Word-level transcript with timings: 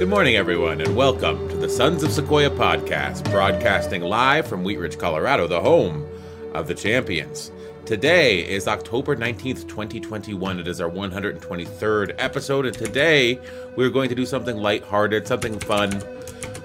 Good 0.00 0.08
morning, 0.08 0.36
everyone, 0.36 0.80
and 0.80 0.96
welcome 0.96 1.46
to 1.50 1.56
the 1.58 1.68
Sons 1.68 2.02
of 2.02 2.10
Sequoia 2.10 2.48
podcast, 2.48 3.30
broadcasting 3.30 4.00
live 4.00 4.46
from 4.46 4.64
Wheat 4.64 4.78
Ridge, 4.78 4.96
Colorado, 4.96 5.46
the 5.46 5.60
home 5.60 6.08
of 6.54 6.68
the 6.68 6.74
champions. 6.74 7.52
Today 7.84 8.38
is 8.38 8.66
October 8.66 9.14
19th, 9.14 9.68
2021. 9.68 10.58
It 10.58 10.68
is 10.68 10.80
our 10.80 10.88
123rd 10.88 12.14
episode, 12.16 12.64
and 12.64 12.74
today 12.74 13.38
we're 13.76 13.90
going 13.90 14.08
to 14.08 14.14
do 14.14 14.24
something 14.24 14.56
lighthearted, 14.56 15.28
something 15.28 15.58
fun. 15.58 15.92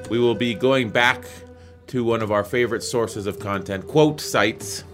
We 0.09 0.17
will 0.17 0.36
be 0.36 0.53
going 0.53 0.89
back 0.91 1.25
to 1.88 2.05
one 2.05 2.22
of 2.22 2.31
our 2.31 2.45
favorite 2.45 2.83
sources 2.83 3.27
of 3.27 3.39
content, 3.39 3.86
quote 3.86 4.22
sites, 4.22 4.86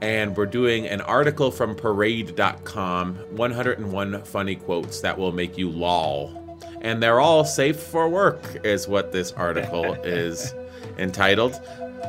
and 0.00 0.36
we're 0.36 0.46
doing 0.46 0.86
an 0.86 1.00
article 1.00 1.50
from 1.50 1.74
parade.com 1.74 3.16
101 3.16 4.22
funny 4.22 4.54
quotes 4.54 5.00
that 5.00 5.18
will 5.18 5.32
make 5.32 5.58
you 5.58 5.68
lol. 5.68 6.47
And 6.80 7.02
they're 7.02 7.20
all 7.20 7.44
safe 7.44 7.78
for 7.78 8.08
work, 8.08 8.40
is 8.64 8.86
what 8.88 9.12
this 9.12 9.32
article 9.32 9.94
is 10.04 10.54
entitled. 10.98 11.60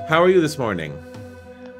How 0.07 0.21
are 0.21 0.29
you 0.29 0.41
this 0.41 0.57
morning? 0.57 0.97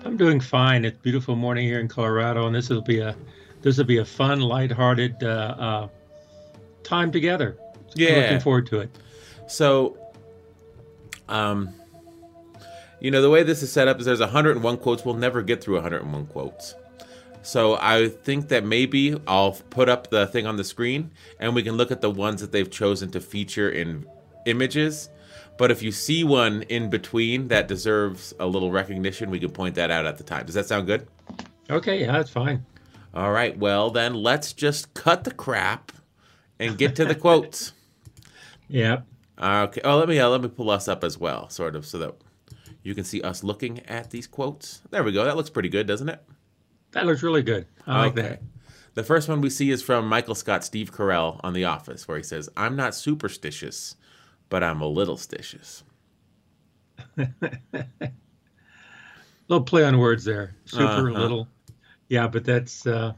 I'm 0.06 0.18
doing 0.18 0.40
fine. 0.40 0.86
It's 0.86 0.98
a 0.98 1.02
beautiful 1.02 1.36
morning 1.36 1.68
here 1.68 1.80
in 1.80 1.88
Colorado, 1.88 2.48
and 2.48 2.56
this 2.56 2.70
will 2.70 2.82
be 2.82 3.00
a 3.00 3.16
this 3.62 3.78
will 3.78 3.86
be 3.86 3.98
a 3.98 4.06
fun, 4.06 4.40
lighthearted 4.40 5.22
uh, 5.22 5.28
uh, 5.60 5.88
time 6.84 7.12
together. 7.12 7.58
Yeah, 7.96 8.16
looking 8.16 8.40
forward 8.40 8.68
to 8.68 8.80
it. 8.80 8.90
So, 9.48 9.98
um, 11.28 11.74
you 13.00 13.12
know, 13.12 13.22
the 13.22 13.30
way 13.30 13.44
this 13.44 13.62
is 13.62 13.72
set 13.72 13.88
up 13.88 14.00
is 14.00 14.06
there's 14.06 14.20
101 14.20 14.78
quotes. 14.78 15.04
We'll 15.04 15.16
never 15.16 15.42
get 15.42 15.62
through 15.62 15.76
101 15.76 16.28
quotes. 16.28 16.76
So 17.42 17.78
I 17.80 18.10
think 18.10 18.50
that 18.50 18.66
maybe 18.66 19.16
I'll 19.28 19.54
put 19.70 19.90
up 19.90 20.10
the 20.10 20.28
thing 20.28 20.46
on 20.46 20.58
the 20.58 20.64
screen 20.64 21.12
and 21.40 21.56
we 21.56 21.64
can 21.64 21.76
look 21.76 21.92
at 21.92 22.02
the 22.02 22.12
ones 22.12 22.42
that 22.42 22.52
they've 22.52 22.70
chosen 22.70 23.12
to 23.12 23.20
feature 23.20 23.70
in 23.70 24.06
images. 24.46 25.10
But 25.58 25.72
if 25.72 25.82
you 25.82 25.92
see 25.92 26.24
one 26.24 26.64
in 26.64 26.90
between 26.90 27.50
that 27.50 27.68
deserves 27.68 28.34
a 28.40 28.48
little 28.48 28.72
recognition, 28.72 29.30
we 29.30 29.40
can 29.40 29.52
point 29.52 29.76
that 29.76 29.92
out 29.92 30.06
at 30.06 30.18
the 30.18 30.24
time. 30.24 30.46
Does 30.46 30.56
that 30.56 30.66
sound 30.66 30.88
good? 30.88 31.08
Okay, 31.70 32.02
yeah, 32.02 32.12
that's 32.12 32.30
fine. 32.30 32.66
All 33.14 33.32
right. 33.32 33.58
Well, 33.58 33.90
then 33.90 34.14
let's 34.14 34.54
just 34.54 34.94
cut 34.94 35.24
the 35.24 35.32
crap 35.32 35.92
and 36.60 36.78
get 36.78 36.96
to 36.98 37.06
the 37.06 37.16
quotes. 37.26 37.74
Yep. 38.70 39.06
Okay. 39.42 39.82
Oh, 39.84 39.98
let 39.98 40.08
me 40.08 40.20
uh, 40.20 40.30
let 40.30 40.42
me 40.42 40.48
pull 40.48 40.70
us 40.70 40.88
up 40.88 41.04
as 41.04 41.18
well, 41.18 41.50
sort 41.50 41.76
of, 41.76 41.86
so 41.86 41.98
that 41.98 42.16
you 42.84 42.94
can 42.94 43.04
see 43.04 43.22
us 43.22 43.44
looking 43.44 43.80
at 43.88 44.12
these 44.12 44.28
quotes. 44.28 44.82
There 44.92 45.04
we 45.04 45.12
go. 45.12 45.26
That 45.26 45.36
looks 45.36 45.50
pretty 45.50 45.70
good, 45.70 45.88
doesn't 45.88 46.10
it? 46.10 46.22
That 46.92 47.06
looks 47.06 47.22
really 47.24 47.44
good. 47.44 47.68
I 47.86 48.06
like 48.06 48.16
that. 48.16 48.42
The 48.96 49.04
first 49.04 49.30
one 49.30 49.42
we 49.42 49.50
see 49.50 49.70
is 49.72 49.82
from 49.82 50.08
Michael 50.08 50.36
Scott 50.36 50.64
Steve 50.64 50.92
Carell 50.92 51.40
on 51.44 51.54
The 51.54 51.66
Office, 51.66 52.08
where 52.08 52.18
he 52.18 52.24
says, 52.24 52.50
I'm 52.58 52.76
not 52.76 52.96
superstitious, 52.96 53.96
but 54.50 54.64
I'm 54.64 54.82
a 54.82 54.88
little 54.88 55.16
stitious. 55.18 55.84
little 59.48 59.64
play 59.64 59.84
on 59.84 59.98
words 59.98 60.24
there. 60.26 60.56
Super 60.66 60.84
Uh-huh. 61.10 61.20
little. 61.20 61.48
Yeah, 62.08 62.28
but 62.28 62.44
that's 62.44 62.86
uh, 62.88 63.14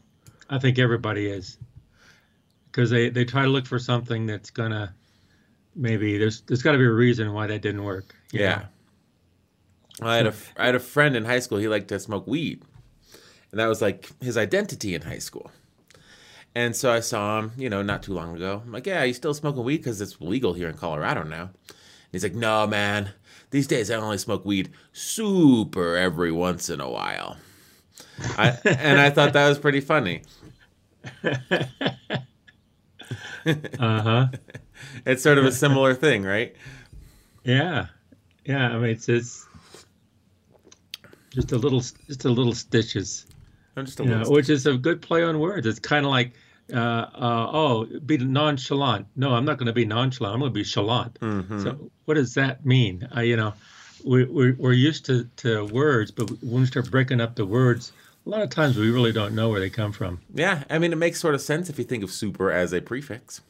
I 0.50 0.60
think 0.60 0.78
everybody 0.80 1.28
is. 1.28 1.58
Because 2.66 2.90
they, 2.90 3.10
they 3.10 3.26
try 3.26 3.44
to 3.44 3.50
look 3.50 3.66
for 3.66 3.80
something 3.80 4.26
that's 4.26 4.50
gonna 4.50 4.94
maybe 5.76 6.18
there's 6.18 6.42
there's 6.42 6.62
gotta 6.62 6.78
be 6.78 6.86
a 6.86 6.92
reason 6.92 7.34
why 7.34 7.48
that 7.48 7.62
didn't 7.62 7.84
work. 7.84 8.16
Yeah. 8.32 8.66
know? 10.02 10.08
I 10.08 10.16
had 10.18 10.28
a 10.28 10.34
I 10.58 10.66
had 10.68 10.76
a 10.76 10.80
friend 10.80 11.16
in 11.16 11.26
high 11.26 11.40
school. 11.40 11.58
He 11.58 11.68
liked 11.68 11.88
to 11.90 12.00
smoke 12.00 12.28
weed, 12.28 12.64
and 13.52 13.60
that 13.60 13.68
was 13.68 13.82
like 13.82 14.10
his 14.22 14.38
identity 14.38 14.96
in 14.96 15.02
high 15.02 15.20
school. 15.20 15.52
And 16.54 16.76
so 16.76 16.92
I 16.92 17.00
saw 17.00 17.40
him, 17.40 17.52
you 17.58 17.70
know, 17.70 17.82
not 17.82 18.04
too 18.04 18.14
long 18.14 18.36
ago. 18.36 18.62
I'm 18.66 18.72
like, 18.72 18.86
"Yeah, 18.88 19.04
you 19.04 19.14
still 19.14 19.34
smoking 19.34 19.64
weed 19.64 19.78
because 19.78 20.02
it's 20.02 20.20
legal 20.20 20.54
here 20.54 20.68
in 20.68 20.76
Colorado 20.76 21.24
now." 21.24 21.44
And 21.68 22.12
he's 22.12 22.24
like, 22.24 22.36
"No, 22.36 22.68
man. 22.68 23.12
These 23.52 23.68
days 23.68 23.90
I 23.90 23.96
only 23.96 24.18
smoke 24.18 24.46
weed 24.46 24.72
super 24.92 25.96
every 25.96 26.32
once 26.32 26.70
in 26.70 26.82
a 26.82 26.90
while." 26.90 27.38
I, 28.38 28.58
and 28.66 29.00
I 29.00 29.10
thought 29.10 29.34
that 29.34 29.48
was 29.48 29.60
pretty 29.60 29.82
funny. 29.82 30.24
Uh-huh. 33.46 34.28
It's 35.06 35.22
sort 35.22 35.38
of 35.38 35.46
a 35.46 35.52
similar 35.52 35.94
thing, 35.94 36.24
right? 36.24 36.56
Yeah. 37.44 37.88
Yeah. 38.46 38.70
I 38.70 38.78
mean 38.78 38.90
it's 38.90 39.08
it's 39.08 39.46
just 41.30 41.52
a 41.52 41.58
little 41.58 41.80
just 41.80 42.26
a 42.26 42.30
little 42.30 42.54
stitches. 42.54 43.28
I'm 43.76 43.86
just 43.86 44.00
a 44.00 44.04
you 44.04 44.10
know, 44.10 44.30
which 44.30 44.50
is 44.50 44.66
a 44.66 44.78
good 44.78 45.02
play 45.02 45.24
on 45.24 45.40
words. 45.40 45.66
It's 45.68 45.80
kind 45.80 46.06
of 46.06 46.12
like, 46.12 46.34
uh, 46.74 46.78
uh, 46.78 47.50
oh, 47.54 47.86
be 48.06 48.18
nonchalant. 48.18 49.08
No, 49.16 49.34
I'm 49.34 49.46
not 49.46 49.58
going 49.58 49.68
to 49.68 49.74
be 49.74 49.86
nonchalant. 49.86 50.34
I'm 50.34 50.40
going 50.40 50.52
to 50.52 50.60
be 50.60 50.64
chalant. 50.64 51.14
Mhm. 51.20 51.64
So, 51.64 51.92
what 52.06 52.16
does 52.16 52.34
that 52.36 52.66
mean? 52.66 53.08
I, 53.12 53.24
you 53.24 53.38
know, 53.38 53.54
we, 54.06 54.26
we, 54.26 54.52
we're 54.54 54.74
used 54.74 55.06
to, 55.06 55.26
to 55.38 55.66
words, 55.66 56.12
but 56.12 56.30
when 56.44 56.62
we 56.62 56.66
start 56.66 56.90
breaking 56.92 57.22
up 57.22 57.36
the 57.36 57.46
words, 57.46 57.92
a 58.26 58.30
lot 58.30 58.42
of 58.42 58.50
times 58.50 58.78
we 58.78 58.90
really 58.92 59.12
don't 59.12 59.34
know 59.34 59.50
where 59.50 59.60
they 59.60 59.70
come 59.70 59.92
from. 59.92 60.20
Yeah, 60.34 60.64
I 60.70 60.78
mean, 60.80 60.92
it 60.94 60.98
makes 60.98 61.20
sort 61.20 61.34
of 61.36 61.42
sense 61.42 61.70
if 61.70 61.78
you 61.80 61.86
think 61.86 62.04
of 62.04 62.12
super 62.12 62.52
as 62.52 62.74
a 62.74 62.82
prefix. 62.82 63.42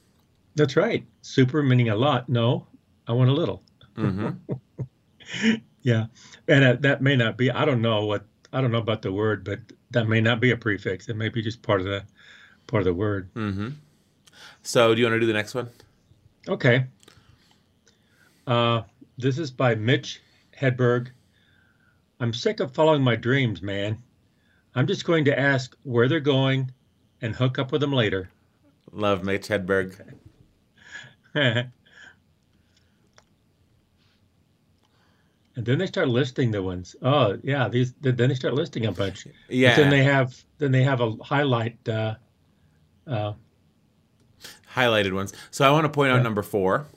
That's 0.55 0.75
right. 0.75 1.05
Super 1.21 1.63
meaning 1.63 1.89
a 1.89 1.95
lot. 1.95 2.27
No, 2.29 2.67
I 3.07 3.13
want 3.13 3.29
a 3.29 3.33
little. 3.33 3.63
hmm 3.95 4.29
Yeah, 5.83 6.05
and 6.47 6.63
uh, 6.63 6.75
that 6.81 7.01
may 7.01 7.15
not 7.15 7.38
be. 7.38 7.49
I 7.49 7.65
don't 7.65 7.81
know 7.81 8.05
what. 8.05 8.25
I 8.53 8.61
don't 8.61 8.71
know 8.71 8.77
about 8.77 9.01
the 9.01 9.11
word, 9.11 9.43
but 9.43 9.59
that 9.91 10.07
may 10.07 10.22
not 10.22 10.40
be 10.40 10.52
a 10.52 10.57
prefix. 10.57 11.07
It 11.09 11.16
may 11.16 11.29
be 11.29 11.41
just 11.41 11.62
part 11.62 11.79
of 11.81 11.85
the 11.85 12.03
part 12.68 12.81
of 12.81 12.85
the 12.85 12.94
word. 12.94 13.29
hmm 13.34 13.69
So, 14.63 14.94
do 14.94 15.02
you 15.02 15.06
want 15.07 15.16
to 15.16 15.19
do 15.19 15.25
the 15.28 15.34
next 15.34 15.53
one? 15.53 15.69
Okay. 16.47 16.85
Uh, 18.47 18.81
this 19.18 19.38
is 19.38 19.51
by 19.51 19.75
Mitch 19.75 20.22
Hedberg. 20.59 21.09
I'm 22.19 22.34
sick 22.34 22.59
of 22.59 22.74
following 22.74 23.03
my 23.03 23.16
dreams, 23.16 23.62
man. 23.62 23.97
I'm 24.75 24.88
just 24.88 25.06
going 25.06 25.25
to 25.25 25.38
ask 25.38 25.75
where 25.84 26.07
they're 26.07 26.19
going 26.19 26.72
and 27.22 27.35
hook 27.35 27.59
up 27.59 27.72
with 27.72 27.81
them 27.81 27.94
later. 27.94 28.30
Love 28.91 29.24
Mitch 29.24 29.47
Hedberg. 29.47 29.96
and 35.56 35.66
then 35.66 35.78
they 35.78 35.85
start 35.88 36.07
listing 36.07 36.51
the 36.51 36.62
ones. 36.63 36.95
Oh, 37.01 37.38
yeah, 37.44 37.67
these. 37.67 37.94
Then 38.01 38.16
they 38.16 38.35
start 38.35 38.53
listing 38.53 38.85
a 38.85 38.91
bunch. 38.91 39.25
But 39.25 39.34
Yeah, 39.50 39.75
then 39.75 39.89
they 39.89 40.03
have 40.03 40.35
then 40.57 40.72
they 40.72 40.84
have 40.84 41.01
a 41.01 41.12
highlight. 41.23 41.78
Uh, 41.88 42.16
uh, 43.07 43.34
highlighted 44.73 45.13
ones. 45.13 45.34
So, 45.50 45.67
I 45.67 45.72
want 45.72 45.85
to 45.85 45.89
point 45.89 46.12
out 46.12 46.17
Yeah. 46.17 46.23
number 46.23 46.41
four. 46.44 46.88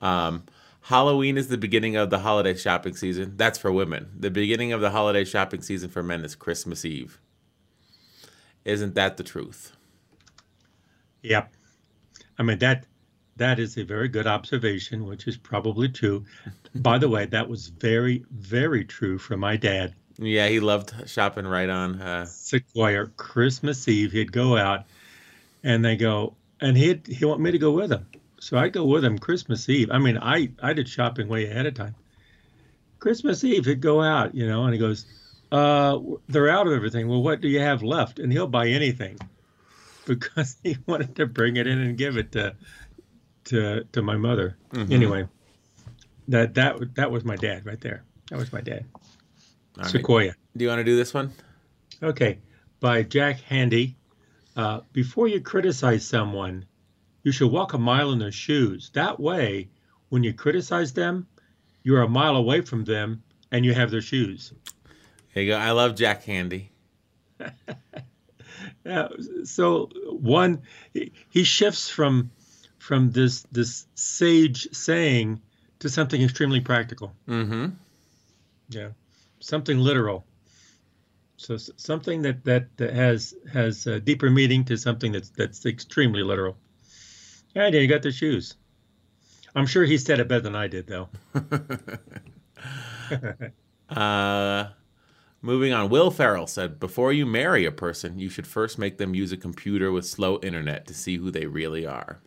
Um, 0.00 0.44
Halloween 0.82 1.38
is 1.38 1.48
the 1.48 1.56
beginning 1.56 1.96
of 1.96 2.10
the 2.10 2.18
holiday 2.18 2.54
shopping 2.54 2.94
season. 2.94 3.34
That's 3.36 3.58
for 3.58 3.72
women. 3.72 4.10
The 4.18 4.30
beginning 4.30 4.72
of 4.72 4.80
the 4.82 4.90
holiday 4.90 5.24
shopping 5.24 5.62
season 5.62 5.88
for 5.88 6.02
men 6.02 6.22
is 6.24 6.34
Christmas 6.34 6.84
Eve. 6.84 7.18
Isn't 8.66 8.94
that 8.94 9.16
the 9.16 9.22
truth? 9.22 9.72
Yep. 11.22 11.52
I 12.38 12.42
mean 12.42 12.58
that 12.58 12.84
that 13.36 13.58
is 13.58 13.76
a 13.76 13.84
very 13.84 14.08
good 14.08 14.26
observation, 14.26 15.06
which 15.06 15.26
is 15.26 15.36
probably 15.36 15.88
true. 15.88 16.24
By 16.74 16.98
the 16.98 17.08
way, 17.14 17.26
that 17.26 17.48
was 17.48 17.68
very, 17.68 18.24
very 18.30 18.84
true 18.84 19.18
for 19.18 19.36
my 19.36 19.56
dad. 19.56 19.94
Yeah, 20.18 20.48
he 20.48 20.60
loved 20.60 21.08
shopping 21.08 21.46
right 21.46 21.68
on. 21.68 22.00
Uh, 22.00 22.24
Sequoia 22.26 23.06
Christmas 23.16 23.88
Eve, 23.88 24.12
he'd 24.12 24.32
go 24.32 24.56
out 24.56 24.84
and 25.64 25.84
they 25.84 25.96
go 25.96 26.34
and 26.60 26.76
he'd 26.76 27.06
he 27.06 27.24
want 27.24 27.40
me 27.40 27.50
to 27.50 27.58
go 27.58 27.72
with 27.72 27.90
him. 27.90 28.06
So 28.38 28.58
I'd 28.58 28.72
go 28.72 28.84
with 28.84 29.04
him 29.04 29.18
Christmas 29.18 29.68
Eve. 29.68 29.90
I 29.90 29.98
mean, 29.98 30.18
I 30.18 30.50
I 30.62 30.72
did 30.72 30.88
shopping 30.88 31.28
way 31.28 31.46
ahead 31.46 31.66
of 31.66 31.74
time. 31.74 31.96
Christmas 33.00 33.42
Eve, 33.42 33.64
he'd 33.64 33.80
go 33.80 34.00
out, 34.00 34.34
you 34.34 34.46
know, 34.46 34.64
and 34.64 34.72
he 34.72 34.78
goes, 34.78 35.04
uh, 35.52 35.98
they're 36.28 36.48
out 36.48 36.66
of 36.66 36.72
everything. 36.72 37.08
Well, 37.08 37.22
what 37.22 37.40
do 37.40 37.48
you 37.48 37.60
have 37.60 37.82
left? 37.82 38.18
And 38.18 38.32
he'll 38.32 38.46
buy 38.46 38.68
anything 38.68 39.18
because 40.06 40.56
he 40.62 40.78
wanted 40.86 41.16
to 41.16 41.26
bring 41.26 41.56
it 41.56 41.66
in 41.66 41.78
and 41.78 41.98
give 41.98 42.16
it 42.16 42.32
to 42.32 42.54
to 43.44 43.84
to 43.92 44.02
my 44.02 44.16
mother. 44.16 44.56
mhm. 44.72 44.90
Anyway, 44.92 45.28
that 46.28 46.54
that 46.54 46.94
that 46.94 47.10
was 47.10 47.24
my 47.24 47.36
dad 47.36 47.64
right 47.66 47.80
there. 47.80 48.02
That 48.30 48.38
was 48.38 48.52
my 48.52 48.60
dad. 48.60 48.84
All 49.76 49.82
right. 49.82 49.90
Sequoia. 49.90 50.34
Do 50.56 50.64
you 50.64 50.68
want 50.68 50.78
to 50.80 50.84
do 50.84 50.96
this 50.96 51.12
one? 51.12 51.32
Okay, 52.02 52.38
by 52.80 53.02
Jack 53.02 53.40
Handey. 53.50 53.94
Uh, 54.56 54.80
before 54.92 55.26
you 55.26 55.40
criticize 55.40 56.06
someone, 56.06 56.64
you 57.24 57.32
should 57.32 57.50
walk 57.50 57.72
a 57.72 57.78
mile 57.78 58.12
in 58.12 58.18
their 58.20 58.30
shoes. 58.30 58.90
That 58.94 59.18
way, 59.18 59.68
when 60.10 60.22
you 60.22 60.32
criticize 60.32 60.92
them, 60.92 61.26
you're 61.82 62.02
a 62.02 62.08
mile 62.08 62.36
away 62.36 62.60
from 62.60 62.84
them 62.84 63.24
and 63.50 63.64
you 63.64 63.74
have 63.74 63.90
their 63.90 64.00
shoes. 64.00 64.52
Here 65.32 65.42
you 65.42 65.50
go. 65.52 65.58
I 65.58 65.72
love 65.72 65.96
Jack 65.96 66.24
Handey. 66.24 66.68
Yeah, 68.86 69.08
so 69.44 69.88
one, 70.10 70.62
he 71.30 71.44
shifts 71.44 71.88
from 71.88 72.30
from 72.84 73.10
this 73.12 73.46
this 73.50 73.86
sage 73.94 74.68
saying 74.72 75.40
to 75.78 75.88
something 75.88 76.20
extremely 76.20 76.60
practical. 76.60 77.14
Mm-hmm. 77.26 77.68
Yeah, 78.68 78.90
something 79.40 79.78
literal. 79.78 80.26
So 81.38 81.56
something 81.56 82.20
that 82.22 82.44
that, 82.44 82.76
that 82.76 82.92
has 82.92 83.34
has 83.50 83.86
a 83.86 83.98
deeper 83.98 84.28
meaning 84.28 84.66
to 84.66 84.76
something 84.76 85.12
that's 85.12 85.30
that's 85.30 85.64
extremely 85.64 86.22
literal. 86.22 86.58
Yeah, 87.54 87.68
you 87.68 87.86
got 87.86 88.02
the 88.02 88.12
shoes. 88.12 88.56
I'm 89.54 89.66
sure 89.66 89.84
he 89.84 89.96
said 89.96 90.20
it 90.20 90.28
better 90.28 90.42
than 90.42 90.56
I 90.56 90.68
did, 90.68 90.86
though. 90.86 91.08
uh, 93.96 94.68
moving 95.40 95.72
on. 95.72 95.88
Will 95.88 96.10
Ferrell 96.10 96.46
said, 96.46 96.78
"Before 96.78 97.14
you 97.14 97.24
marry 97.24 97.64
a 97.64 97.72
person, 97.72 98.18
you 98.18 98.28
should 98.28 98.46
first 98.46 98.78
make 98.78 98.98
them 98.98 99.14
use 99.14 99.32
a 99.32 99.38
computer 99.38 99.90
with 99.90 100.04
slow 100.04 100.38
internet 100.42 100.86
to 100.88 100.92
see 100.92 101.16
who 101.16 101.30
they 101.30 101.46
really 101.46 101.86
are." 101.86 102.20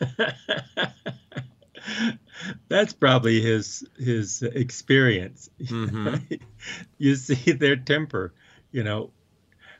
That's 2.68 2.92
probably 2.92 3.40
his 3.40 3.86
his 3.98 4.42
experience. 4.42 5.50
Mm-hmm. 5.62 6.34
you 6.98 7.16
see 7.16 7.52
their 7.52 7.76
temper, 7.76 8.32
you 8.72 8.82
know. 8.82 9.10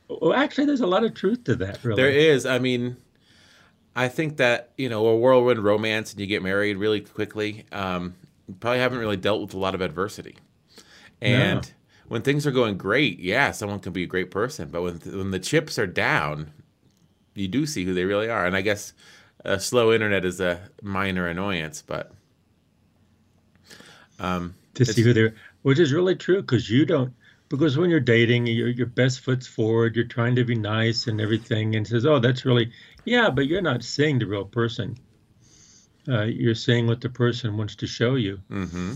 Well, 0.08 0.34
actually, 0.34 0.66
there's 0.66 0.80
a 0.80 0.86
lot 0.86 1.04
of 1.04 1.14
truth 1.14 1.44
to 1.44 1.54
that. 1.56 1.82
Really, 1.84 2.02
there 2.02 2.10
is. 2.10 2.46
I 2.46 2.58
mean, 2.58 2.96
I 3.94 4.08
think 4.08 4.38
that 4.38 4.70
you 4.76 4.88
know 4.88 5.06
a 5.06 5.16
whirlwind 5.16 5.62
romance 5.62 6.12
and 6.12 6.20
you 6.20 6.26
get 6.26 6.42
married 6.42 6.76
really 6.76 7.00
quickly. 7.00 7.66
Um, 7.72 8.14
you 8.48 8.54
probably 8.58 8.80
haven't 8.80 8.98
really 8.98 9.16
dealt 9.16 9.40
with 9.40 9.54
a 9.54 9.58
lot 9.58 9.74
of 9.74 9.80
adversity, 9.80 10.36
and. 11.20 11.62
No. 11.62 11.68
When 12.08 12.22
things 12.22 12.44
are 12.44 12.50
going 12.50 12.76
great, 12.76 13.20
yeah, 13.20 13.52
someone 13.52 13.78
can 13.78 13.92
be 13.92 14.02
a 14.02 14.06
great 14.06 14.32
person. 14.32 14.68
But 14.68 14.82
when 14.82 14.96
when 14.96 15.30
the 15.30 15.38
chips 15.38 15.78
are 15.78 15.86
down, 15.86 16.50
you 17.36 17.48
do 17.48 17.66
see 17.66 17.84
who 17.84 17.94
they 17.94 18.04
really 18.04 18.28
are. 18.28 18.46
And 18.46 18.56
I 18.56 18.62
guess 18.62 18.92
a 19.44 19.58
slow 19.58 19.92
internet 19.92 20.24
is 20.24 20.40
a 20.40 20.60
minor 20.82 21.26
annoyance, 21.28 21.82
but 21.86 22.12
um, 24.18 24.54
to 24.74 24.84
see 24.84 25.02
who 25.02 25.12
they're, 25.12 25.34
which 25.62 25.78
is 25.78 25.92
really 25.92 26.14
true 26.14 26.42
because 26.42 26.68
you 26.68 26.84
don't, 26.84 27.12
because 27.48 27.76
when 27.76 27.90
you're 27.90 28.00
dating, 28.00 28.46
your 28.46 28.68
your 28.68 28.86
best 28.86 29.20
foot's 29.20 29.46
forward, 29.46 29.96
you're 29.96 30.04
trying 30.04 30.36
to 30.36 30.44
be 30.44 30.54
nice 30.54 31.06
and 31.06 31.20
everything, 31.20 31.76
and 31.76 31.86
says, 31.86 32.06
oh, 32.06 32.18
that's 32.18 32.44
really, 32.44 32.70
yeah, 33.04 33.30
but 33.30 33.46
you're 33.46 33.62
not 33.62 33.82
seeing 33.82 34.18
the 34.18 34.26
real 34.26 34.44
person. 34.44 34.96
Uh, 36.08 36.22
you're 36.22 36.54
seeing 36.54 36.86
what 36.86 37.00
the 37.00 37.08
person 37.10 37.56
wants 37.56 37.76
to 37.76 37.86
show 37.86 38.14
you. 38.14 38.40
Mm-hmm. 38.50 38.94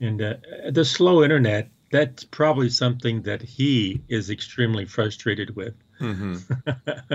And 0.00 0.22
uh, 0.22 0.34
the 0.70 0.84
slow 0.84 1.22
internet, 1.22 1.70
that's 1.90 2.24
probably 2.24 2.68
something 2.68 3.22
that 3.22 3.40
he 3.40 4.02
is 4.08 4.30
extremely 4.30 4.84
frustrated 4.84 5.54
with. 5.56 5.74
Mm-hmm. 6.02 7.14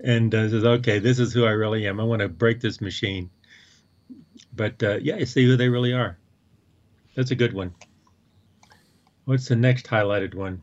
and 0.04 0.34
uh, 0.34 0.48
says, 0.48 0.64
okay, 0.64 1.00
this 1.00 1.18
is 1.18 1.32
who 1.32 1.44
I 1.44 1.50
really 1.50 1.86
am. 1.88 1.98
I 1.98 2.04
want 2.04 2.20
to 2.22 2.28
break 2.28 2.60
this 2.60 2.80
machine. 2.80 3.30
But 4.54 4.82
uh, 4.82 4.98
yeah, 5.02 5.16
you 5.16 5.26
see 5.26 5.44
who 5.44 5.56
they 5.56 5.68
really 5.68 5.92
are. 5.92 6.18
That's 7.16 7.32
a 7.32 7.34
good 7.34 7.52
one. 7.52 7.74
What's 9.24 9.48
the 9.48 9.56
next 9.56 9.86
highlighted 9.86 10.34
one? 10.34 10.62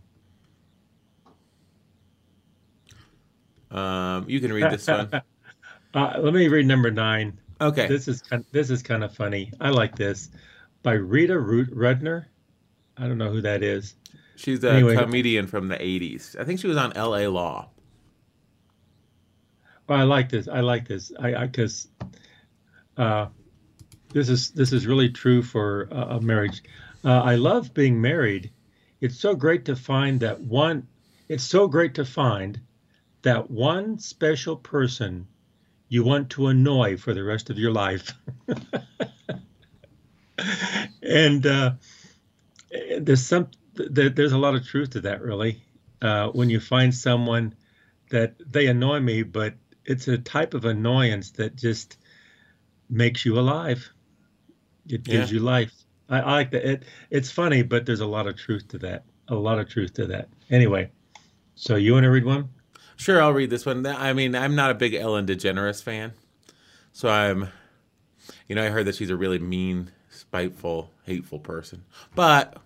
Um, 3.71 4.25
you 4.27 4.39
can 4.39 4.53
read 4.53 4.71
this 4.71 4.87
one. 4.87 5.09
uh, 5.93 6.13
let 6.19 6.33
me 6.33 6.47
read 6.47 6.65
number 6.65 6.91
nine. 6.91 7.39
Okay. 7.61 7.87
This 7.87 8.07
is 8.07 8.21
kind, 8.21 8.45
this 8.51 8.69
is 8.69 8.81
kind 8.81 9.03
of 9.03 9.13
funny. 9.13 9.51
I 9.59 9.69
like 9.69 9.95
this 9.95 10.29
by 10.81 10.93
Rita 10.93 11.33
Rudner. 11.33 12.25
I 12.97 13.07
don't 13.07 13.17
know 13.17 13.31
who 13.31 13.41
that 13.41 13.63
is. 13.63 13.95
She's 14.39 14.63
a 14.63 14.71
anyway, 14.71 14.95
comedian 14.95 15.47
from 15.47 15.67
the 15.67 15.75
'80s. 15.75 16.39
I 16.39 16.45
think 16.45 16.61
she 16.61 16.67
was 16.67 16.77
on 16.77 16.93
L.A. 16.93 17.27
Law. 17.27 17.69
Well, 19.87 19.99
I 19.99 20.03
like 20.03 20.29
this. 20.29 20.47
I 20.47 20.61
like 20.61 20.87
this. 20.87 21.11
I 21.19 21.45
because 21.45 21.89
uh, 22.95 23.27
this 24.13 24.29
is 24.29 24.51
this 24.51 24.71
is 24.71 24.87
really 24.87 25.09
true 25.09 25.43
for 25.43 25.89
uh, 25.91 26.17
a 26.17 26.21
marriage. 26.21 26.63
Uh, 27.03 27.21
I 27.21 27.35
love 27.35 27.73
being 27.73 27.99
married. 27.99 28.51
It's 29.01 29.19
so 29.19 29.35
great 29.35 29.65
to 29.65 29.75
find 29.75 30.21
that 30.21 30.39
one. 30.39 30.87
It's 31.27 31.43
so 31.43 31.67
great 31.67 31.95
to 31.95 32.05
find 32.05 32.61
that 33.23 33.51
one 33.51 33.99
special 33.99 34.55
person 34.55 35.27
you 35.89 36.05
want 36.05 36.29
to 36.29 36.47
annoy 36.47 36.95
for 36.95 37.13
the 37.13 37.23
rest 37.23 37.49
of 37.49 37.57
your 37.57 37.71
life. 37.71 38.13
and 41.03 41.45
uh, 41.45 41.71
there's 42.99 43.25
some 43.25 43.49
there's 43.89 44.33
a 44.33 44.37
lot 44.37 44.55
of 44.55 44.65
truth 44.65 44.91
to 44.91 45.01
that, 45.01 45.21
really. 45.21 45.61
Uh, 46.01 46.29
when 46.29 46.49
you 46.49 46.59
find 46.59 46.93
someone 46.93 47.53
that 48.09 48.35
they 48.51 48.67
annoy 48.67 48.99
me, 48.99 49.23
but 49.23 49.53
it's 49.85 50.07
a 50.07 50.17
type 50.17 50.53
of 50.53 50.65
annoyance 50.65 51.31
that 51.31 51.55
just 51.55 51.97
makes 52.89 53.25
you 53.25 53.37
alive. 53.37 53.91
It 54.87 55.03
gives 55.03 55.31
yeah. 55.31 55.37
you 55.37 55.43
life. 55.43 55.73
I, 56.09 56.19
I, 56.19 56.31
like 56.31 56.51
that. 56.51 56.69
It, 56.69 56.83
it's 57.09 57.31
funny, 57.31 57.61
but 57.61 57.85
there's 57.85 57.99
a 57.99 58.07
lot 58.07 58.27
of 58.27 58.35
truth 58.35 58.67
to 58.69 58.79
that. 58.79 59.03
A 59.27 59.35
lot 59.35 59.59
of 59.59 59.69
truth 59.69 59.93
to 59.95 60.07
that. 60.07 60.29
Anyway, 60.49 60.91
so 61.55 61.75
you 61.75 61.93
want 61.93 62.03
to 62.03 62.09
read 62.09 62.25
one? 62.25 62.49
Sure, 62.95 63.21
I'll 63.21 63.33
read 63.33 63.49
this 63.49 63.65
one. 63.65 63.85
I 63.85 64.13
mean, 64.13 64.35
I'm 64.35 64.55
not 64.55 64.71
a 64.71 64.73
big 64.73 64.93
Ellen 64.93 65.25
DeGeneres 65.25 65.81
fan, 65.81 66.13
so 66.91 67.09
I'm, 67.09 67.49
you 68.47 68.55
know, 68.55 68.65
I 68.65 68.69
heard 68.69 68.85
that 68.87 68.95
she's 68.95 69.09
a 69.09 69.15
really 69.15 69.39
mean, 69.39 69.91
spiteful, 70.09 70.91
hateful 71.05 71.39
person. 71.39 71.85
But 72.15 72.57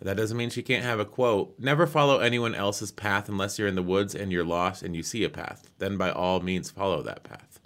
that 0.00 0.16
doesn't 0.16 0.36
mean 0.36 0.50
she 0.50 0.62
can't 0.62 0.84
have 0.84 1.00
a 1.00 1.04
quote. 1.04 1.54
Never 1.58 1.86
follow 1.86 2.18
anyone 2.18 2.54
else's 2.54 2.90
path 2.92 3.28
unless 3.28 3.58
you're 3.58 3.68
in 3.68 3.74
the 3.74 3.82
woods 3.82 4.14
and 4.14 4.32
you're 4.32 4.44
lost 4.44 4.82
and 4.82 4.94
you 4.94 5.02
see 5.02 5.24
a 5.24 5.28
path. 5.28 5.70
Then 5.78 5.96
by 5.96 6.10
all 6.10 6.40
means 6.40 6.70
follow 6.70 7.02
that 7.02 7.24
path. 7.24 7.60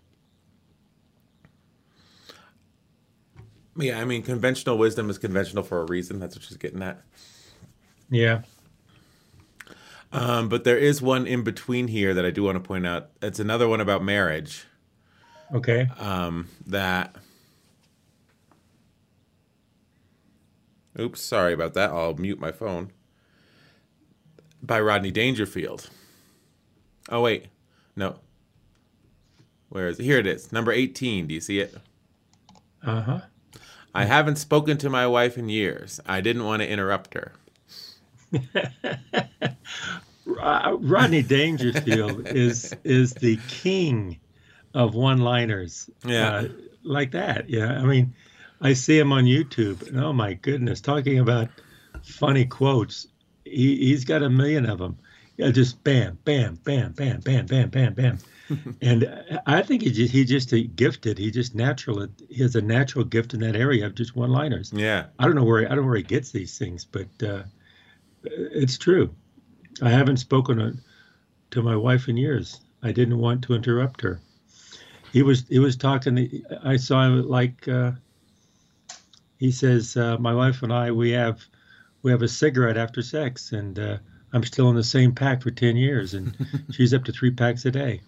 Yeah, 3.77 4.00
I 4.00 4.05
mean, 4.05 4.23
conventional 4.23 4.77
wisdom 4.77 5.09
is 5.09 5.19
conventional 5.19 5.62
for 5.62 5.81
a 5.81 5.87
reason. 5.87 6.21
That's 6.21 6.37
what 6.37 6.44
she's 6.44 6.56
getting 6.56 6.82
at. 6.82 7.03
Yeah. 8.11 8.43
Um, 10.12 10.49
but 10.49 10.65
there 10.65 10.77
is 10.77 11.00
one 11.00 11.27
in 11.27 11.43
between 11.44 11.89
here 11.89 12.13
that 12.15 12.27
I 12.27 12.31
do 12.31 12.43
want 12.43 12.56
to 12.56 12.60
point 12.60 12.87
out. 12.87 13.10
It's 13.22 13.39
another 13.39 13.69
one 13.69 13.81
about 13.81 14.03
marriage. 14.03 14.65
Okay. 15.55 15.89
Um, 15.99 16.49
that. 16.67 17.15
Oops, 21.01 21.21
sorry 21.21 21.53
about 21.53 21.75
that. 21.75 21.91
I'll 21.91 22.15
mute 22.15 22.39
my 22.39 22.53
phone. 22.53 22.93
By 24.63 24.81
Rodney 24.81 25.11
Dangerfield. 25.11 25.89
Oh, 27.09 27.23
wait. 27.23 27.47
No. 27.97 28.17
Where 29.71 29.89
is 29.89 29.99
it? 29.99 30.05
Here 30.05 30.19
it 30.19 30.27
is. 30.27 30.53
Number 30.53 30.73
18. 30.73 31.27
Do 31.27 31.35
you 31.35 31.41
see 31.41 31.61
it? 31.61 31.75
Uh 32.85 33.01
huh. 33.01 33.21
I 33.95 34.05
haven't 34.05 34.37
spoken 34.37 34.79
to 34.79 34.91
my 34.91 35.07
wife 35.07 35.37
in 35.37 35.49
years. 35.49 36.01
I 36.07 36.21
didn't 36.21 36.45
want 36.45 36.63
to 36.63 36.69
interrupt 36.69 37.15
her. 37.15 37.33
Rodney 40.27 41.23
Dangerfield 41.23 42.29
is 42.29 42.75
is 42.85 43.15
the 43.15 43.39
king 43.49 44.19
of 44.75 44.95
one-liners. 44.95 45.91
Yeah, 46.05 46.31
uh, 46.31 46.49
like 46.85 47.11
that. 47.13 47.51
Yeah, 47.51 47.81
I 47.81 47.83
mean, 47.83 48.15
I 48.60 48.72
see 48.74 48.98
him 48.98 49.12
on 49.12 49.24
YouTube. 49.24 49.88
And 49.88 49.98
oh 50.00 50.12
my 50.12 50.34
goodness, 50.34 50.81
talking 50.81 51.19
about 51.19 51.48
funny 52.02 52.44
quotes. 52.44 53.06
He 53.44 53.76
he's 53.76 54.05
got 54.05 54.22
a 54.22 54.31
million 54.31 54.67
of 54.67 54.79
them. 54.79 54.98
Yeah, 55.36 55.50
just 55.50 55.82
bam, 55.84 56.19
bam, 56.24 56.56
bam, 56.64 56.93
bam, 56.93 57.20
bam, 57.20 57.46
bam, 57.46 57.70
bam, 57.70 57.94
bam. 57.94 58.19
and 58.82 59.40
I 59.46 59.62
think 59.62 59.82
he 59.82 59.90
just 59.90 60.12
he 60.12 60.24
just 60.24 60.52
gifted. 60.76 61.19
He 61.19 61.31
just 61.31 61.55
natural. 61.55 62.06
He 62.29 62.43
has 62.43 62.56
a 62.56 62.60
natural 62.60 63.05
gift 63.05 63.32
in 63.34 63.40
that 63.40 63.56
area 63.56 63.86
of 63.86 63.94
just 63.94 64.14
one 64.14 64.31
liners. 64.31 64.72
Yeah. 64.74 65.06
I 65.19 65.24
don't 65.24 65.34
know 65.34 65.44
where 65.44 65.64
I 65.64 65.74
don't 65.74 65.84
know 65.84 65.86
where 65.86 65.96
he 65.96 66.02
gets 66.02 66.31
these 66.31 66.58
things, 66.58 66.84
but 66.84 67.08
uh, 67.26 67.43
it's 68.24 68.76
true. 68.76 69.14
I 69.82 69.90
haven't 69.90 70.19
spoken 70.19 70.82
to 71.52 71.62
my 71.62 71.76
wife 71.76 72.08
in 72.08 72.17
years. 72.17 72.60
I 72.82 72.93
didn't 72.93 73.19
want 73.19 73.43
to 73.44 73.55
interrupt 73.55 74.00
her. 74.02 74.20
He 75.12 75.22
was 75.22 75.46
he 75.48 75.58
was 75.58 75.76
talking. 75.76 76.44
I 76.62 76.76
saw 76.76 77.06
him 77.06 77.29
like 77.29 77.67
uh, 77.67 77.93
he 79.41 79.51
says, 79.51 79.97
uh, 79.97 80.19
my 80.19 80.35
wife 80.35 80.63
and 80.63 80.70
I 80.70 80.93
we 80.93 81.13
have 81.13 81.41
we 82.03 82.11
have 82.11 82.20
a 82.20 82.29
cigarette 82.29 82.77
after 82.77 83.01
sex, 83.01 83.53
and 83.53 83.79
uh, 83.79 83.97
I'm 84.35 84.44
still 84.44 84.69
in 84.69 84.77
the 84.77 84.85
same 84.85 85.15
pack 85.15 85.43
for 85.43 85.51
ten 85.51 85.77
years, 85.77 86.13
and 86.13 86.37
she's 86.70 86.93
up 86.93 87.05
to 87.05 87.13
three 87.13 87.31
packs 87.31 87.65
a 87.65 87.70
day. 87.70 88.03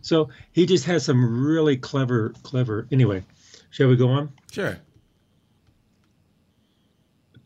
so 0.00 0.28
he 0.52 0.64
just 0.64 0.84
has 0.84 1.04
some 1.04 1.44
really 1.44 1.76
clever, 1.76 2.32
clever. 2.44 2.86
Anyway, 2.92 3.24
shall 3.70 3.88
we 3.88 3.96
go 3.96 4.10
on? 4.10 4.32
Sure. 4.52 4.78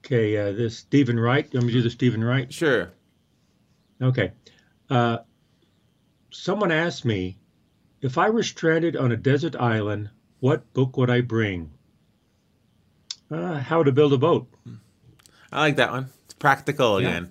Okay, 0.05 0.37
uh, 0.37 0.53
this 0.53 0.77
Steven 0.77 1.19
Wright. 1.19 1.49
You 1.51 1.61
want 1.61 1.69
me 1.69 1.73
to 1.73 1.79
do 1.79 1.83
the 1.83 1.91
Steven 1.91 2.23
Wright? 2.23 2.53
Sure. 2.53 2.93
Okay. 4.03 4.33
Uh, 4.91 5.19
someone 6.31 6.73
asked 6.73 7.07
me 7.07 7.39
if 8.03 8.19
I 8.19 8.29
were 8.29 8.43
stranded 8.43 8.97
on 8.97 9.13
a 9.13 9.17
desert 9.17 9.57
island, 9.57 10.11
what 10.41 10.75
book 10.75 10.99
would 10.99 11.09
I 11.09 11.23
bring? 11.23 11.71
Uh, 13.33 13.59
how 13.59 13.83
to 13.83 13.93
build 13.93 14.13
a 14.13 14.19
boat. 14.19 14.47
I 15.51 15.61
like 15.61 15.77
that 15.77 15.91
one. 15.91 16.11
It's 16.27 16.35
practical 16.35 16.99
again. 16.99 17.31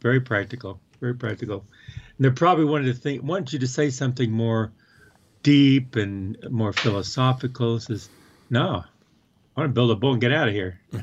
Very 0.00 0.20
practical. 0.20 0.78
Very 1.00 1.14
practical 1.14 1.64
And 2.16 2.24
they 2.24 2.30
probably 2.30 2.66
wanted 2.66 2.86
to 2.86 2.94
think 2.94 3.22
wanted 3.22 3.52
you 3.54 3.58
to 3.60 3.66
say 3.66 3.88
something 3.90 4.30
more 4.30 4.72
deep 5.42 5.96
and 5.96 6.36
more 6.50 6.72
philosophical. 6.74 7.80
Says, 7.80 8.10
no, 8.50 8.84
I 9.56 9.60
want 9.60 9.70
to 9.70 9.74
build 9.74 9.90
a 9.90 9.96
boat 9.96 10.12
and 10.12 10.20
get 10.20 10.32
out 10.32 10.48
of 10.48 10.54
here. 10.54 10.78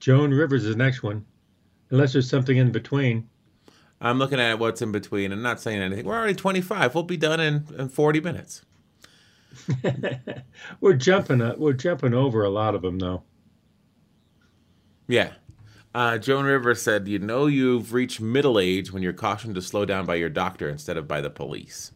Joan 0.00 0.32
Rivers 0.32 0.64
is 0.64 0.70
the 0.74 0.78
next 0.78 1.02
one, 1.02 1.24
unless 1.90 2.12
there's 2.14 2.30
something 2.30 2.56
in 2.56 2.72
between. 2.72 3.28
I'm 4.00 4.18
looking 4.18 4.38
at 4.38 4.58
what's 4.58 4.80
in 4.82 4.92
between 4.92 5.32
and 5.32 5.42
not 5.42 5.60
saying 5.60 5.80
anything. 5.80 6.04
We're 6.04 6.16
already 6.16 6.34
25. 6.34 6.94
We'll 6.94 7.04
be 7.04 7.16
done 7.16 7.40
in, 7.40 7.66
in 7.76 7.88
40 7.88 8.20
minutes. 8.20 8.62
we're 10.80 10.94
jumping. 10.94 11.40
Uh, 11.42 11.54
we're 11.58 11.72
jumping 11.72 12.14
over 12.14 12.44
a 12.44 12.50
lot 12.50 12.74
of 12.74 12.82
them, 12.82 12.98
though. 12.98 13.22
Yeah. 15.08 15.32
Uh, 15.94 16.18
Joan 16.18 16.44
Rivers 16.44 16.80
said, 16.80 17.08
"You 17.08 17.18
know 17.18 17.46
you've 17.46 17.92
reached 17.92 18.20
middle 18.20 18.58
age 18.58 18.92
when 18.92 19.02
you're 19.02 19.12
cautioned 19.12 19.54
to 19.56 19.62
slow 19.62 19.84
down 19.84 20.06
by 20.06 20.14
your 20.16 20.28
doctor 20.28 20.68
instead 20.68 20.96
of 20.96 21.08
by 21.08 21.20
the 21.20 21.30
police." 21.30 21.92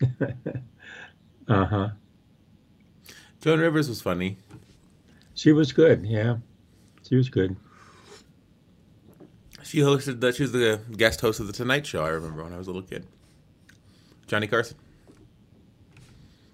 uh 1.48 1.64
huh. 1.64 1.88
Joan 3.40 3.60
Rivers 3.60 3.88
was 3.88 4.02
funny. 4.02 4.38
She 5.34 5.52
was 5.52 5.72
good. 5.72 6.04
Yeah, 6.04 6.38
she 7.08 7.16
was 7.16 7.28
good. 7.28 7.56
She 9.64 9.78
hosted 9.78 10.20
the. 10.20 10.32
She 10.32 10.42
was 10.42 10.52
the 10.52 10.80
guest 10.96 11.20
host 11.20 11.40
of 11.40 11.46
the 11.46 11.52
Tonight 11.52 11.86
Show. 11.86 12.04
I 12.04 12.10
remember 12.10 12.44
when 12.44 12.52
I 12.52 12.58
was 12.58 12.66
a 12.66 12.70
little 12.70 12.86
kid. 12.86 13.06
Johnny 14.26 14.46
Carson. 14.46 14.76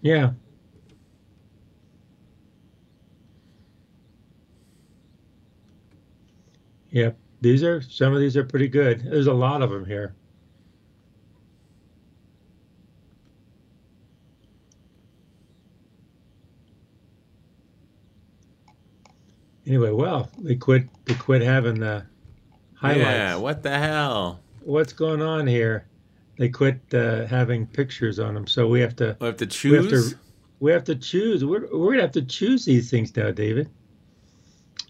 Yeah. 0.00 0.32
Yep. 6.90 7.18
These 7.40 7.62
are 7.62 7.80
some 7.82 8.12
of 8.12 8.20
these 8.20 8.36
are 8.36 8.44
pretty 8.44 8.68
good. 8.68 9.02
There's 9.02 9.26
a 9.26 9.32
lot 9.32 9.62
of 9.62 9.70
them 9.70 9.84
here. 9.84 10.14
Anyway, 19.66 19.90
well, 19.90 20.30
they 20.38 20.56
quit 20.56 20.88
they 21.04 21.14
quit 21.14 21.42
having 21.42 21.80
the 21.80 22.04
highlights. 22.80 23.00
Yeah, 23.00 23.36
what 23.36 23.62
the 23.62 23.76
hell? 23.78 24.40
What's 24.62 24.92
going 24.92 25.22
on 25.22 25.46
here? 25.46 25.86
They 26.38 26.48
quit 26.48 26.80
uh, 26.94 27.26
having 27.26 27.66
pictures 27.66 28.18
on 28.18 28.34
them, 28.34 28.46
so 28.46 28.66
we 28.66 28.80
have 28.80 28.96
to 28.96 29.16
We 29.20 29.26
have 29.26 29.36
to 29.38 29.46
choose. 29.46 29.72
we 29.90 29.92
have 29.92 30.10
to 30.10 30.18
we 30.60 30.72
have 30.72 30.84
to 30.84 30.94
choose. 30.96 31.44
We're 31.44 31.68
we're 31.72 31.90
gonna 31.92 32.02
have 32.02 32.12
to 32.12 32.22
choose 32.22 32.64
these 32.64 32.90
things 32.90 33.14
now, 33.16 33.30
David. 33.30 33.68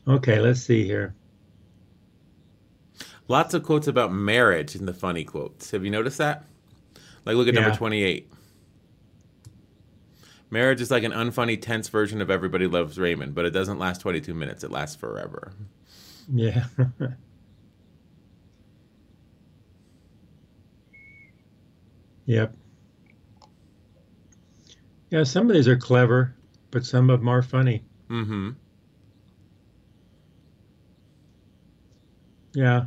Okay, 0.06 0.40
let's 0.40 0.60
see 0.60 0.84
here. 0.84 1.14
Lots 3.28 3.54
of 3.54 3.62
quotes 3.62 3.86
about 3.86 4.12
marriage 4.12 4.74
in 4.74 4.86
the 4.86 4.94
funny 4.94 5.24
quotes. 5.24 5.70
Have 5.72 5.84
you 5.84 5.90
noticed 5.90 6.18
that? 6.18 6.44
Like, 7.24 7.36
look 7.36 7.46
at 7.48 7.54
Yeah. 7.54 7.60
number 7.62 7.76
28. 7.76 8.28
Marriage 10.50 10.80
is 10.80 10.90
like 10.90 11.04
an 11.04 11.12
unfunny, 11.12 11.60
tense 11.60 11.88
version 11.88 12.20
of 12.20 12.28
Everybody 12.30 12.66
Loves 12.66 12.98
Raymond, 12.98 13.34
but 13.36 13.44
it 13.44 13.50
doesn't 13.50 13.78
last 13.78 14.00
22 14.00 14.34
minutes. 14.34 14.64
It 14.64 14.70
lasts 14.72 14.96
forever. 14.96 15.52
Yeah. 16.32 16.64
yep. 22.26 22.54
Yeah, 25.10 25.24
some 25.24 25.48
of 25.48 25.54
these 25.54 25.68
are 25.68 25.76
clever, 25.76 26.34
but 26.70 26.84
some 26.84 27.10
of 27.10 27.20
them 27.20 27.28
are 27.28 27.42
funny. 27.42 27.82
Mm 28.08 28.26
hmm. 28.26 28.50
Yeah. 32.54 32.86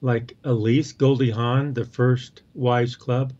Like 0.00 0.36
Elise 0.44 0.92
Goldie 0.92 1.30
Hawn, 1.30 1.74
the 1.74 1.84
first 1.84 2.42
Wives 2.54 2.96
Club. 2.96 3.32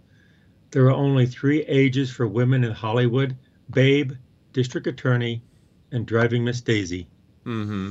There 0.70 0.84
are 0.86 0.92
only 0.92 1.26
three 1.26 1.62
ages 1.62 2.10
for 2.10 2.26
women 2.26 2.64
in 2.64 2.72
Hollywood 2.72 3.36
Babe, 3.70 4.12
District 4.52 4.86
Attorney, 4.86 5.42
and 5.90 6.06
Driving 6.06 6.44
Miss 6.44 6.60
Daisy. 6.60 7.08
Mm 7.44 7.66
hmm. 7.66 7.90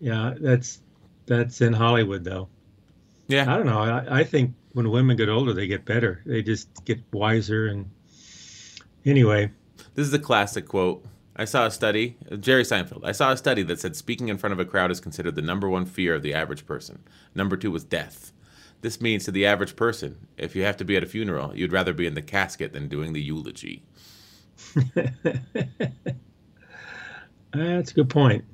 Yeah, 0.00 0.34
that's 0.38 0.80
that's 1.26 1.60
in 1.60 1.72
Hollywood 1.72 2.24
though. 2.24 2.48
Yeah. 3.28 3.52
I 3.52 3.56
don't 3.56 3.66
know. 3.66 3.78
I, 3.78 4.20
I 4.20 4.24
think 4.24 4.54
when 4.72 4.90
women 4.90 5.16
get 5.16 5.28
older, 5.28 5.52
they 5.52 5.66
get 5.66 5.84
better. 5.84 6.22
They 6.26 6.42
just 6.42 6.84
get 6.84 7.00
wiser. 7.12 7.66
And 7.66 7.90
anyway, 9.04 9.50
This 9.94 10.06
is 10.06 10.14
a 10.14 10.18
classic 10.18 10.66
quote. 10.68 11.04
I 11.34 11.46
saw 11.46 11.66
a 11.66 11.70
study, 11.70 12.16
Jerry 12.40 12.62
Seinfeld. 12.62 13.04
I 13.04 13.12
saw 13.12 13.32
a 13.32 13.36
study 13.36 13.62
that 13.62 13.80
said 13.80 13.96
speaking 13.96 14.28
in 14.28 14.36
front 14.36 14.52
of 14.52 14.60
a 14.60 14.66
crowd 14.66 14.90
is 14.90 15.00
considered 15.00 15.34
the 15.34 15.42
number 15.42 15.68
one 15.68 15.86
fear 15.86 16.14
of 16.14 16.22
the 16.22 16.34
average 16.34 16.66
person. 16.66 17.02
Number 17.34 17.56
two 17.56 17.70
was 17.70 17.84
death. 17.84 18.32
This 18.82 19.00
means 19.00 19.24
to 19.24 19.30
the 19.30 19.46
average 19.46 19.76
person, 19.76 20.26
if 20.36 20.54
you 20.54 20.64
have 20.64 20.76
to 20.78 20.84
be 20.84 20.96
at 20.96 21.04
a 21.04 21.06
funeral, 21.06 21.56
you'd 21.56 21.72
rather 21.72 21.92
be 21.94 22.06
in 22.06 22.14
the 22.14 22.22
casket 22.22 22.72
than 22.72 22.88
doing 22.88 23.12
the 23.12 23.22
eulogy. 23.22 23.82
that's 27.52 27.90
a 27.90 27.94
good 27.94 28.10
point. 28.10 28.44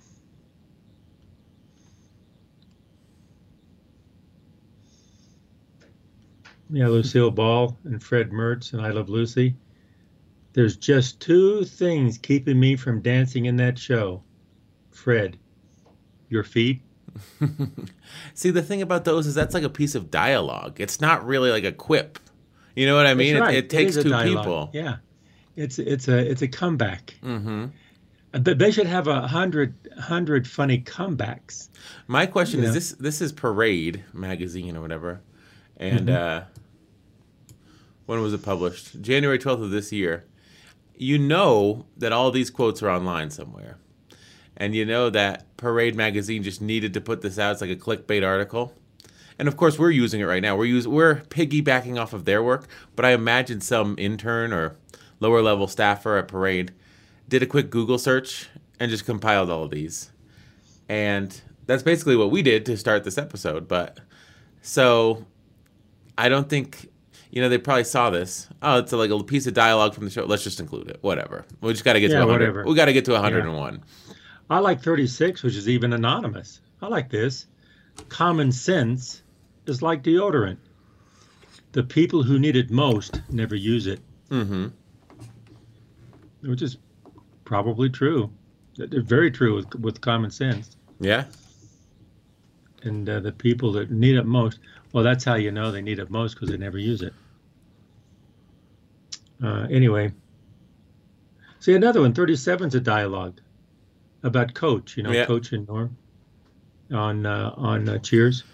Yeah, 6.70 6.88
Lucille 6.88 7.30
Ball 7.30 7.76
and 7.84 8.02
Fred 8.02 8.30
Mertz 8.30 8.72
and 8.72 8.82
I 8.82 8.90
Love 8.90 9.08
Lucy. 9.08 9.54
There's 10.52 10.76
just 10.76 11.20
two 11.20 11.64
things 11.64 12.18
keeping 12.18 12.58
me 12.58 12.76
from 12.76 13.00
dancing 13.00 13.46
in 13.46 13.56
that 13.56 13.78
show. 13.78 14.22
Fred, 14.90 15.38
your 16.28 16.42
feet. 16.44 16.82
See, 18.34 18.50
the 18.50 18.62
thing 18.62 18.82
about 18.82 19.04
those 19.04 19.26
is 19.26 19.34
that's 19.34 19.54
like 19.54 19.62
a 19.62 19.68
piece 19.70 19.94
of 19.94 20.10
dialogue. 20.10 20.80
It's 20.80 21.00
not 21.00 21.26
really 21.26 21.50
like 21.50 21.64
a 21.64 21.72
quip. 21.72 22.18
You 22.76 22.86
know 22.86 22.96
what 22.96 23.06
I 23.06 23.14
mean? 23.14 23.38
Right. 23.38 23.54
It, 23.54 23.64
it 23.64 23.70
takes 23.70 23.96
a 23.96 24.02
two 24.02 24.16
people. 24.22 24.70
Yeah, 24.72 24.96
it's 25.56 25.78
it's 25.78 26.06
a 26.08 26.18
it's 26.18 26.42
a 26.42 26.48
comeback. 26.48 27.14
Mm-hmm. 27.22 27.66
But 28.32 28.58
they 28.58 28.70
should 28.70 28.86
have 28.86 29.08
a 29.08 29.26
hundred 29.26 29.74
hundred 29.98 30.46
funny 30.46 30.80
comebacks. 30.80 31.68
My 32.06 32.26
question 32.26 32.62
Yeah. 32.62 32.68
is 32.68 32.74
this: 32.74 32.92
This 32.92 33.20
is 33.20 33.32
Parade 33.32 34.04
magazine 34.12 34.76
or 34.76 34.80
whatever, 34.80 35.20
and 35.76 36.10
uh, 36.10 36.42
when 38.08 38.22
was 38.22 38.32
it 38.32 38.42
published? 38.42 39.02
January 39.02 39.38
twelfth 39.38 39.60
of 39.60 39.70
this 39.70 39.92
year. 39.92 40.24
You 40.96 41.18
know 41.18 41.84
that 41.98 42.10
all 42.10 42.30
these 42.30 42.48
quotes 42.48 42.82
are 42.82 42.88
online 42.88 43.28
somewhere, 43.28 43.76
and 44.56 44.74
you 44.74 44.86
know 44.86 45.10
that 45.10 45.44
Parade 45.58 45.94
magazine 45.94 46.42
just 46.42 46.62
needed 46.62 46.94
to 46.94 47.02
put 47.02 47.20
this 47.20 47.38
out 47.38 47.56
as 47.56 47.60
like 47.60 47.68
a 47.68 47.76
clickbait 47.76 48.26
article. 48.26 48.72
And 49.38 49.46
of 49.46 49.58
course, 49.58 49.78
we're 49.78 49.90
using 49.90 50.22
it 50.22 50.24
right 50.24 50.40
now. 50.40 50.56
We're 50.56 50.64
use 50.64 50.88
we're 50.88 51.16
piggybacking 51.16 52.00
off 52.00 52.14
of 52.14 52.24
their 52.24 52.42
work, 52.42 52.66
but 52.96 53.04
I 53.04 53.10
imagine 53.10 53.60
some 53.60 53.94
intern 53.98 54.54
or 54.54 54.76
lower 55.20 55.42
level 55.42 55.68
staffer 55.68 56.16
at 56.16 56.28
Parade 56.28 56.72
did 57.28 57.42
a 57.42 57.46
quick 57.46 57.68
Google 57.68 57.98
search 57.98 58.48
and 58.80 58.90
just 58.90 59.04
compiled 59.04 59.50
all 59.50 59.64
of 59.64 59.70
these. 59.70 60.10
And 60.88 61.38
that's 61.66 61.82
basically 61.82 62.16
what 62.16 62.30
we 62.30 62.40
did 62.40 62.64
to 62.64 62.78
start 62.78 63.04
this 63.04 63.18
episode. 63.18 63.68
But 63.68 64.00
so 64.62 65.26
I 66.16 66.30
don't 66.30 66.48
think, 66.48 66.88
you 67.30 67.42
know, 67.42 67.48
they 67.48 67.58
probably 67.58 67.84
saw 67.84 68.10
this. 68.10 68.48
Oh, 68.62 68.78
it's 68.78 68.92
like 68.92 69.10
a 69.10 69.22
piece 69.22 69.46
of 69.46 69.54
dialogue 69.54 69.94
from 69.94 70.04
the 70.04 70.10
show. 70.10 70.24
Let's 70.24 70.44
just 70.44 70.60
include 70.60 70.88
it. 70.88 70.98
Whatever. 71.02 71.44
We 71.60 71.72
just 71.72 71.84
got 71.84 71.92
to 71.94 72.00
get 72.00 72.10
Yeah, 72.10 72.20
to 72.20 72.26
100. 72.26 72.40
whatever. 72.40 72.64
We 72.68 72.74
got 72.74 72.86
to 72.86 72.92
get 72.92 73.04
to 73.06 73.12
101. 73.12 73.82
I 74.50 74.58
like 74.60 74.80
36, 74.82 75.42
which 75.42 75.54
is 75.56 75.68
even 75.68 75.92
anonymous. 75.92 76.60
I 76.80 76.86
like 76.88 77.10
this. 77.10 77.46
Common 78.08 78.50
sense 78.52 79.22
is 79.66 79.82
like 79.82 80.02
deodorant. 80.02 80.56
The 81.72 81.82
people 81.82 82.22
who 82.22 82.38
need 82.38 82.56
it 82.56 82.70
most 82.70 83.20
never 83.30 83.54
use 83.54 83.86
it, 83.86 84.00
Mm-hmm. 84.30 84.68
which 86.48 86.62
is 86.62 86.78
probably 87.44 87.90
true. 87.90 88.30
They're 88.76 89.02
very 89.02 89.30
true 89.30 89.56
with, 89.56 89.74
with 89.74 90.00
common 90.00 90.30
sense. 90.30 90.76
Yeah. 91.00 91.24
And 92.82 93.08
uh, 93.08 93.20
the 93.20 93.32
people 93.32 93.72
that 93.72 93.90
need 93.90 94.16
it 94.16 94.24
most, 94.24 94.60
well, 94.92 95.04
that's 95.04 95.24
how 95.24 95.34
you 95.34 95.50
know 95.50 95.70
they 95.70 95.82
need 95.82 95.98
it 95.98 96.10
most 96.10 96.34
because 96.34 96.48
they 96.48 96.56
never 96.56 96.78
use 96.78 97.02
it. 97.02 97.12
Uh, 99.42 99.66
anyway, 99.70 100.12
see 101.60 101.74
another 101.74 102.00
one. 102.00 102.12
37 102.12 102.68
is 102.68 102.74
a 102.74 102.80
dialogue 102.80 103.40
about 104.22 104.54
Coach. 104.54 104.96
You 104.96 105.02
know, 105.04 105.12
Yeah. 105.12 105.26
Coach 105.26 105.52
and 105.52 105.66
Norm 105.68 105.96
on 106.92 107.26
uh, 107.26 107.52
on 107.56 107.88
uh, 107.88 107.98
Cheers. 107.98 108.44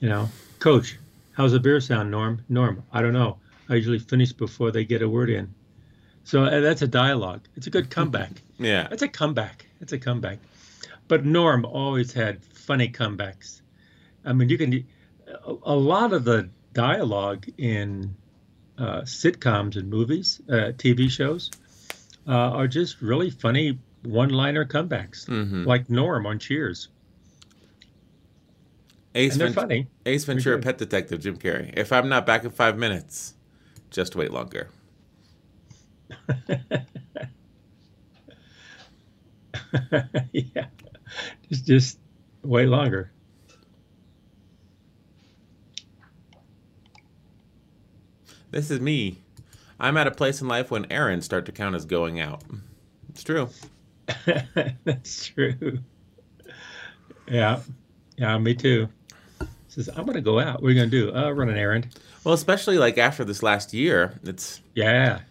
You 0.00 0.08
know, 0.08 0.28
Coach, 0.60 0.98
how's 1.32 1.52
the 1.52 1.60
beer 1.60 1.80
sound, 1.80 2.10
Norm? 2.10 2.44
Norm, 2.48 2.82
I 2.92 3.02
don't 3.02 3.12
know. 3.12 3.38
I 3.68 3.74
usually 3.74 3.98
finish 3.98 4.32
before 4.32 4.70
they 4.70 4.84
get 4.84 5.02
a 5.02 5.08
word 5.08 5.30
in. 5.30 5.54
So 6.24 6.44
uh, 6.44 6.60
that's 6.60 6.82
a 6.82 6.88
dialogue. 6.88 7.42
It's 7.56 7.66
a 7.66 7.70
good 7.70 7.90
comeback. 7.90 8.30
Yeah. 8.56 8.86
It's 8.92 9.02
a 9.02 9.08
comeback. 9.08 9.66
It's 9.80 9.92
a 9.92 9.98
comeback. 9.98 10.38
But 11.08 11.24
Norm 11.26 11.64
always 11.64 12.12
had 12.12 12.44
funny 12.44 12.88
comebacks. 12.88 13.62
I 14.24 14.32
mean, 14.32 14.48
you 14.48 14.56
can 14.56 14.86
a, 15.46 15.54
a 15.64 15.74
lot 15.76 16.12
of 16.12 16.24
the 16.24 16.48
dialogue 16.72 17.46
in 17.58 18.14
uh, 18.78 19.02
sitcoms 19.02 19.76
and 19.76 19.88
movies, 19.88 20.40
uh, 20.48 20.72
TV 20.76 21.08
shows, 21.10 21.50
uh, 22.26 22.32
are 22.32 22.68
just 22.68 23.00
really 23.00 23.30
funny 23.30 23.78
one-liner 24.02 24.64
comebacks, 24.64 25.26
Mm-hmm. 25.26 25.64
like 25.64 25.88
Norm 25.88 26.26
on 26.26 26.38
Cheers, 26.38 26.88
Ace, 29.14 29.32
and 29.32 29.40
they're 29.40 29.48
Ventura, 29.48 29.62
funny. 29.68 29.86
Ace 30.06 30.24
Ventura. 30.24 30.58
Pet 30.58 30.78
Detective, 30.78 31.20
Jim 31.20 31.36
Carrey. 31.38 31.72
If 31.76 31.92
I'm 31.92 32.08
not 32.08 32.26
back 32.26 32.44
in 32.44 32.50
five 32.50 32.76
minutes, 32.76 33.34
just 33.90 34.16
wait 34.16 34.32
longer. 34.32 34.68
yeah, 40.32 40.66
just 41.48 41.66
just 41.66 41.98
way 42.42 42.66
longer. 42.66 43.10
This 48.54 48.70
is 48.70 48.78
me. 48.80 49.18
I'm 49.80 49.96
at 49.96 50.06
a 50.06 50.12
place 50.12 50.40
in 50.40 50.46
life 50.46 50.70
when 50.70 50.86
errands 50.90 51.24
start 51.26 51.44
to 51.46 51.52
count 51.52 51.74
as 51.74 51.84
going 51.84 52.20
out. 52.20 52.42
It's 53.08 53.24
true. 53.24 53.48
That's 54.84 55.26
true. 55.26 55.80
Yeah. 57.26 57.58
Yeah, 58.16 58.38
me 58.38 58.54
too. 58.54 58.88
Says, 59.66 59.88
I'm 59.88 60.04
going 60.04 60.14
to 60.14 60.20
go 60.20 60.38
out. 60.38 60.62
What 60.62 60.68
are 60.68 60.70
you 60.70 60.78
going 60.78 60.88
to 60.88 61.10
do? 61.10 61.16
Uh, 61.16 61.30
run 61.32 61.48
an 61.48 61.58
errand. 61.58 61.98
Well, 62.22 62.32
especially 62.32 62.78
like 62.78 62.96
after 62.96 63.24
this 63.24 63.42
last 63.42 63.74
year, 63.74 64.20
it's 64.22 64.60
Yeah. 64.76 65.22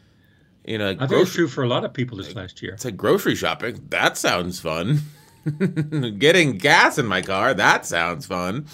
you 0.65 0.77
know, 0.77 0.89
I 0.89 1.07
think 1.07 1.11
it's 1.21 1.33
true 1.33 1.47
for 1.47 1.63
a 1.63 1.67
lot 1.69 1.85
of 1.85 1.93
people 1.93 2.17
this 2.17 2.35
last 2.35 2.61
year. 2.61 2.73
it's 2.73 2.83
like 2.83 2.97
grocery 2.97 3.35
shopping. 3.35 3.85
That 3.87 4.17
sounds 4.17 4.59
fun. 4.59 4.99
Getting 6.19 6.57
gas 6.57 6.97
in 6.97 7.05
my 7.05 7.21
car. 7.21 7.53
That 7.53 7.85
sounds 7.85 8.25
fun. 8.25 8.65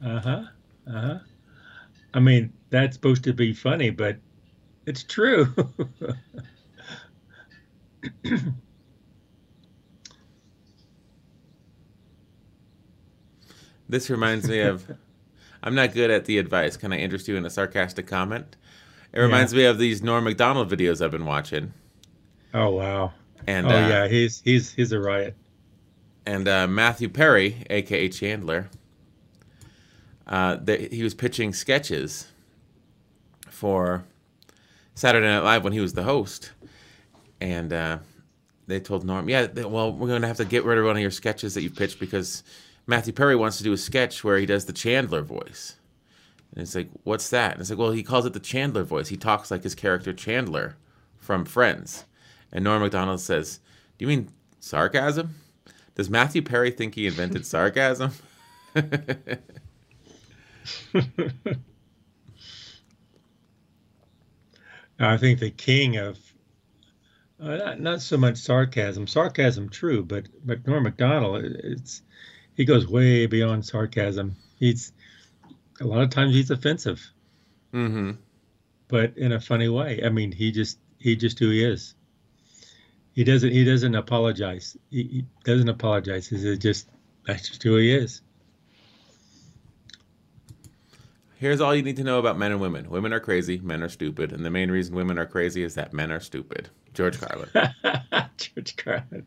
Uh 0.00 0.20
huh. 0.20 0.42
Uh 0.88 1.00
huh. 1.00 1.18
I 2.14 2.20
mean, 2.20 2.52
that's 2.76 2.96
supposed 2.96 3.24
to 3.24 3.32
be 3.32 3.52
funny, 3.52 3.90
but 3.90 4.16
it's 4.86 5.02
true. 5.02 5.54
This 13.88 14.10
reminds 14.10 14.48
me 14.48 14.60
of. 14.60 14.90
I'm 15.62 15.74
not 15.74 15.94
good 15.94 16.10
at 16.10 16.26
the 16.26 16.38
advice. 16.38 16.76
Can 16.76 16.92
I 16.92 16.98
interest 16.98 17.28
you 17.28 17.36
in 17.36 17.44
a 17.44 17.50
sarcastic 17.50 18.06
comment? 18.06 18.56
It 19.12 19.20
reminds 19.20 19.54
me 19.54 19.64
of 19.64 19.78
these 19.78 20.02
Norm 20.02 20.24
Macdonald 20.24 20.70
videos 20.70 21.04
I've 21.04 21.10
been 21.10 21.24
watching. 21.24 21.72
oh 22.54 22.70
wow. 22.70 23.12
And 23.46 23.66
oh 23.66 23.70
uh, 23.70 23.88
yeah, 23.88 24.08
he's 24.08 24.40
he's 24.44 24.72
he's 24.72 24.92
a 24.92 25.00
riot. 25.00 25.34
and 26.26 26.46
uh, 26.48 26.66
Matthew 26.66 27.08
Perry, 27.08 27.64
aka 27.70 28.08
Chandler, 28.08 28.68
uh, 30.26 30.58
he 30.90 31.02
was 31.02 31.14
pitching 31.14 31.52
sketches 31.52 32.28
for 33.56 34.04
Saturday 34.94 35.26
Night 35.26 35.40
Live 35.40 35.64
when 35.64 35.72
he 35.72 35.80
was 35.80 35.94
the 35.94 36.02
host, 36.02 36.52
and 37.40 37.72
uh, 37.72 37.98
they 38.66 38.80
told 38.80 39.02
Norm, 39.02 39.30
"Yeah, 39.30 39.46
th- 39.46 39.66
well, 39.66 39.90
we're 39.92 40.08
going 40.08 40.20
to 40.20 40.28
have 40.28 40.36
to 40.36 40.44
get 40.44 40.64
rid 40.64 40.76
of 40.76 40.84
one 40.84 40.96
of 40.96 41.00
your 41.00 41.10
sketches 41.10 41.54
that 41.54 41.62
you 41.62 41.70
pitched 41.70 41.98
because 41.98 42.42
Matthew 42.86 43.14
Perry 43.14 43.34
wants 43.34 43.56
to 43.56 43.64
do 43.64 43.72
a 43.72 43.78
sketch 43.78 44.22
where 44.22 44.36
he 44.36 44.44
does 44.44 44.66
the 44.66 44.74
Chandler 44.74 45.22
voice." 45.22 45.76
And 46.52 46.60
it's 46.60 46.74
like, 46.74 46.90
"What's 47.04 47.30
that?" 47.30 47.52
And 47.52 47.62
it's 47.62 47.70
like, 47.70 47.78
"Well, 47.78 47.92
he 47.92 48.02
calls 48.02 48.26
it 48.26 48.34
the 48.34 48.40
Chandler 48.40 48.84
voice. 48.84 49.08
He 49.08 49.16
talks 49.16 49.50
like 49.50 49.62
his 49.62 49.74
character 49.74 50.12
Chandler 50.12 50.76
from 51.18 51.46
Friends." 51.46 52.04
And 52.52 52.62
Norm 52.62 52.82
Macdonald 52.82 53.20
says, 53.20 53.60
"Do 53.96 54.04
you 54.04 54.08
mean 54.08 54.28
sarcasm?" 54.60 55.34
Does 55.94 56.10
Matthew 56.10 56.42
Perry 56.42 56.70
think 56.70 56.94
he 56.94 57.06
invented 57.06 57.46
sarcasm? 57.46 58.12
I 64.98 65.16
think 65.16 65.40
the 65.40 65.50
king 65.50 65.96
of 65.96 66.18
uh, 67.40 67.56
not, 67.56 67.80
not 67.80 68.02
so 68.02 68.16
much 68.16 68.38
sarcasm. 68.38 69.06
Sarcasm, 69.06 69.68
true, 69.68 70.02
but 70.02 70.26
but 70.44 70.66
Norm 70.66 70.84
Macdonald, 70.84 71.44
it's 71.44 72.02
he 72.54 72.64
goes 72.64 72.86
way 72.86 73.26
beyond 73.26 73.66
sarcasm. 73.66 74.36
He's 74.58 74.92
a 75.80 75.84
lot 75.86 76.02
of 76.02 76.10
times 76.10 76.34
he's 76.34 76.50
offensive, 76.50 77.06
mm-hmm. 77.74 78.12
but 78.88 79.18
in 79.18 79.32
a 79.32 79.40
funny 79.40 79.68
way. 79.68 80.00
I 80.04 80.08
mean, 80.08 80.32
he 80.32 80.50
just 80.50 80.78
he 80.98 81.14
just 81.16 81.38
who 81.38 81.50
he 81.50 81.62
is. 81.62 81.94
He 83.12 83.24
doesn't 83.24 83.50
he 83.50 83.64
doesn't 83.64 83.94
apologize. 83.94 84.76
He, 84.90 85.02
he 85.02 85.26
doesn't 85.44 85.68
apologize. 85.68 86.28
He's 86.28 86.58
just 86.58 86.88
that's 87.26 87.48
just 87.48 87.62
who 87.62 87.76
he 87.76 87.94
is. 87.94 88.22
Here's 91.38 91.60
all 91.60 91.74
you 91.74 91.82
need 91.82 91.96
to 91.96 92.04
know 92.04 92.18
about 92.18 92.38
men 92.38 92.50
and 92.50 92.60
women. 92.60 92.88
Women 92.88 93.12
are 93.12 93.20
crazy, 93.20 93.58
men 93.58 93.82
are 93.82 93.88
stupid, 93.90 94.32
and 94.32 94.44
the 94.44 94.50
main 94.50 94.70
reason 94.70 94.94
women 94.94 95.18
are 95.18 95.26
crazy 95.26 95.62
is 95.62 95.74
that 95.74 95.92
men 95.92 96.10
are 96.10 96.20
stupid. 96.20 96.70
George 96.94 97.20
Carlin. 97.20 97.50
George 98.38 98.76
Carlin. 98.76 99.26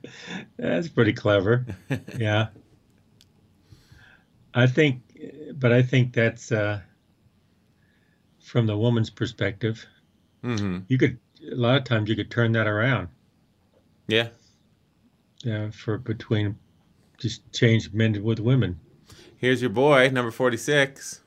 That's 0.58 0.88
pretty 0.90 1.14
clever. 1.14 1.66
Yeah. 2.18 2.48
I 4.52 4.66
think, 4.66 5.04
but 5.54 5.72
I 5.72 5.84
think 5.84 6.12
that's 6.12 6.52
uh, 6.52 6.82
from 8.40 8.66
the 8.66 8.76
woman's 8.76 9.12
perspective. 9.12 9.86
mm-hmm. 10.44 10.80
You 10.88 10.98
could 10.98 11.20
a 11.52 11.56
lot 11.56 11.78
of 11.78 11.84
times 11.84 12.10
you 12.10 12.16
could 12.16 12.32
turn 12.32 12.52
that 12.54 12.68
around. 12.68 13.10
Yeah. 14.08 14.30
Yeah, 15.44 15.70
for 15.70 15.98
between 15.98 16.58
just 17.18 17.52
change 17.54 17.94
men 17.94 18.22
with 18.24 18.40
women. 18.40 18.80
Here's 19.38 19.62
your 19.62 19.70
boy, 19.70 20.10
number 20.10 20.32
46. 20.32 21.22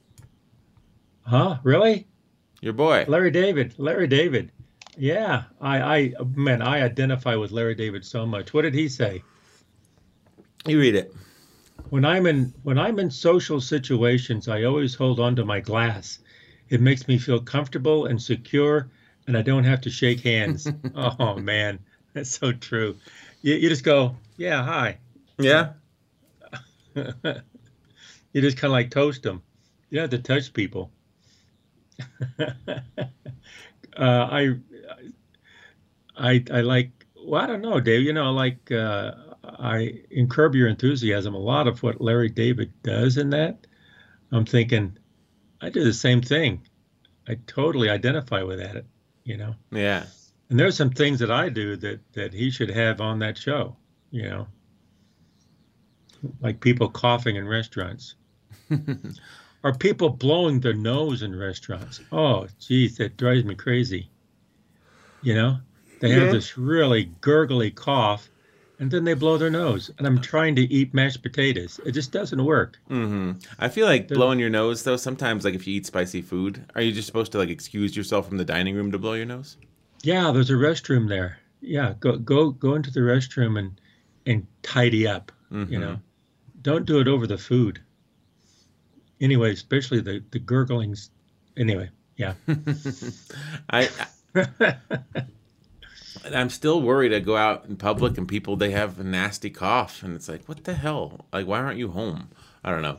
Huh? 1.24 1.58
Really? 1.62 2.06
Your 2.60 2.72
boy. 2.72 3.04
Larry 3.08 3.30
David. 3.30 3.74
Larry 3.78 4.06
David. 4.06 4.52
Yeah, 4.96 5.44
I, 5.60 5.80
I, 5.80 6.14
man, 6.34 6.60
I 6.60 6.82
identify 6.82 7.34
with 7.34 7.50
Larry 7.50 7.74
David 7.74 8.04
so 8.04 8.26
much. 8.26 8.52
What 8.52 8.62
did 8.62 8.74
he 8.74 8.88
say? 8.88 9.22
You 10.66 10.78
read 10.78 10.94
it. 10.94 11.14
When 11.88 12.04
I'm 12.04 12.26
in 12.26 12.54
when 12.62 12.78
I'm 12.78 12.98
in 12.98 13.10
social 13.10 13.60
situations, 13.60 14.48
I 14.48 14.64
always 14.64 14.94
hold 14.94 15.18
on 15.18 15.34
to 15.36 15.44
my 15.44 15.60
glass. 15.60 16.20
It 16.68 16.80
makes 16.80 17.08
me 17.08 17.18
feel 17.18 17.40
comfortable 17.40 18.06
and 18.06 18.20
secure, 18.20 18.90
and 19.26 19.36
I 19.36 19.42
don't 19.42 19.64
have 19.64 19.80
to 19.82 19.90
shake 19.90 20.20
hands. 20.20 20.68
oh 20.94 21.36
man, 21.36 21.78
that's 22.12 22.38
so 22.38 22.52
true. 22.52 22.96
You, 23.42 23.54
you 23.54 23.68
just 23.68 23.84
go, 23.84 24.16
yeah, 24.36 24.62
hi. 24.62 24.98
Yeah. 25.38 25.72
you 26.94 28.40
just 28.40 28.56
kind 28.56 28.70
of 28.70 28.72
like 28.72 28.90
toast 28.90 29.22
them. 29.22 29.42
You 29.90 29.96
don't 29.96 30.10
have 30.12 30.22
to 30.22 30.34
touch 30.34 30.52
people. 30.52 30.90
uh, 32.38 32.78
I, 33.96 34.56
I, 36.16 36.44
I 36.52 36.60
like. 36.62 36.90
Well, 37.24 37.42
I 37.42 37.46
don't 37.46 37.62
know, 37.62 37.80
Dave. 37.80 38.02
You 38.02 38.12
know, 38.12 38.32
like. 38.32 38.70
Uh, 38.70 39.12
I 39.44 40.02
in 40.10 40.28
Curb 40.28 40.54
Your 40.54 40.68
Enthusiasm. 40.68 41.34
A 41.34 41.38
lot 41.38 41.66
of 41.66 41.82
what 41.82 42.00
Larry 42.00 42.28
David 42.28 42.72
does 42.82 43.16
in 43.16 43.30
that, 43.30 43.66
I'm 44.30 44.44
thinking, 44.44 44.96
I 45.60 45.68
do 45.68 45.82
the 45.84 45.92
same 45.92 46.20
thing. 46.22 46.60
I 47.28 47.36
totally 47.46 47.88
identify 47.90 48.42
with 48.42 48.58
that. 48.58 48.84
You 49.24 49.36
know, 49.36 49.54
Yeah. 49.70 50.04
and 50.50 50.58
there's 50.58 50.76
some 50.76 50.90
things 50.90 51.18
that 51.20 51.30
I 51.30 51.48
do 51.48 51.76
that 51.76 52.00
that 52.12 52.32
he 52.34 52.50
should 52.50 52.70
have 52.70 53.00
on 53.00 53.18
that 53.20 53.36
show. 53.38 53.76
You 54.10 54.22
know, 54.28 54.46
like 56.40 56.60
people 56.60 56.88
coughing 56.88 57.36
in 57.36 57.46
restaurants. 57.48 58.14
Or 59.64 59.72
people 59.72 60.08
blowing 60.10 60.60
their 60.60 60.72
nose 60.74 61.22
in 61.22 61.36
restaurants. 61.38 62.00
Oh, 62.10 62.46
geez, 62.58 62.96
that 62.96 63.16
drives 63.16 63.44
me 63.44 63.54
crazy. 63.54 64.10
You 65.22 65.34
know, 65.34 65.58
they 66.00 66.08
Yeah. 66.10 66.20
have 66.24 66.32
this 66.32 66.58
really 66.58 67.12
gurgly 67.20 67.70
cough, 67.70 68.28
and 68.80 68.90
then 68.90 69.04
they 69.04 69.14
blow 69.14 69.38
their 69.38 69.50
nose. 69.50 69.88
And 69.98 70.06
I'm 70.06 70.20
trying 70.20 70.56
to 70.56 70.62
eat 70.62 70.92
mashed 70.92 71.22
potatoes. 71.22 71.78
It 71.86 71.92
just 71.92 72.10
doesn't 72.10 72.44
work. 72.44 72.76
Mm-hmm. 72.90 73.32
I 73.60 73.68
feel 73.68 73.86
like 73.86 74.08
The- 74.08 74.16
blowing 74.16 74.40
your 74.40 74.50
nose 74.50 74.82
though. 74.82 74.96
Sometimes, 74.96 75.44
like 75.44 75.54
if 75.54 75.66
you 75.68 75.74
eat 75.76 75.86
spicy 75.86 76.22
food, 76.22 76.64
are 76.74 76.82
you 76.82 76.90
just 76.90 77.06
supposed 77.06 77.30
to 77.32 77.38
like 77.38 77.48
excuse 77.50 77.96
yourself 77.96 78.28
from 78.28 78.38
the 78.38 78.44
dining 78.44 78.74
room 78.74 78.90
to 78.90 78.98
blow 78.98 79.12
your 79.14 79.26
nose? 79.26 79.56
Yeah, 80.02 80.32
there's 80.32 80.50
a 80.50 80.54
restroom 80.54 81.08
there. 81.08 81.38
Yeah, 81.60 81.94
go 82.00 82.16
go 82.16 82.50
go 82.50 82.74
into 82.74 82.90
the 82.90 83.00
restroom 83.00 83.56
and 83.56 83.80
and 84.26 84.44
tidy 84.64 85.06
up. 85.06 85.30
Mhm. 85.52 85.70
You 85.70 85.78
know, 85.78 86.00
don't 86.62 86.84
do 86.86 86.98
it 86.98 87.06
over 87.06 87.28
the 87.28 87.38
food. 87.38 87.80
Anyway, 89.22 89.52
especially 89.52 90.00
the 90.00 90.22
the 90.32 90.38
gurglings. 90.40 91.08
Anyway, 91.56 91.88
yeah. 92.16 92.34
I, 93.70 93.88
I 94.34 94.76
I'm 96.34 96.50
still 96.50 96.82
worried 96.82 97.12
I 97.14 97.20
go 97.20 97.36
out 97.36 97.64
in 97.66 97.76
public 97.76 98.18
and 98.18 98.26
people 98.28 98.56
they 98.56 98.70
have 98.70 98.98
a 98.98 99.04
nasty 99.04 99.48
cough 99.50 100.02
and 100.02 100.14
it's 100.14 100.28
like 100.28 100.46
what 100.48 100.64
the 100.64 100.74
hell? 100.74 101.26
Like 101.32 101.46
why 101.46 101.60
aren't 101.60 101.78
you 101.78 101.88
home? 101.90 102.28
I 102.64 102.70
don't 102.70 102.82
know. 102.82 102.98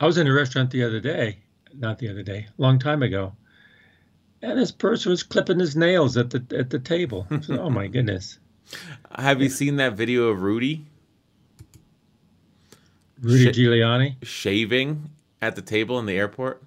I 0.00 0.06
was 0.06 0.18
in 0.18 0.26
a 0.26 0.32
restaurant 0.32 0.70
the 0.70 0.82
other 0.84 1.00
day, 1.00 1.38
not 1.74 1.98
the 2.00 2.08
other 2.10 2.22
day, 2.24 2.48
long 2.58 2.78
time 2.80 3.02
ago, 3.04 3.32
and 4.42 4.58
this 4.58 4.72
person 4.72 5.10
was 5.10 5.22
clipping 5.22 5.60
his 5.60 5.76
nails 5.76 6.16
at 6.16 6.30
the 6.30 6.44
at 6.58 6.70
the 6.70 6.78
table. 6.80 7.26
Said, 7.42 7.58
oh 7.58 7.70
my 7.70 7.86
goodness, 7.94 8.38
Have 9.16 9.40
you 9.40 9.48
seen 9.48 9.76
that 9.76 9.92
video 9.94 10.28
of 10.28 10.42
Rudy 10.42 10.86
Rudy 13.20 13.44
Shit. 13.44 13.54
Giuliani? 13.56 14.16
shaving 14.24 15.10
at 15.42 15.56
the 15.56 15.62
table 15.62 15.98
in 15.98 16.06
the 16.06 16.16
airport? 16.16 16.62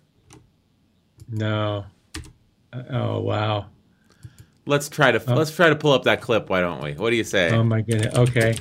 No. 1.30 1.86
Uh, 2.72 2.84
Oh 2.90 3.20
wow. 3.22 3.68
Let's 4.66 4.90
try 4.90 5.12
to 5.12 5.22
Oh. 5.32 5.36
let's 5.36 5.52
try 5.56 5.70
to 5.70 5.76
pull 5.76 5.92
up 5.94 6.04
that 6.04 6.22
clip. 6.22 6.50
Why 6.50 6.62
don't 6.62 6.82
we? 6.84 6.94
What 6.94 7.10
do 7.12 7.16
you 7.16 7.24
say? 7.24 7.52
Oh 7.52 7.64
my 7.64 7.82
goodness. 7.82 8.16
Okay. 8.16 8.56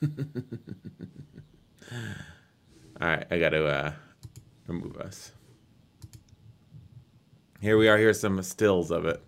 All 3.00 3.06
right, 3.08 3.26
I 3.30 3.38
got 3.38 3.50
to 3.50 3.64
uh, 3.66 3.92
remove 4.66 4.96
us. 4.96 5.32
Here 7.60 7.78
we 7.78 7.88
are. 7.88 7.96
Here's 7.96 8.20
some 8.20 8.40
stills 8.42 8.90
of 8.90 9.04
it. 9.04 9.22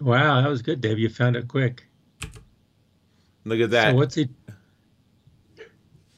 Wow, 0.00 0.40
that 0.40 0.48
was 0.48 0.62
good, 0.62 0.80
Dave. 0.80 0.98
You 0.98 1.08
found 1.08 1.36
it 1.36 1.48
quick. 1.48 1.84
Look 3.44 3.60
at 3.60 3.70
that. 3.70 3.90
So 3.90 3.96
what's 3.96 4.14
he? 4.14 4.28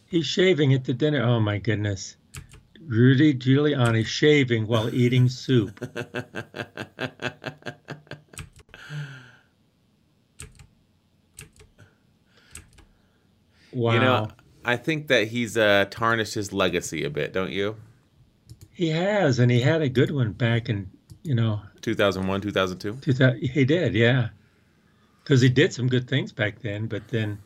He's 0.07 0.27
shaving 0.27 0.73
at 0.75 0.85
the 0.85 0.95
dinner. 0.95 1.23
Oh 1.23 1.41
my 1.41 1.59
goodness. 1.59 2.17
Rudy 2.87 3.35
Giuliani 3.35 4.07
shaving 4.07 4.67
while 4.67 4.95
eating 4.95 5.29
soup. 5.29 5.81
wow. 13.73 13.93
You 13.93 14.01
know, 14.01 14.29
I 14.65 14.77
think 14.77 15.09
that 15.09 15.29
he's 15.29 15.57
uh, 15.57 15.85
tarnished 15.91 16.35
his 16.35 16.53
legacy 16.53 17.05
a 17.05 17.11
bit, 17.11 17.33
don't 17.33 17.53
you? 17.53 17.77
He 18.73 18.89
has, 18.89 19.39
and 19.39 19.51
he 19.51 19.61
had 19.61 19.81
a 19.83 19.89
good 19.89 20.11
one 20.11 20.33
back 20.33 20.69
in, 20.69 20.91
you 21.23 21.35
know, 21.35 21.61
2001, 21.83 22.41
2002. 22.41 22.99
2000, 23.01 23.41
he 23.41 23.65
did, 23.65 23.95
yeah. 23.95 24.29
Because 25.27 25.41
he 25.41 25.49
did 25.49 25.73
some 25.73 25.89
good 25.89 26.07
things 26.07 26.31
back 26.31 26.63
then, 26.63 26.87
but 26.87 27.09
then 27.09 27.39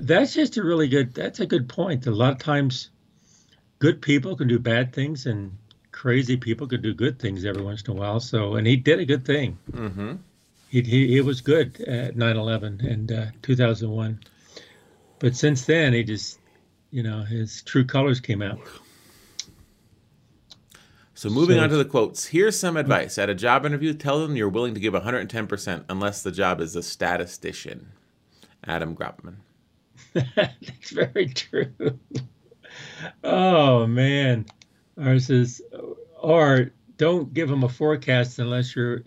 that's 0.00 0.34
just 0.34 0.56
a 0.56 0.64
really 0.64 0.88
good, 0.88 1.14
that's 1.14 1.38
a 1.38 1.46
good 1.46 1.68
point. 1.68 2.08
A 2.08 2.10
lot 2.10 2.32
of 2.32 2.38
times 2.40 2.90
good 3.78 4.02
people 4.02 4.34
can 4.34 4.48
do 4.48 4.58
bad 4.58 4.92
things 4.92 5.26
and 5.26 5.56
crazy 5.92 6.36
people 6.36 6.66
can 6.66 6.82
do 6.82 6.92
good 6.94 7.20
things 7.20 7.44
every 7.44 7.62
once 7.62 7.82
in 7.82 7.92
a 7.92 7.94
while. 7.94 8.18
So, 8.18 8.56
and 8.56 8.66
he 8.66 8.74
did 8.74 8.98
a 8.98 9.04
good 9.04 9.24
thing. 9.24 9.56
Mm-hmm. 9.70 10.14
He, 10.68 10.82
he, 10.82 11.06
he 11.06 11.20
was 11.20 11.42
good 11.42 11.80
at 11.82 12.16
9/11 12.16 12.84
and 12.84 13.12
uh, 13.12 13.26
2001, 13.42 14.18
but 15.20 15.36
since 15.36 15.64
then 15.64 15.92
he 15.92 16.02
just, 16.02 16.40
you 16.90 17.04
know, 17.04 17.22
his 17.22 17.62
true 17.62 17.84
colors 17.84 18.18
came 18.18 18.42
out. 18.42 18.58
So 21.18 21.28
moving 21.28 21.58
on 21.58 21.68
to 21.70 21.76
the 21.76 21.84
quotes. 21.84 22.26
Here's 22.26 22.56
some 22.56 22.76
advice. 22.76 23.18
At 23.18 23.28
a 23.28 23.34
job 23.34 23.66
interview, 23.66 23.92
tell 23.92 24.20
them 24.20 24.36
you're 24.36 24.48
willing 24.48 24.74
to 24.74 24.78
give 24.78 24.94
110% 24.94 25.84
unless 25.88 26.22
the 26.22 26.30
job 26.30 26.60
is 26.60 26.76
a 26.76 26.82
statistician. 26.84 27.88
Adam 28.62 28.94
Gropman. 28.94 29.38
That's 30.14 30.90
very 30.92 31.26
true. 31.26 31.98
oh 33.24 33.84
man, 33.88 34.46
ours 34.96 35.28
is 35.28 35.60
or 36.20 36.70
don't 36.98 37.34
give 37.34 37.48
them 37.48 37.64
a 37.64 37.68
forecast 37.68 38.38
unless 38.38 38.76
you're 38.76 39.02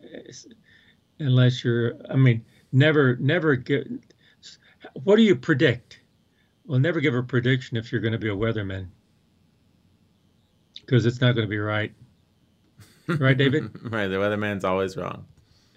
unless 1.19 1.63
you're. 1.63 1.93
I 2.09 2.17
mean, 2.17 2.43
never 2.73 3.15
never 3.21 3.55
give. 3.55 3.87
What 5.05 5.15
do 5.15 5.21
you 5.21 5.37
predict? 5.37 6.01
Well, 6.65 6.79
never 6.79 6.99
give 6.99 7.15
a 7.15 7.23
prediction 7.23 7.77
if 7.77 7.89
you're 7.89 8.01
going 8.01 8.11
to 8.11 8.19
be 8.19 8.29
a 8.29 8.35
weatherman 8.35 8.87
because 10.81 11.05
it's 11.05 11.21
not 11.21 11.35
going 11.35 11.47
to 11.47 11.49
be 11.49 11.57
right. 11.57 11.93
Right, 13.19 13.37
David? 13.37 13.71
right. 13.91 14.07
The 14.07 14.17
weatherman's 14.17 14.63
always 14.63 14.95
wrong. 14.97 15.25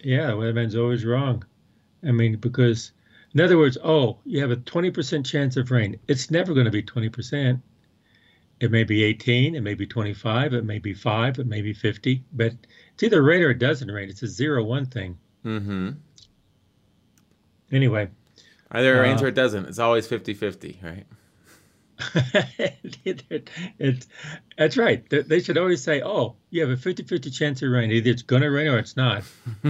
Yeah, 0.02 0.28
the 0.28 0.36
weatherman's 0.36 0.76
always 0.76 1.04
wrong. 1.04 1.44
I 2.06 2.12
mean, 2.12 2.36
because 2.36 2.92
in 3.34 3.40
other 3.40 3.58
words, 3.58 3.76
oh, 3.82 4.18
you 4.24 4.40
have 4.40 4.52
a 4.52 4.56
20% 4.56 5.26
chance 5.26 5.56
of 5.56 5.70
rain. 5.70 5.98
It's 6.06 6.30
never 6.30 6.54
going 6.54 6.66
to 6.66 6.70
be 6.70 6.82
20%. 6.82 7.60
It 8.60 8.70
may 8.70 8.84
be 8.84 9.02
18, 9.02 9.56
it 9.56 9.60
may 9.62 9.74
be 9.74 9.86
25, 9.86 10.54
it 10.54 10.64
may 10.64 10.78
be 10.78 10.94
5, 10.94 11.40
it 11.40 11.46
may 11.46 11.60
be 11.60 11.72
50, 11.72 12.22
but 12.32 12.52
it's 12.94 13.02
either 13.02 13.20
rain 13.20 13.42
or 13.42 13.50
it 13.50 13.58
doesn't 13.58 13.90
rain. 13.90 14.08
It's 14.08 14.22
a 14.22 14.28
zero 14.28 14.62
one 14.62 14.86
thing. 14.86 15.18
Mm-hmm. 15.44 15.90
Anyway. 17.72 18.08
Either 18.70 18.96
it 18.96 19.00
rains 19.00 19.20
uh, 19.20 19.24
or 19.24 19.28
it 19.28 19.34
doesn't. 19.34 19.66
It's 19.66 19.80
always 19.80 20.06
50 20.06 20.34
50, 20.34 20.80
right? 20.82 21.06
that's 24.58 24.76
right. 24.76 25.08
They 25.08 25.40
should 25.40 25.58
always 25.58 25.82
say, 25.82 26.02
oh, 26.02 26.36
you 26.50 26.60
have 26.62 26.70
a 26.70 26.76
50 26.76 27.04
50 27.04 27.30
chance 27.30 27.62
of 27.62 27.70
rain. 27.70 27.90
Either 27.90 28.10
it's 28.10 28.22
going 28.22 28.42
to 28.42 28.48
rain 28.48 28.68
or 28.68 28.78
it's 28.78 28.96
not. 28.96 29.22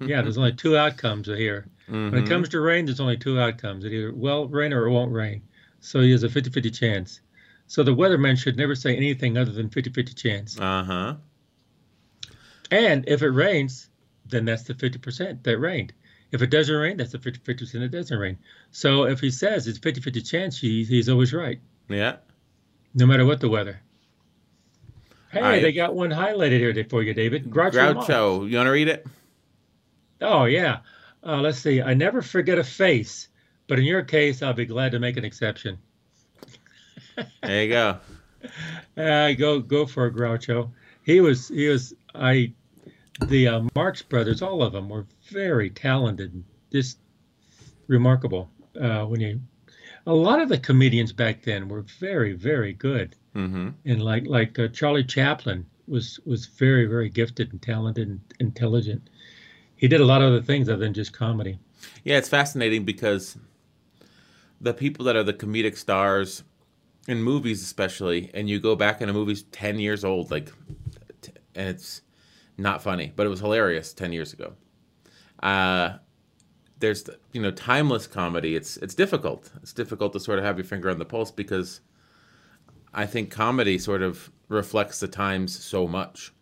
yeah, 0.00 0.22
there's 0.22 0.38
only 0.38 0.52
two 0.52 0.76
outcomes 0.76 1.26
here. 1.26 1.66
Mm-hmm. 1.88 2.10
When 2.10 2.22
it 2.24 2.28
comes 2.28 2.48
to 2.50 2.60
rain, 2.60 2.86
there's 2.86 3.00
only 3.00 3.16
two 3.16 3.40
outcomes. 3.40 3.84
It 3.84 3.92
either 3.92 4.12
will 4.12 4.48
rain 4.48 4.72
or 4.72 4.86
it 4.86 4.90
won't 4.90 5.12
rain. 5.12 5.42
So 5.80 6.00
he 6.00 6.12
has 6.12 6.22
a 6.22 6.28
50 6.28 6.50
50 6.50 6.70
chance. 6.70 7.20
So 7.66 7.82
the 7.82 7.94
weatherman 7.94 8.38
should 8.38 8.56
never 8.56 8.74
say 8.74 8.96
anything 8.96 9.36
other 9.36 9.52
than 9.52 9.70
50 9.70 9.90
50 9.90 10.14
chance. 10.14 10.58
Uh 10.58 10.84
huh. 10.84 11.14
And 12.70 13.08
if 13.08 13.22
it 13.22 13.30
rains, 13.30 13.88
then 14.26 14.44
that's 14.44 14.62
the 14.64 14.74
50% 14.74 15.42
that 15.42 15.58
rained. 15.58 15.92
If 16.34 16.42
it 16.42 16.50
doesn't 16.50 16.74
rain, 16.74 16.96
that's 16.96 17.14
a 17.14 17.18
50 17.20 17.54
percent 17.54 17.84
it 17.84 17.92
doesn't 17.92 18.18
rain. 18.18 18.36
So 18.72 19.04
if 19.04 19.20
he 19.20 19.30
says 19.30 19.68
it's 19.68 19.78
50 19.78 20.00
50 20.00 20.20
chance, 20.20 20.58
he, 20.58 20.82
he's 20.82 21.08
always 21.08 21.32
right. 21.32 21.60
Yeah. 21.88 22.16
No 22.92 23.06
matter 23.06 23.24
what 23.24 23.40
the 23.40 23.48
weather. 23.48 23.80
Hey, 25.30 25.40
I, 25.40 25.60
they 25.60 25.70
got 25.70 25.94
one 25.94 26.10
highlighted 26.10 26.58
here 26.58 26.84
for 26.90 27.04
you, 27.04 27.14
David. 27.14 27.48
Groucho. 27.48 27.94
Groucho. 27.94 28.50
You 28.50 28.56
want 28.56 28.66
to 28.66 28.72
read 28.72 28.88
it? 28.88 29.06
Oh, 30.20 30.46
yeah. 30.46 30.78
Uh, 31.24 31.40
let's 31.40 31.58
see. 31.58 31.80
I 31.80 31.94
never 31.94 32.20
forget 32.20 32.58
a 32.58 32.64
face, 32.64 33.28
but 33.68 33.78
in 33.78 33.84
your 33.84 34.02
case, 34.02 34.42
I'll 34.42 34.54
be 34.54 34.66
glad 34.66 34.90
to 34.90 34.98
make 34.98 35.16
an 35.16 35.24
exception. 35.24 35.78
there 37.44 37.62
you 37.62 37.68
go. 37.68 37.98
Uh, 38.96 39.32
go 39.34 39.60
go 39.60 39.86
for 39.86 40.06
a 40.06 40.12
Groucho. 40.12 40.72
He 41.04 41.20
was 41.20 41.46
he 41.46 41.68
was 41.68 41.94
I 42.12 42.52
the 43.22 43.48
uh, 43.48 43.62
Marx 43.74 44.02
brothers, 44.02 44.42
all 44.42 44.62
of 44.62 44.72
them 44.72 44.88
were 44.88 45.06
very 45.30 45.70
talented, 45.70 46.44
just 46.72 46.98
remarkable. 47.86 48.50
Uh, 48.80 49.04
when 49.04 49.20
you, 49.20 49.40
a 50.06 50.12
lot 50.12 50.40
of 50.40 50.48
the 50.48 50.58
comedians 50.58 51.12
back 51.12 51.42
then 51.42 51.68
were 51.68 51.82
very, 51.82 52.32
very 52.32 52.72
good, 52.72 53.14
mm-hmm. 53.34 53.70
and 53.84 54.02
like 54.02 54.26
like 54.26 54.58
uh, 54.58 54.68
Charlie 54.68 55.04
Chaplin 55.04 55.64
was 55.86 56.18
was 56.26 56.46
very, 56.46 56.86
very 56.86 57.08
gifted 57.08 57.52
and 57.52 57.62
talented 57.62 58.08
and 58.08 58.20
intelligent. 58.40 59.08
He 59.76 59.88
did 59.88 60.00
a 60.00 60.04
lot 60.04 60.22
of 60.22 60.28
other 60.28 60.42
things 60.42 60.68
other 60.68 60.78
than 60.78 60.94
just 60.94 61.12
comedy. 61.12 61.58
Yeah, 62.02 62.16
it's 62.16 62.28
fascinating 62.28 62.84
because 62.84 63.36
the 64.60 64.72
people 64.72 65.04
that 65.04 65.16
are 65.16 65.22
the 65.22 65.34
comedic 65.34 65.76
stars 65.76 66.42
in 67.06 67.22
movies, 67.22 67.62
especially, 67.62 68.30
and 68.32 68.48
you 68.48 68.58
go 68.58 68.74
back 68.74 69.00
and 69.00 69.10
a 69.10 69.14
movie's 69.14 69.42
ten 69.44 69.78
years 69.78 70.04
old, 70.04 70.30
like, 70.30 70.50
and 71.54 71.68
it's 71.68 72.00
not 72.56 72.82
funny, 72.82 73.12
but 73.14 73.26
it 73.26 73.30
was 73.30 73.40
hilarious 73.40 73.92
10 73.92 74.12
years 74.12 74.32
ago. 74.32 74.54
Uh, 75.42 75.98
there's 76.80 77.08
you 77.32 77.40
know 77.40 77.50
timeless 77.50 78.06
comedy. 78.06 78.56
It's 78.56 78.76
it's 78.78 78.94
difficult. 78.94 79.50
It's 79.62 79.72
difficult 79.72 80.12
to 80.12 80.20
sort 80.20 80.38
of 80.38 80.44
have 80.44 80.58
your 80.58 80.64
finger 80.64 80.90
on 80.90 80.98
the 80.98 81.04
pulse 81.04 81.30
because 81.30 81.80
I 82.92 83.06
think 83.06 83.30
comedy 83.30 83.78
sort 83.78 84.02
of 84.02 84.30
reflects 84.48 85.00
the 85.00 85.08
times 85.08 85.58
so 85.58 85.86
much. 85.86 86.32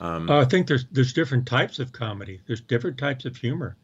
Um, 0.00 0.28
uh, 0.30 0.40
I 0.40 0.44
think 0.44 0.66
there's 0.66 0.86
there's 0.90 1.12
different 1.12 1.46
types 1.46 1.78
of 1.78 1.92
comedy. 1.92 2.40
There's 2.46 2.60
different 2.60 2.98
types 2.98 3.24
of 3.24 3.36
humor. 3.36 3.76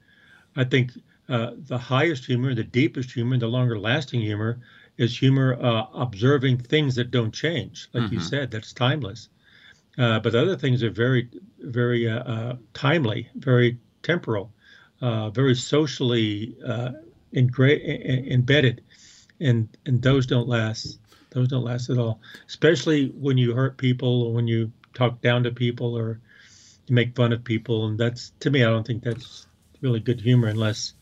I 0.56 0.64
think 0.64 0.92
uh, 1.28 1.52
the 1.56 1.78
highest 1.78 2.24
humor, 2.24 2.54
the 2.54 2.64
deepest 2.64 3.12
humor, 3.12 3.38
the 3.38 3.48
longer 3.48 3.78
lasting 3.78 4.20
humor 4.20 4.60
is 4.96 5.18
humor 5.18 5.58
uh, 5.60 5.86
observing 5.94 6.58
things 6.58 6.94
that 6.94 7.10
don't 7.10 7.32
change, 7.32 7.88
like 7.92 8.04
mm-hmm. 8.04 8.14
you 8.14 8.20
said. 8.20 8.50
That's 8.50 8.72
timeless. 8.72 9.28
Uh, 9.96 10.18
but 10.20 10.34
other 10.34 10.56
things 10.56 10.82
are 10.82 10.90
very, 10.90 11.28
very 11.60 12.08
uh, 12.08 12.18
uh 12.18 12.56
timely, 12.72 13.28
very 13.36 13.78
temporal, 14.02 14.52
uh, 15.00 15.30
very 15.30 15.54
socially 15.54 16.56
uh, 16.66 16.90
ingra- 17.34 18.30
embedded, 18.30 18.82
and 19.40 19.68
and 19.86 20.02
those 20.02 20.26
don't 20.26 20.48
last. 20.48 20.98
Those 21.30 21.48
don't 21.48 21.64
last 21.64 21.90
at 21.90 21.98
all. 21.98 22.20
Especially 22.46 23.08
when 23.08 23.38
you 23.38 23.54
hurt 23.54 23.76
people, 23.76 24.22
or 24.22 24.32
when 24.32 24.46
you 24.46 24.72
talk 24.94 25.20
down 25.20 25.42
to 25.44 25.50
people, 25.50 25.96
or 25.96 26.20
you 26.86 26.94
make 26.94 27.14
fun 27.14 27.32
of 27.32 27.44
people, 27.44 27.86
and 27.86 27.98
that's 27.98 28.32
to 28.40 28.50
me, 28.50 28.64
I 28.64 28.70
don't 28.70 28.86
think 28.86 29.02
that's 29.02 29.46
really 29.80 30.00
good 30.00 30.20
humor 30.20 30.48
unless 30.48 30.94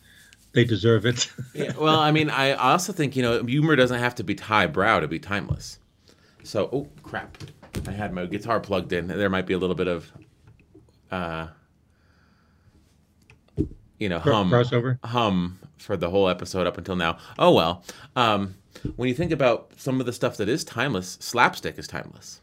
they 0.53 0.65
deserve 0.65 1.07
it. 1.07 1.31
yeah, 1.55 1.73
well, 1.79 1.99
I 1.99 2.13
mean, 2.13 2.29
I 2.31 2.53
also 2.53 2.93
think 2.93 3.17
you 3.17 3.23
know 3.23 3.45
humor 3.45 3.77
doesn't 3.77 3.99
have 3.99 4.17
to 4.17 4.25
be 4.25 4.35
highbrow 4.35 5.01
to 5.01 5.09
be 5.09 5.19
timeless. 5.19 5.79
So, 6.45 6.69
oh 6.73 6.89
crap. 7.03 7.39
I 7.87 7.91
had 7.91 8.13
my 8.13 8.27
guitar 8.27 8.61
plugged 8.61 8.93
in. 8.93 9.07
There 9.07 9.31
might 9.31 9.47
be 9.47 9.55
a 9.55 9.59
little 9.59 9.75
bit 9.75 9.89
of, 9.89 10.13
uh, 11.11 11.49
you 13.99 14.09
know, 14.09 14.19
hum 14.19 14.51
crossover 14.51 14.99
hum 15.05 15.59
for 15.79 15.97
the 15.97 16.11
whole 16.11 16.29
episode 16.29 16.67
up 16.67 16.79
until 16.79 16.97
now. 16.97 17.19
Oh 17.39 17.53
well. 17.53 17.85
Um, 18.15 18.55
when 18.97 19.09
you 19.09 19.15
think 19.15 19.33
about 19.33 19.73
some 19.77 20.01
of 20.01 20.07
the 20.07 20.13
stuff 20.13 20.37
that 20.39 20.49
is 20.49 20.65
timeless, 20.65 21.19
slapstick 21.21 21.79
is 21.79 21.87
timeless. 21.87 22.41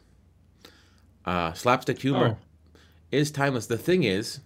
Uh, 1.24 1.52
slapstick 1.52 2.00
humor 2.00 2.38
oh. 2.38 2.78
is 3.10 3.30
timeless. 3.30 3.66
The 3.66 3.78
thing 3.78 4.04
is, 4.04 4.40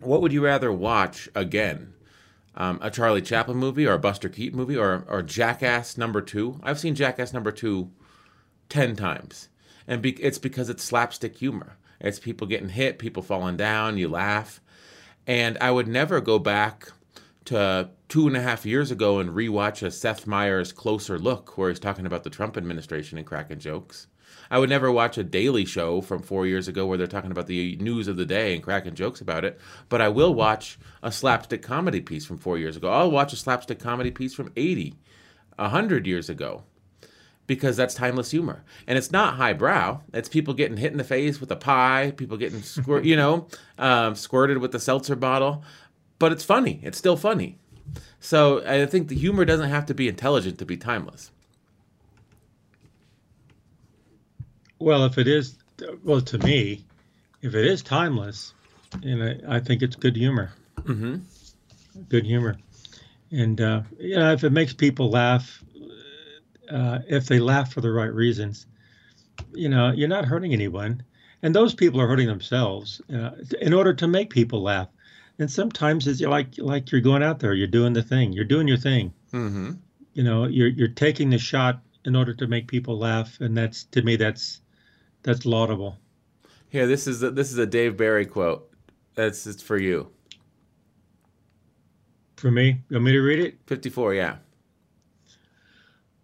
what 0.00 0.22
would 0.22 0.32
you 0.32 0.44
rather 0.44 0.72
watch 0.72 1.28
again? 1.34 1.94
Um, 2.54 2.80
a 2.82 2.90
Charlie 2.90 3.22
Chaplin 3.22 3.56
movie 3.56 3.86
or 3.86 3.92
a 3.92 3.98
Buster 3.98 4.28
Keaton 4.28 4.58
movie 4.58 4.76
or 4.76 5.04
or 5.08 5.22
Jackass 5.22 5.96
number 5.96 6.20
two? 6.20 6.58
I've 6.62 6.80
seen 6.80 6.94
Jackass 6.94 7.32
number 7.32 7.52
two 7.52 7.90
ten 8.68 8.96
times 8.96 9.48
and 9.88 10.02
be- 10.02 10.22
it's 10.22 10.38
because 10.38 10.68
it's 10.70 10.84
slapstick 10.84 11.38
humor. 11.38 11.76
It's 12.00 12.20
people 12.20 12.46
getting 12.46 12.68
hit, 12.68 13.00
people 13.00 13.22
falling 13.22 13.56
down, 13.56 13.98
you 13.98 14.08
laugh. 14.08 14.60
And 15.26 15.58
I 15.60 15.72
would 15.72 15.88
never 15.88 16.20
go 16.20 16.38
back 16.38 16.92
to 17.46 17.90
two 18.08 18.26
and 18.26 18.36
a 18.36 18.42
half 18.42 18.64
years 18.64 18.90
ago 18.90 19.18
and 19.18 19.30
rewatch 19.30 19.82
a 19.82 19.90
Seth 19.90 20.26
Meyers 20.26 20.72
closer 20.72 21.18
look 21.18 21.58
where 21.58 21.70
he's 21.70 21.80
talking 21.80 22.06
about 22.06 22.22
the 22.22 22.30
Trump 22.30 22.56
administration 22.56 23.18
and 23.18 23.26
cracking 23.26 23.58
jokes. 23.58 24.06
I 24.50 24.58
would 24.58 24.70
never 24.70 24.92
watch 24.92 25.18
a 25.18 25.24
Daily 25.24 25.64
Show 25.64 26.00
from 26.00 26.22
four 26.22 26.46
years 26.46 26.68
ago 26.68 26.86
where 26.86 26.96
they're 26.96 27.06
talking 27.06 27.30
about 27.30 27.46
the 27.46 27.76
news 27.76 28.08
of 28.08 28.16
the 28.16 28.24
day 28.26 28.54
and 28.54 28.62
cracking 28.62 28.94
jokes 28.94 29.20
about 29.20 29.44
it. 29.44 29.58
But 29.88 30.00
I 30.00 30.08
will 30.08 30.34
watch 30.34 30.78
a 31.02 31.10
slapstick 31.10 31.62
comedy 31.62 32.00
piece 32.00 32.24
from 32.24 32.38
four 32.38 32.58
years 32.58 32.76
ago. 32.76 32.90
I'll 32.90 33.10
watch 33.10 33.32
a 33.32 33.36
slapstick 33.36 33.78
comedy 33.78 34.10
piece 34.10 34.34
from 34.34 34.52
80 34.56 34.94
a 35.58 35.68
hundred 35.68 36.06
years 36.06 36.30
ago 36.30 36.64
because 37.48 37.76
that's 37.76 37.94
timeless 37.94 38.30
humor. 38.30 38.62
And 38.86 38.96
it's 38.96 39.10
not 39.10 39.34
highbrow. 39.34 40.02
It's 40.12 40.28
people 40.28 40.54
getting 40.54 40.76
hit 40.76 40.92
in 40.92 40.98
the 40.98 41.02
face 41.02 41.40
with 41.40 41.50
a 41.50 41.56
pie, 41.56 42.12
people 42.16 42.36
getting 42.36 42.62
squirt, 42.62 43.04
you 43.04 43.16
know, 43.16 43.48
um, 43.78 44.14
squirted 44.14 44.58
with 44.58 44.72
a 44.76 44.78
seltzer 44.78 45.16
bottle. 45.16 45.64
But 46.20 46.30
it's 46.30 46.44
funny. 46.44 46.78
It's 46.84 46.98
still 46.98 47.16
funny. 47.16 47.58
So 48.20 48.62
I 48.66 48.86
think 48.86 49.08
the 49.08 49.16
humor 49.16 49.44
doesn't 49.44 49.70
have 49.70 49.86
to 49.86 49.94
be 49.94 50.08
intelligent 50.08 50.58
to 50.58 50.66
be 50.66 50.76
timeless. 50.76 51.32
Well, 54.78 55.04
if 55.06 55.18
it 55.18 55.26
is, 55.26 55.56
well, 56.04 56.20
to 56.20 56.38
me, 56.38 56.84
if 57.42 57.54
it 57.54 57.66
is 57.66 57.82
timeless, 57.82 58.52
and 59.02 59.22
I, 59.22 59.56
I 59.56 59.60
think 59.60 59.82
it's 59.82 59.96
good 59.96 60.16
humor. 60.16 60.52
Mm-hmm. 60.82 61.16
Good 62.08 62.26
humor, 62.26 62.56
and 63.32 63.60
uh, 63.60 63.82
you 63.98 64.16
know, 64.16 64.32
if 64.32 64.44
it 64.44 64.50
makes 64.50 64.72
people 64.72 65.10
laugh, 65.10 65.64
uh, 66.70 67.00
if 67.08 67.26
they 67.26 67.38
laugh 67.38 67.72
for 67.72 67.80
the 67.80 67.90
right 67.90 68.12
reasons, 68.12 68.66
you 69.54 69.68
know, 69.68 69.92
you're 69.92 70.08
not 70.08 70.24
hurting 70.24 70.52
anyone, 70.52 71.02
and 71.42 71.54
those 71.54 71.74
people 71.74 72.00
are 72.00 72.08
hurting 72.08 72.26
themselves 72.26 73.00
uh, 73.14 73.30
in 73.60 73.72
order 73.72 73.94
to 73.94 74.08
make 74.08 74.30
people 74.30 74.62
laugh. 74.62 74.88
And 75.38 75.50
sometimes 75.50 76.06
it's 76.08 76.20
like 76.20 76.58
like 76.58 76.90
you're 76.90 77.00
going 77.00 77.22
out 77.22 77.38
there, 77.38 77.54
you're 77.54 77.68
doing 77.68 77.92
the 77.92 78.02
thing, 78.02 78.32
you're 78.32 78.44
doing 78.44 78.66
your 78.66 78.76
thing. 78.76 79.12
Mm-hmm. 79.32 79.72
You 80.14 80.24
know, 80.24 80.46
you're 80.46 80.68
you're 80.68 80.88
taking 80.88 81.30
the 81.30 81.38
shot 81.38 81.80
in 82.04 82.16
order 82.16 82.34
to 82.34 82.46
make 82.48 82.66
people 82.66 82.98
laugh, 82.98 83.40
and 83.40 83.56
that's 83.56 83.84
to 83.84 84.02
me 84.02 84.16
that's 84.16 84.60
that's 85.22 85.46
laudable. 85.46 85.96
Here, 86.70 86.86
this 86.86 87.06
is 87.06 87.22
a, 87.22 87.30
this 87.30 87.52
is 87.52 87.58
a 87.58 87.66
Dave 87.66 87.96
Barry 87.96 88.26
quote. 88.26 88.68
That's 89.14 89.46
it's 89.46 89.62
for 89.62 89.78
you. 89.78 90.10
For 92.36 92.50
me, 92.50 92.82
you 92.88 92.96
want 92.96 93.04
me 93.04 93.12
to 93.12 93.20
read 93.20 93.38
it? 93.38 93.58
Fifty-four, 93.66 94.14
yeah. 94.14 94.36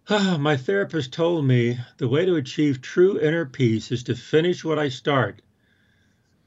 My 0.37 0.55
therapist 0.55 1.13
told 1.13 1.45
me 1.45 1.79
the 1.97 2.07
way 2.07 2.25
to 2.25 2.35
achieve 2.35 2.79
true 2.79 3.19
inner 3.19 3.43
peace 3.43 3.91
is 3.91 4.03
to 4.03 4.13
finish 4.15 4.63
what 4.63 4.77
I 4.77 4.89
start. 4.89 5.41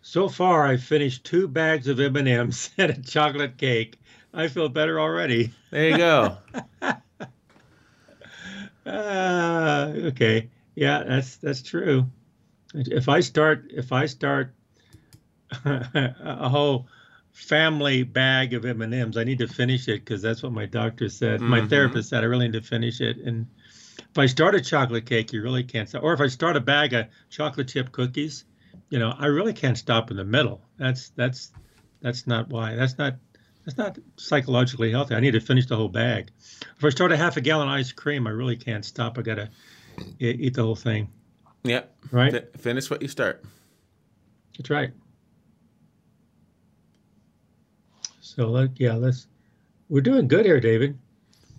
So 0.01 0.29
far, 0.29 0.65
I've 0.65 0.83
finished 0.85 1.25
two 1.25 1.49
bags 1.49 1.89
of 1.89 1.99
M&Ms 1.99 2.71
and 2.79 2.93
a 2.93 3.03
chocolate 3.03 3.57
cake. 3.57 3.99
I 4.33 4.47
feel 4.47 4.69
better 4.69 5.01
already. 5.01 5.51
There 5.71 5.91
you 5.91 5.97
go. 5.97 6.37
uh, 8.87 9.93
okay, 9.97 10.51
yeah, 10.77 11.03
that's 11.03 11.37
that's 11.39 11.63
true. 11.63 12.07
If 12.75 13.09
I 13.09 13.19
start, 13.21 13.73
if 13.75 13.91
I 13.91 14.07
start 14.07 14.55
a 15.65 16.49
whole 16.49 16.87
family 17.39 18.03
bag 18.03 18.53
of 18.53 18.65
M&Ms. 18.65 19.17
I 19.17 19.25
need 19.25 19.39
to 19.39 19.47
finish 19.47 19.87
it 19.87 20.05
because 20.05 20.21
that's 20.21 20.43
what 20.43 20.53
my 20.53 20.67
doctor 20.67 21.09
said. 21.09 21.41
Mm-hmm. 21.41 21.49
My 21.49 21.67
therapist 21.67 22.09
said 22.09 22.25
I 22.25 22.27
really 22.27 22.49
need 22.49 22.61
to 22.61 22.67
finish 22.67 23.01
it. 23.01 23.19
And 23.19 23.47
if 23.99 24.19
I 24.19 24.27
start 24.27 24.57
a 24.57 24.61
chocolate 24.61 25.07
cake, 25.07 25.33
you 25.33 25.41
really 25.41 25.63
can't 25.63 25.89
stop. 25.89 26.03
Or 26.03 26.13
if 26.13 26.21
I 26.21 26.27
start 26.27 26.57
a 26.57 26.61
bag 26.61 26.93
of 26.95 27.07
chocolate 27.31 27.69
chip 27.69 27.93
cookies, 27.93 28.45
you 28.91 28.99
know, 28.99 29.15
I 29.17 29.27
really 29.27 29.53
can't 29.53 29.79
stop 29.79 30.11
in 30.11 30.17
the 30.17 30.25
middle. 30.25 30.61
That's 30.79 31.11
that's 31.11 31.53
that's 32.01 32.27
not 32.27 32.49
why. 32.49 32.75
That's 32.75 32.99
not 32.99 33.15
that's 33.65 33.79
not 33.79 33.99
psychologically 34.17 34.91
healthy. 34.91 35.15
I 35.15 35.21
need 35.21 35.33
to 35.33 35.41
finish 35.41 35.67
the 35.67 35.77
whole 35.77 35.89
bag. 35.89 36.31
If 36.77 36.85
I 36.85 36.89
start 36.89 37.13
a 37.13 37.17
half 37.17 37.37
a 37.37 37.41
gallon 37.41 37.69
ice 37.69 37.93
cream, 37.93 38.27
I 38.27 38.31
really 38.31 38.57
can't 38.57 38.85
stop. 38.85 39.17
I 39.17 39.23
gotta 39.23 39.51
eat 40.19 40.55
the 40.55 40.65
whole 40.65 40.77
thing. 40.77 41.09
Yep. 41.63 41.97
Right. 42.11 42.35
F- 42.35 42.61
finish 42.61 42.91
what 42.91 43.01
you 43.01 43.09
start. 43.09 43.45
That's 44.57 44.71
right. 44.71 44.91
So 48.39 48.47
let, 48.51 48.79
yeah, 48.79 48.95
let's. 48.95 49.27
We're 49.89 50.01
doing 50.01 50.29
good 50.29 50.47
here, 50.47 50.61
David. 50.61 50.97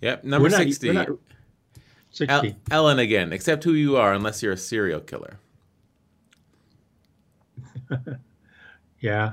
Yep, 0.00 0.24
number 0.24 0.44
We're 0.44 0.50
not- 0.50 0.62
sixty. 0.62 0.88
we're 0.88 0.92
not- 0.94 1.08
Sixty. 2.10 2.48
El- 2.48 2.86
Ellen 2.86 2.98
again. 2.98 3.34
Accept 3.34 3.62
who 3.64 3.74
you 3.74 3.98
are, 3.98 4.14
unless 4.14 4.42
you're 4.42 4.54
a 4.54 4.56
serial 4.56 5.00
killer. 5.00 5.38
yeah. 9.00 9.32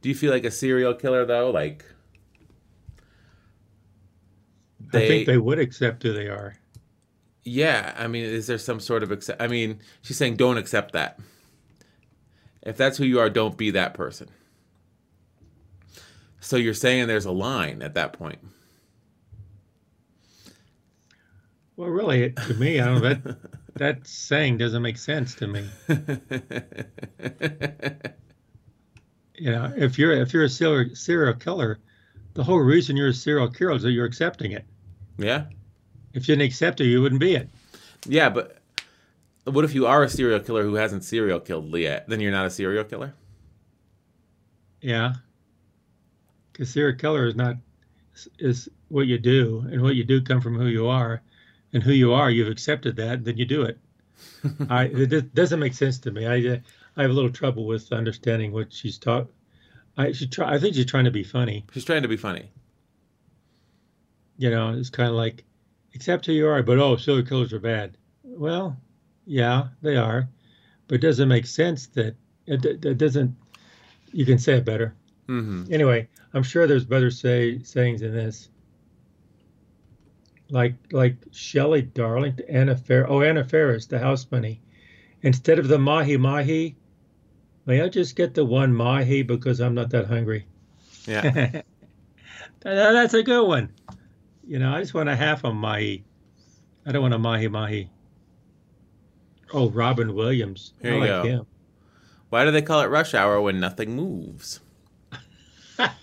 Do 0.00 0.08
you 0.08 0.14
feel 0.14 0.30
like 0.30 0.44
a 0.44 0.50
serial 0.50 0.94
killer 0.94 1.26
though? 1.26 1.50
Like 1.50 1.84
I 4.92 5.08
think 5.08 5.26
they 5.26 5.38
would 5.38 5.58
accept 5.58 6.04
who 6.04 6.12
they 6.12 6.28
are. 6.28 6.56
Yeah, 7.42 7.94
I 7.98 8.06
mean, 8.06 8.24
is 8.24 8.46
there 8.46 8.58
some 8.58 8.78
sort 8.80 9.02
of 9.02 9.10
accept? 9.10 9.42
I 9.42 9.48
mean, 9.48 9.80
she's 10.02 10.16
saying 10.16 10.36
don't 10.36 10.56
accept 10.56 10.92
that. 10.92 11.18
If 12.64 12.76
that's 12.76 12.96
who 12.98 13.04
you 13.04 13.20
are, 13.20 13.30
don't 13.30 13.56
be 13.56 13.70
that 13.72 13.94
person. 13.94 14.28
So 16.40 16.56
you're 16.56 16.74
saying 16.74 17.06
there's 17.06 17.26
a 17.26 17.30
line 17.32 17.82
at 17.82 17.94
that 17.94 18.12
point. 18.12 18.38
Well, 21.76 21.88
really, 21.90 22.32
to 22.32 22.54
me, 22.54 22.80
I 22.80 22.86
don't 22.86 23.02
know 23.02 23.08
that 23.14 23.36
that 23.76 24.06
saying 24.06 24.58
doesn't 24.58 24.82
make 24.82 24.96
sense 24.98 25.34
to 25.36 25.46
me. 25.46 25.68
You 29.36 29.50
know, 29.50 29.72
if 29.76 29.98
you're 29.98 30.12
if 30.12 30.32
you're 30.32 30.44
a 30.44 30.48
serial 30.48 30.94
serial 30.94 31.34
killer, 31.34 31.80
the 32.34 32.44
whole 32.44 32.60
reason 32.60 32.96
you're 32.96 33.08
a 33.08 33.14
serial 33.14 33.48
killer 33.50 33.72
is 33.74 33.82
that 33.82 33.90
you're 33.90 34.04
accepting 34.06 34.52
it. 34.52 34.64
yeah, 35.18 35.46
If 36.12 36.28
you 36.28 36.36
didn't 36.36 36.46
accept 36.48 36.80
it, 36.80 36.84
you 36.86 37.02
wouldn't 37.02 37.20
be 37.20 37.34
it. 37.34 37.48
yeah, 38.06 38.28
but 38.28 38.58
what 39.44 39.64
if 39.64 39.74
you 39.74 39.86
are 39.86 40.02
a 40.02 40.08
serial 40.08 40.40
killer 40.40 40.62
who 40.62 40.74
hasn't 40.74 41.04
serial 41.04 41.40
killed 41.40 41.74
yet? 41.76 42.08
Then 42.08 42.20
you're 42.20 42.32
not 42.32 42.46
a 42.46 42.50
serial 42.50 42.84
killer. 42.84 43.14
Yeah. 44.80 45.14
Because 46.52 46.70
serial 46.70 46.96
killer 46.96 47.26
is 47.26 47.36
not 47.36 47.56
is 48.38 48.68
what 48.88 49.06
you 49.06 49.18
do, 49.18 49.66
and 49.70 49.82
what 49.82 49.96
you 49.96 50.04
do 50.04 50.22
come 50.22 50.40
from 50.40 50.56
who 50.56 50.66
you 50.66 50.86
are, 50.86 51.20
and 51.72 51.82
who 51.82 51.92
you 51.92 52.12
are, 52.12 52.30
you've 52.30 52.48
accepted 52.48 52.96
that, 52.96 53.24
then 53.24 53.36
you 53.36 53.44
do 53.44 53.62
it. 53.62 53.78
I 54.70 54.84
it 54.84 55.34
doesn't 55.34 55.58
make 55.58 55.74
sense 55.74 55.98
to 56.00 56.10
me. 56.10 56.26
I 56.26 56.62
I 56.96 57.02
have 57.02 57.10
a 57.10 57.14
little 57.14 57.30
trouble 57.30 57.66
with 57.66 57.92
understanding 57.92 58.52
what 58.52 58.72
she's 58.72 58.98
taught. 58.98 59.28
I 59.96 60.12
she 60.12 60.26
try. 60.26 60.54
I 60.54 60.58
think 60.58 60.74
she's 60.74 60.86
trying 60.86 61.04
to 61.04 61.10
be 61.10 61.24
funny. 61.24 61.64
She's 61.72 61.84
trying 61.84 62.02
to 62.02 62.08
be 62.08 62.16
funny. 62.16 62.50
You 64.38 64.50
know, 64.50 64.74
it's 64.74 64.90
kind 64.90 65.08
of 65.08 65.16
like 65.16 65.44
accept 65.94 66.26
who 66.26 66.32
you 66.32 66.46
are, 66.46 66.62
but 66.62 66.78
oh, 66.78 66.96
serial 66.96 67.26
killers 67.26 67.52
are 67.52 67.58
bad. 67.58 67.96
Well, 68.22 68.76
yeah, 69.26 69.68
they 69.82 69.96
are, 69.96 70.28
but 70.88 70.96
it 70.96 71.00
doesn't 71.00 71.28
make 71.28 71.46
sense 71.46 71.86
that 71.88 72.14
it, 72.46 72.64
it, 72.64 72.84
it 72.84 72.98
doesn't. 72.98 73.34
You 74.12 74.24
can 74.26 74.38
say 74.38 74.54
it 74.58 74.64
better. 74.64 74.94
hmm 75.26 75.64
anyway, 75.70 76.08
I'm 76.34 76.42
sure 76.42 76.66
there's 76.66 76.84
better 76.84 77.10
say 77.10 77.58
sayings 77.62 78.00
than 78.02 78.12
this. 78.14 78.48
Like 80.50 80.74
like 80.92 81.16
Shelley 81.32 81.82
Darling, 81.82 82.36
to 82.36 82.50
Anna 82.50 82.76
Fer 82.76 83.06
oh 83.08 83.22
Anna 83.22 83.44
Faris, 83.44 83.86
the 83.86 83.98
house 83.98 84.24
bunny. 84.24 84.60
Instead 85.22 85.58
of 85.58 85.68
the 85.68 85.78
mahi 85.78 86.16
mahi, 86.18 86.76
may 87.64 87.80
I 87.80 87.88
just 87.88 88.14
get 88.14 88.34
the 88.34 88.44
one 88.44 88.74
mahi 88.74 89.22
because 89.22 89.60
I'm 89.60 89.74
not 89.74 89.90
that 89.90 90.06
hungry. 90.06 90.46
Yeah. 91.06 91.62
That- 92.60 92.92
That's 92.92 93.14
a 93.14 93.22
good 93.22 93.46
one. 93.46 93.72
You 94.46 94.58
know, 94.58 94.74
I 94.74 94.80
just 94.80 94.94
want 94.94 95.08
a 95.08 95.16
half 95.16 95.44
a 95.44 95.52
mahi. 95.52 96.04
I 96.86 96.92
don't 96.92 97.02
want 97.02 97.14
a 97.14 97.18
mahi 97.18 97.48
mahi. 97.48 97.90
Oh, 99.54 99.70
Robin 99.70 100.14
Williams. 100.14 100.72
Here 100.82 100.90
I 100.90 100.94
you 100.94 101.00
like 101.00 101.08
go. 101.08 101.22
him. 101.22 101.46
Why 102.28 102.44
do 102.44 102.50
they 102.50 102.60
call 102.62 102.80
it 102.82 102.86
rush 102.88 103.14
hour 103.14 103.40
when 103.40 103.60
nothing 103.60 103.94
moves? 103.94 104.60
Ah, 105.78 105.94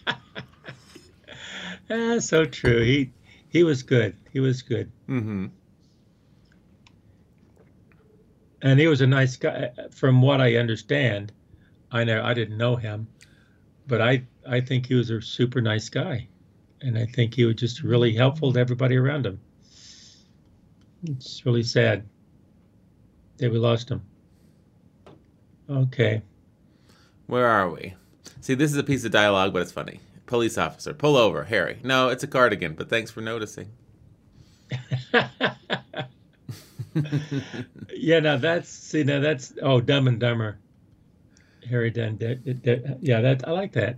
so 2.19 2.45
true. 2.45 2.81
He 2.81 3.11
he 3.49 3.63
was 3.63 3.83
good. 3.83 4.15
He 4.31 4.39
was 4.39 4.61
good. 4.61 4.91
hmm 5.07 5.47
and 8.63 8.79
he 8.79 8.87
was 8.87 9.01
a 9.01 9.07
nice 9.07 9.35
guy 9.37 9.71
from 9.89 10.21
what 10.21 10.39
i 10.39 10.55
understand 10.55 11.31
i 11.91 12.03
know 12.03 12.21
i 12.23 12.31
didn't 12.31 12.57
know 12.59 12.75
him 12.75 13.07
but 13.87 13.99
i 14.01 14.21
i 14.47 14.61
think 14.61 14.85
he 14.85 14.93
was 14.93 15.09
a 15.09 15.19
super 15.19 15.61
nice 15.61 15.89
guy 15.89 16.27
and 16.81 16.95
i 16.95 17.03
think 17.07 17.33
he 17.33 17.43
was 17.43 17.55
just 17.55 17.81
really 17.81 18.13
helpful 18.13 18.53
to 18.53 18.59
everybody 18.59 18.95
around 18.95 19.25
him 19.25 19.39
it's 21.07 21.43
really 21.43 21.63
sad 21.63 22.07
that 23.41 23.51
we 23.51 23.58
lost 23.60 23.89
him 23.89 24.01
okay 25.69 26.21
Where 27.27 27.47
are 27.47 27.69
we? 27.69 27.93
See, 28.41 28.56
this 28.56 28.71
is 28.71 28.77
a 28.77 28.84
piece 28.84 29.06
of 29.06 29.12
dialogue, 29.12 29.54
but 29.54 29.62
it's 29.62 29.71
funny. 29.71 29.99
Police 30.25 30.58
officer, 30.58 30.93
pull 30.93 31.15
over, 31.15 31.43
Harry. 31.45 31.77
No, 31.84 32.10
it's 32.10 32.23
a 32.23 32.27
cardigan, 32.27 32.73
but 32.73 32.89
thanks 32.89 33.12
for 33.12 33.21
noticing. 33.21 33.69
yeah 37.95 38.19
now 38.19 38.38
that's 38.38 38.69
see 38.69 39.04
now 39.04 39.19
that's 39.19 39.54
oh 39.62 39.80
dumb 39.80 40.08
and 40.08 40.19
dumber 40.19 40.58
harry 41.69 41.89
done 41.89 42.17
that, 42.17 42.43
that- 42.43 42.63
that- 42.63 42.97
yeah 43.01 43.21
that 43.21 43.47
i 43.47 43.51
like 43.51 43.71
that 43.73 43.95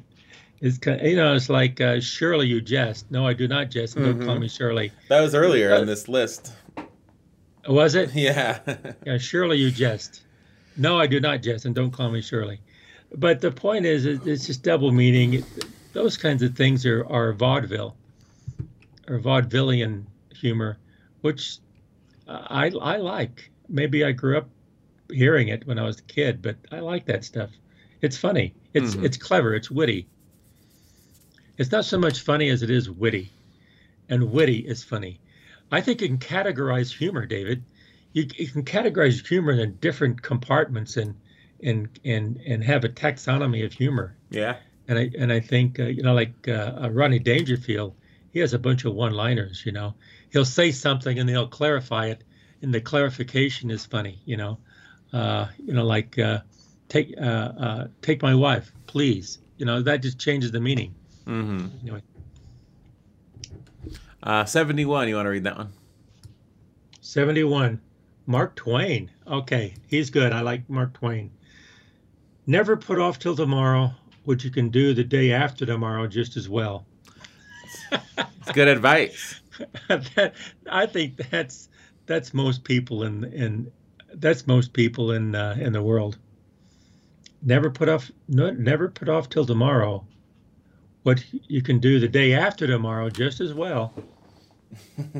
it's 0.62 0.78
kind 0.78 1.02
you 1.02 1.16
know 1.16 1.34
it's 1.34 1.50
like 1.50 1.82
uh, 1.82 2.00
shirley 2.00 2.46
you 2.48 2.62
jest 2.62 3.10
no 3.10 3.26
i 3.26 3.34
do 3.34 3.48
not 3.48 3.70
jest 3.72 3.96
don't 3.96 4.20
call 4.24 4.36
Mhm. 4.36 4.42
me 4.42 4.48
shirley 4.48 4.92
That 5.10 5.22
was 5.22 5.34
earlier 5.34 5.74
on 5.74 5.86
this 5.88 6.08
list. 6.08 6.54
Was 7.68 7.96
it 7.96 8.12
Yeah. 8.16 8.60
Yeah, 9.06 9.18
surely 9.18 9.58
you 9.58 9.72
jest. 9.72 10.22
No, 10.78 11.00
I 11.00 11.08
do 11.08 11.20
not 11.20 11.42
jest, 11.42 11.66
and 11.66 11.76
don't 11.76 11.92
call 11.92 12.10
me 12.10 12.22
Shirley. 12.22 12.60
But 13.16 13.42
the 13.42 13.52
point 13.52 13.86
is, 13.86 14.06
it's 14.06 14.48
just 14.48 14.64
double 14.64 14.92
meaning. 14.92 15.44
those 15.94 16.18
kinds 16.18 16.42
of 16.42 16.56
things 16.56 16.86
are, 16.86 17.06
are 17.06 17.32
vaudeville 17.34 17.96
or 19.08 19.20
vaudevillian 19.20 20.04
humor, 20.36 20.78
which 21.22 21.58
I, 22.28 22.72
I 22.82 22.98
like. 22.98 23.52
Maybe 23.70 24.04
I 24.04 24.12
grew 24.14 24.38
up 24.38 24.50
hearing 25.12 25.50
it 25.50 25.68
when 25.68 25.78
I 25.78 25.84
was 25.84 26.00
a 26.00 26.04
kid, 26.04 26.42
but 26.42 26.56
I 26.72 26.80
like 26.80 27.06
that 27.06 27.24
stuff. 27.24 27.52
It's 28.02 28.18
funny. 28.18 28.56
It's 28.74 28.96
Mhm. 28.96 29.04
it's 29.06 29.18
clever. 29.18 29.54
It's 29.54 29.70
witty. 29.70 30.08
It's 31.60 31.72
not 31.72 31.86
so 31.86 32.00
much 32.00 32.22
funny 32.22 32.50
as 32.50 32.64
it 32.64 32.72
is 32.72 32.90
witty, 32.90 33.32
and 34.10 34.32
witty 34.32 34.58
is 34.60 34.84
funny. 34.84 35.20
I 35.74 35.82
think 35.82 36.02
you 36.02 36.08
can 36.08 36.20
categorize 36.20 36.96
humor, 36.96 37.26
David. 37.26 37.64
You, 38.12 38.28
you 38.36 38.48
can 38.48 38.64
categorize 38.64 39.26
humor 39.26 39.54
in 39.54 39.76
different 39.78 40.22
compartments 40.22 40.98
and 40.98 41.16
and 41.64 42.00
and 42.06 42.40
and 42.46 42.64
have 42.64 42.84
a 42.84 42.90
taxonomy 42.90 43.66
of 43.66 43.74
humor. 43.74 44.16
Yeah. 44.30 44.58
And 44.88 45.00
I 45.00 45.10
and 45.18 45.34
I 45.34 45.40
think 45.40 45.80
uh, 45.80 45.86
you 45.86 46.04
know 46.04 46.14
like 46.14 46.48
uh, 46.48 46.74
uh, 46.84 46.90
Rodney 46.92 47.20
Dangerfield, 47.20 47.96
he 48.32 48.40
has 48.40 48.54
a 48.54 48.60
bunch 48.60 48.86
of 48.86 48.94
one-liners. 48.94 49.66
You 49.66 49.72
know, 49.72 49.96
he'll 50.32 50.46
say 50.46 50.72
something 50.72 51.18
and 51.18 51.30
he'll 51.30 51.48
clarify 51.48 52.08
it, 52.08 52.24
and 52.62 52.74
the 52.74 52.82
clarification 52.82 53.72
is 53.72 53.86
funny. 53.86 54.22
You 54.26 54.38
know, 54.38 54.58
uh, 55.12 55.48
you 55.58 55.74
know 55.74 55.86
like 55.86 56.20
uh, 56.20 56.40
take 56.90 57.16
uh, 57.18 57.24
uh, 57.24 57.88
take 58.02 58.22
my 58.22 58.36
wife, 58.36 58.72
please. 58.86 59.40
You 59.58 59.66
know 59.66 59.82
that 59.82 60.02
just 60.02 60.20
changes 60.20 60.52
the 60.52 60.60
meaning. 60.60 60.94
Mm-hmm. 61.26 61.68
Anyway, 61.82 62.02
Uh, 64.24 64.46
71. 64.46 65.10
You 65.10 65.16
want 65.16 65.26
to 65.26 65.30
read 65.30 65.44
that 65.44 65.58
one? 65.58 65.74
seventy-one. 67.02 67.82
Mark 68.26 68.56
Twain. 68.56 69.12
Okay, 69.28 69.76
he's 69.88 70.10
good. 70.10 70.32
I 70.32 70.40
like 70.42 70.70
Mark 70.70 70.94
Twain. 70.94 71.30
Never 72.48 72.78
put 72.78 72.98
off 72.98 73.20
till 73.20 73.36
tomorrow 73.36 73.92
what 74.24 74.44
you 74.44 74.50
can 74.50 74.70
do 74.70 74.94
the 74.94 75.04
day 75.04 75.34
after 75.34 75.66
tomorrow 75.66 76.08
just 76.08 76.38
as 76.38 76.48
well. 76.48 76.86
It's 77.92 78.52
good 78.54 78.70
advice. 78.70 79.42
that 79.90 80.34
I 80.70 80.86
think 80.86 81.18
that's 81.30 81.70
that's 82.06 82.34
most 82.34 82.64
people 82.64 83.04
in 83.04 83.26
in 83.26 83.72
that's 84.16 84.48
most 84.48 84.74
people 84.74 85.12
in 85.12 85.36
uh, 85.36 85.56
in 85.60 85.74
the 85.74 85.82
world. 85.84 86.18
Never 87.42 87.70
put 87.70 87.90
off 87.90 88.10
no, 88.30 88.52
never 88.52 88.88
put 88.88 89.10
off 89.10 89.30
till 89.30 89.46
tomorrow 89.46 90.06
what 91.04 91.24
you 91.48 91.62
can 91.62 91.80
do 91.80 92.00
the 92.00 92.08
day 92.08 92.34
after 92.34 92.68
tomorrow 92.68 93.10
just 93.10 93.40
as 93.42 93.54
well. 93.54 93.94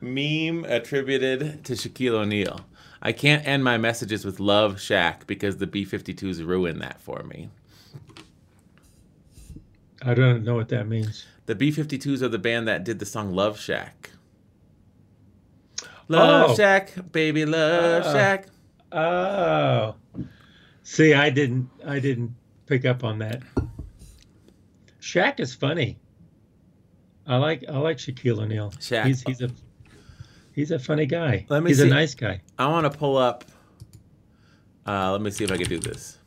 Meme 0.00 0.64
attributed 0.64 1.64
to 1.64 1.72
Shaquille 1.72 2.12
O'Neal. 2.14 2.60
I 3.02 3.12
can't 3.12 3.46
end 3.46 3.64
my 3.64 3.78
messages 3.78 4.24
with 4.24 4.40
love 4.40 4.76
Shaq 4.76 5.26
because 5.26 5.56
the 5.56 5.66
B 5.66 5.84
52s 5.84 6.44
ruin 6.46 6.78
that 6.80 7.00
for 7.00 7.22
me. 7.22 7.50
I 10.02 10.14
don't 10.14 10.44
know 10.44 10.54
what 10.54 10.68
that 10.68 10.86
means. 10.88 11.26
The 11.46 11.54
B 11.54 11.70
52s 11.72 12.22
are 12.22 12.28
the 12.28 12.38
band 12.38 12.68
that 12.68 12.84
did 12.84 12.98
the 12.98 13.06
song 13.06 13.32
Love 13.34 13.58
Shack. 13.58 14.10
Love 16.08 16.50
Oh. 16.50 16.54
Shack, 16.54 17.12
baby, 17.12 17.44
love 17.44 18.04
Uh. 18.04 18.12
Shack. 18.12 18.46
Oh, 18.92 19.94
see, 20.82 21.12
I 21.14 21.28
didn't 21.30 21.68
I 21.86 21.98
didn't 21.98 22.34
pick 22.68 22.84
up 22.84 23.02
on 23.02 23.18
that. 23.18 23.42
Shaq 25.00 25.40
is 25.40 25.54
funny. 25.54 25.98
I 27.26 27.36
like 27.36 27.64
I 27.68 27.78
like 27.78 27.96
Shaquille 27.96 28.40
O'Neal. 28.40 28.70
Shaq. 28.72 29.06
He's 29.06 29.22
he's 29.22 29.40
a 29.40 29.50
he's 30.52 30.70
a 30.70 30.78
funny 30.78 31.06
guy. 31.06 31.46
Let 31.48 31.62
me 31.62 31.70
he's 31.70 31.78
see. 31.78 31.86
a 31.86 31.90
nice 31.90 32.14
guy. 32.14 32.42
I 32.58 32.66
want 32.68 32.90
to 32.90 32.96
pull 32.96 33.16
up. 33.16 33.44
Uh, 34.86 35.12
let 35.12 35.20
me 35.20 35.30
see 35.30 35.44
if 35.44 35.52
I 35.52 35.56
can 35.56 35.68
do 35.68 35.78
this. 35.78 36.18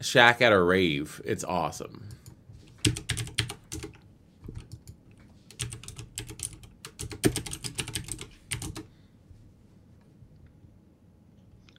Shaq 0.00 0.40
at 0.40 0.52
a 0.52 0.60
rave. 0.60 1.20
It's 1.24 1.44
awesome. 1.44 2.06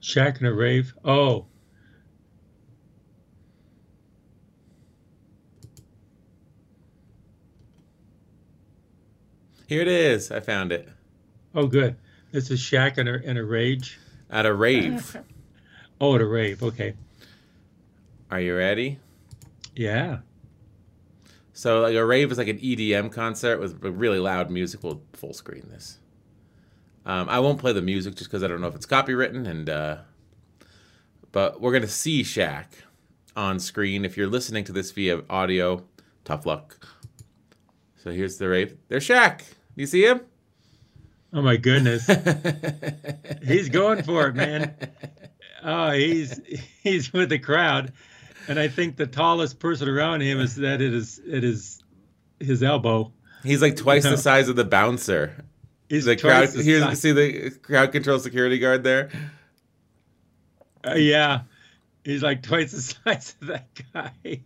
Shaq 0.00 0.38
and 0.38 0.46
a 0.46 0.52
rave. 0.52 0.94
Oh, 1.04 1.46
Here 9.72 9.80
it 9.80 9.88
is. 9.88 10.30
I 10.30 10.40
found 10.40 10.70
it. 10.70 10.86
oh, 11.54 11.66
good. 11.66 11.96
This 12.30 12.50
is 12.50 12.60
Shaq 12.60 12.98
in 12.98 13.08
a 13.08 13.14
and 13.24 13.38
a 13.38 13.42
rage. 13.42 13.98
At 14.28 14.44
a 14.44 14.52
rave. 14.52 15.16
Oh, 15.98 16.16
at 16.16 16.20
a 16.20 16.26
rave. 16.26 16.62
Okay. 16.62 16.94
Are 18.30 18.40
you 18.40 18.54
ready? 18.54 18.98
Yeah. 19.74 20.18
So 21.54 21.80
like 21.80 21.94
a 21.94 22.04
rave 22.04 22.30
is 22.32 22.36
like 22.36 22.48
an 22.48 22.58
EDM 22.58 23.12
concert 23.12 23.60
with 23.60 23.82
really 23.82 24.18
loud 24.18 24.50
music. 24.50 24.82
We'll 24.82 25.00
full 25.14 25.32
screen 25.32 25.68
this. 25.70 26.00
Um, 27.06 27.28
I 27.30 27.38
won't 27.38 27.60
play 27.60 27.72
the 27.72 27.80
music 27.80 28.16
just 28.16 28.28
because 28.28 28.42
I 28.42 28.48
don't 28.48 28.60
know 28.60 28.66
if 28.66 28.74
it's 28.74 28.84
copywritten, 28.84 29.46
and 29.46 29.70
uh, 29.70 29.96
but 31.30 31.60
we're 31.62 31.72
gonna 31.72 31.86
see 31.86 32.24
Shaq 32.24 32.66
on 33.36 33.58
screen. 33.60 34.04
If 34.04 34.18
you're 34.18 34.26
listening 34.26 34.64
to 34.64 34.72
this 34.72 34.90
via 34.90 35.22
audio, 35.30 35.84
tough 36.24 36.44
luck. 36.44 36.84
So 37.96 38.10
here's 38.10 38.36
the 38.38 38.48
rave. 38.48 38.76
There's 38.88 39.06
Shaq. 39.06 39.42
You 39.76 39.86
see 39.86 40.04
him? 40.04 40.20
Oh 41.32 41.40
my 41.42 41.56
goodness. 41.56 42.06
he's 43.46 43.68
going 43.70 44.02
for 44.02 44.28
it, 44.28 44.34
man. 44.34 44.74
Oh, 45.64 45.90
he's 45.92 46.40
he's 46.82 47.12
with 47.12 47.30
the 47.30 47.38
crowd, 47.38 47.92
and 48.48 48.58
I 48.58 48.68
think 48.68 48.96
the 48.96 49.06
tallest 49.06 49.58
person 49.58 49.88
around 49.88 50.20
him 50.20 50.40
is 50.40 50.56
that 50.56 50.82
it 50.82 50.92
is 50.92 51.20
it 51.26 51.42
is 51.44 51.82
his 52.38 52.62
elbow. 52.62 53.12
He's 53.44 53.62
like 53.62 53.76
twice 53.76 54.04
No. 54.04 54.10
the 54.10 54.16
size 54.18 54.48
of 54.48 54.56
the 54.56 54.64
bouncer. 54.64 55.44
He's 55.88 56.04
The 56.04 56.16
crowd. 56.16 56.48
the 56.48 56.62
Here's 56.62 56.82
size. 56.82 57.00
see 57.00 57.12
the 57.12 57.50
crowd 57.50 57.92
control 57.92 58.18
security 58.18 58.58
guard 58.58 58.82
there. 58.84 59.10
Uh, 60.86 60.94
yeah, 60.94 61.42
he's 62.04 62.22
like 62.22 62.42
twice 62.42 62.72
the 62.72 62.80
size 63.04 63.34
of 63.40 63.46
that 63.48 63.68
guy. 63.94 64.40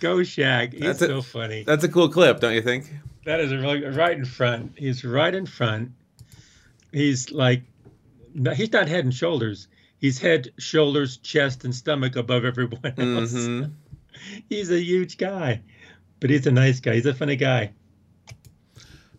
Go 0.00 0.16
Shaq. 0.18 0.72
He's 0.72 0.80
That's 0.82 1.02
it. 1.02 1.08
so 1.08 1.20
funny. 1.20 1.64
That's 1.64 1.84
a 1.84 1.88
cool 1.88 2.08
clip, 2.08 2.40
don't 2.40 2.54
you 2.54 2.62
think? 2.62 2.90
That 3.24 3.40
is 3.40 3.52
right 3.96 4.16
in 4.16 4.24
front. 4.24 4.72
He's 4.78 5.04
right 5.04 5.34
in 5.34 5.46
front. 5.46 5.92
He's 6.92 7.30
like, 7.30 7.62
he's 8.54 8.72
not 8.72 8.88
head 8.88 9.04
and 9.04 9.14
shoulders. 9.14 9.68
He's 9.98 10.18
head, 10.18 10.48
shoulders, 10.58 11.18
chest, 11.18 11.64
and 11.64 11.74
stomach 11.74 12.16
above 12.16 12.44
everyone 12.44 12.80
else. 12.98 13.32
hmm 13.32 13.64
He's 14.48 14.70
a 14.70 14.80
huge 14.80 15.16
guy, 15.18 15.60
but 16.18 16.30
he's 16.30 16.46
a 16.46 16.50
nice 16.50 16.80
guy. 16.80 16.94
He's 16.94 17.06
a 17.06 17.14
funny 17.14 17.36
guy. 17.36 17.72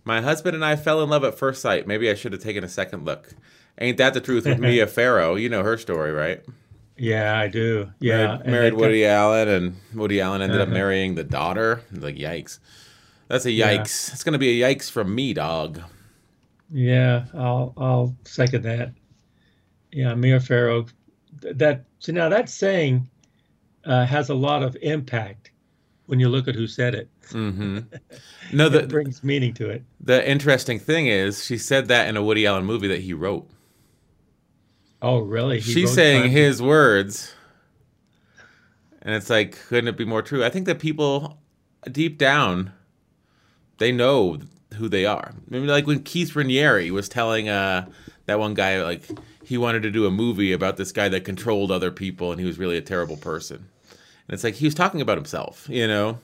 My 0.03 0.21
husband 0.21 0.55
and 0.55 0.65
I 0.65 0.75
fell 0.75 1.01
in 1.03 1.09
love 1.09 1.23
at 1.23 1.38
first 1.38 1.61
sight. 1.61 1.88
Maybe 1.88 2.09
I 2.09 2.13
should 2.15 2.34
have 2.34 2.41
taken 2.41 2.63
a 2.63 2.67
second 2.69 3.05
look. 3.05 3.34
Ain't 3.80 3.97
that 3.97 4.13
the 4.13 4.21
truth 4.21 4.45
with 4.45 4.59
Mia 4.59 4.88
Farrow? 4.88 5.36
You 5.41 5.49
know 5.49 5.63
her 5.63 5.78
story, 5.78 6.11
right? 6.11 6.43
Yeah, 6.97 7.38
I 7.38 7.47
do. 7.47 7.89
Yeah, 7.99 8.28
married, 8.38 8.45
married 8.45 8.73
Woody 8.75 9.05
Allen, 9.05 9.47
and 9.47 9.75
Woody 9.93 10.21
Allen 10.21 10.41
ended 10.41 10.59
up 10.61 10.67
Uh-huh. 10.67 10.73
marrying 10.73 11.15
the 11.15 11.23
daughter. 11.23 11.82
Like, 11.91 12.15
yikes. 12.17 12.59
That's 13.32 13.45
a 13.45 13.51
Yeah. 13.51 13.77
yikes. 13.77 14.11
It's 14.11 14.23
gonna 14.23 14.38
be 14.38 14.61
a 14.61 14.67
yikes 14.75 14.91
from 14.91 15.15
me, 15.15 15.34
dog. 15.34 15.82
Yeah, 16.69 17.25
I'll 17.34 17.73
I'll 17.77 18.15
second 18.25 18.63
that. 18.63 18.91
Yeah, 19.91 20.13
Mia 20.15 20.39
Farrow. 20.39 20.86
th- 21.41 21.55
That 21.57 21.86
so 21.99 22.11
now 22.11 22.27
that 22.29 22.49
saying 22.49 23.09
uh, 23.86 24.05
has 24.05 24.29
a 24.29 24.36
lot 24.36 24.63
of 24.63 24.75
impact 24.82 25.51
when 26.07 26.19
you 26.19 26.27
look 26.29 26.47
at 26.49 26.55
who 26.55 26.67
said 26.67 26.93
it. 26.93 27.09
hmm 27.32 27.79
No, 28.53 28.67
that 28.69 28.89
brings 28.89 29.23
meaning 29.23 29.53
to 29.55 29.69
it. 29.69 29.84
the 30.01 30.27
interesting 30.29 30.77
thing 30.77 31.07
is 31.07 31.45
she 31.45 31.57
said 31.57 31.88
that 31.88 32.09
in 32.09 32.17
a 32.17 32.21
Woody 32.23 32.45
Allen 32.45 32.65
movie 32.65 32.88
that 32.89 32.99
he 32.99 33.13
wrote. 33.13 33.49
Oh, 35.01 35.19
really? 35.19 35.59
He 35.61 35.71
She's 35.73 35.93
saying 35.93 36.23
Time- 36.23 36.32
his 36.32 36.61
words, 36.61 37.34
and 39.01 39.15
it's 39.15 39.29
like, 39.29 39.57
couldn't 39.67 39.88
it 39.88 39.97
be 39.97 40.05
more 40.05 40.21
true? 40.21 40.43
I 40.43 40.49
think 40.49 40.65
that 40.67 40.79
people 40.79 41.39
deep 41.91 42.17
down, 42.19 42.71
they 43.82 43.91
know 43.91 44.38
who 44.75 44.88
they 44.88 45.05
are. 45.05 45.34
Maybe 45.49 45.67
like 45.67 45.86
when 45.88 46.03
Keith 46.03 46.32
Raniere 46.34 46.89
was 46.91 47.09
telling 47.09 47.49
uh, 47.49 47.88
that 48.27 48.39
one 48.39 48.53
guy 48.53 48.82
like 48.84 49.03
he 49.43 49.57
wanted 49.57 49.84
to 49.84 49.91
do 49.91 50.05
a 50.05 50.11
movie 50.11 50.53
about 50.53 50.77
this 50.77 50.91
guy 50.91 51.09
that 51.09 51.25
controlled 51.25 51.71
other 51.71 51.91
people 51.91 52.32
and 52.32 52.39
he 52.39 52.45
was 52.47 52.57
really 52.57 52.77
a 52.77 52.82
terrible 52.82 53.17
person. 53.17 53.57
And 54.27 54.34
it's 54.36 54.43
like 54.43 54.53
he 54.55 54.65
was 54.65 54.75
talking 54.75 55.01
about 55.01 55.17
himself, 55.17 55.67
you 55.69 55.88
know. 55.88 56.19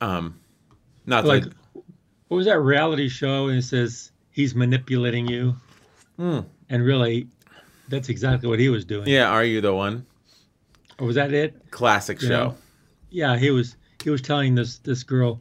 Um, 0.00 0.38
not 1.06 1.24
like 1.24 1.44
like 1.44 1.52
what 2.28 2.36
was 2.36 2.46
that 2.46 2.60
reality 2.60 3.08
show? 3.08 3.48
And 3.48 3.58
it 3.58 3.62
says 3.62 4.10
he's 4.30 4.54
manipulating 4.54 5.26
you, 5.26 5.56
Hmm. 6.16 6.40
and 6.68 6.84
really, 6.84 7.26
that's 7.88 8.08
exactly 8.08 8.48
what 8.48 8.58
he 8.58 8.68
was 8.68 8.84
doing. 8.84 9.08
yeah. 9.08 9.28
Are 9.28 9.44
you 9.44 9.60
the 9.60 9.74
one? 9.74 10.04
Or 10.98 11.06
was 11.06 11.16
that 11.16 11.32
it? 11.32 11.70
Classic 11.70 12.20
You 12.20 12.28
show. 12.28 12.44
know, 12.48 12.54
Yeah, 13.10 13.36
he 13.38 13.50
was 13.50 13.76
he 14.02 14.10
was 14.10 14.20
telling 14.22 14.54
this 14.54 14.78
this 14.78 15.02
girl, 15.02 15.40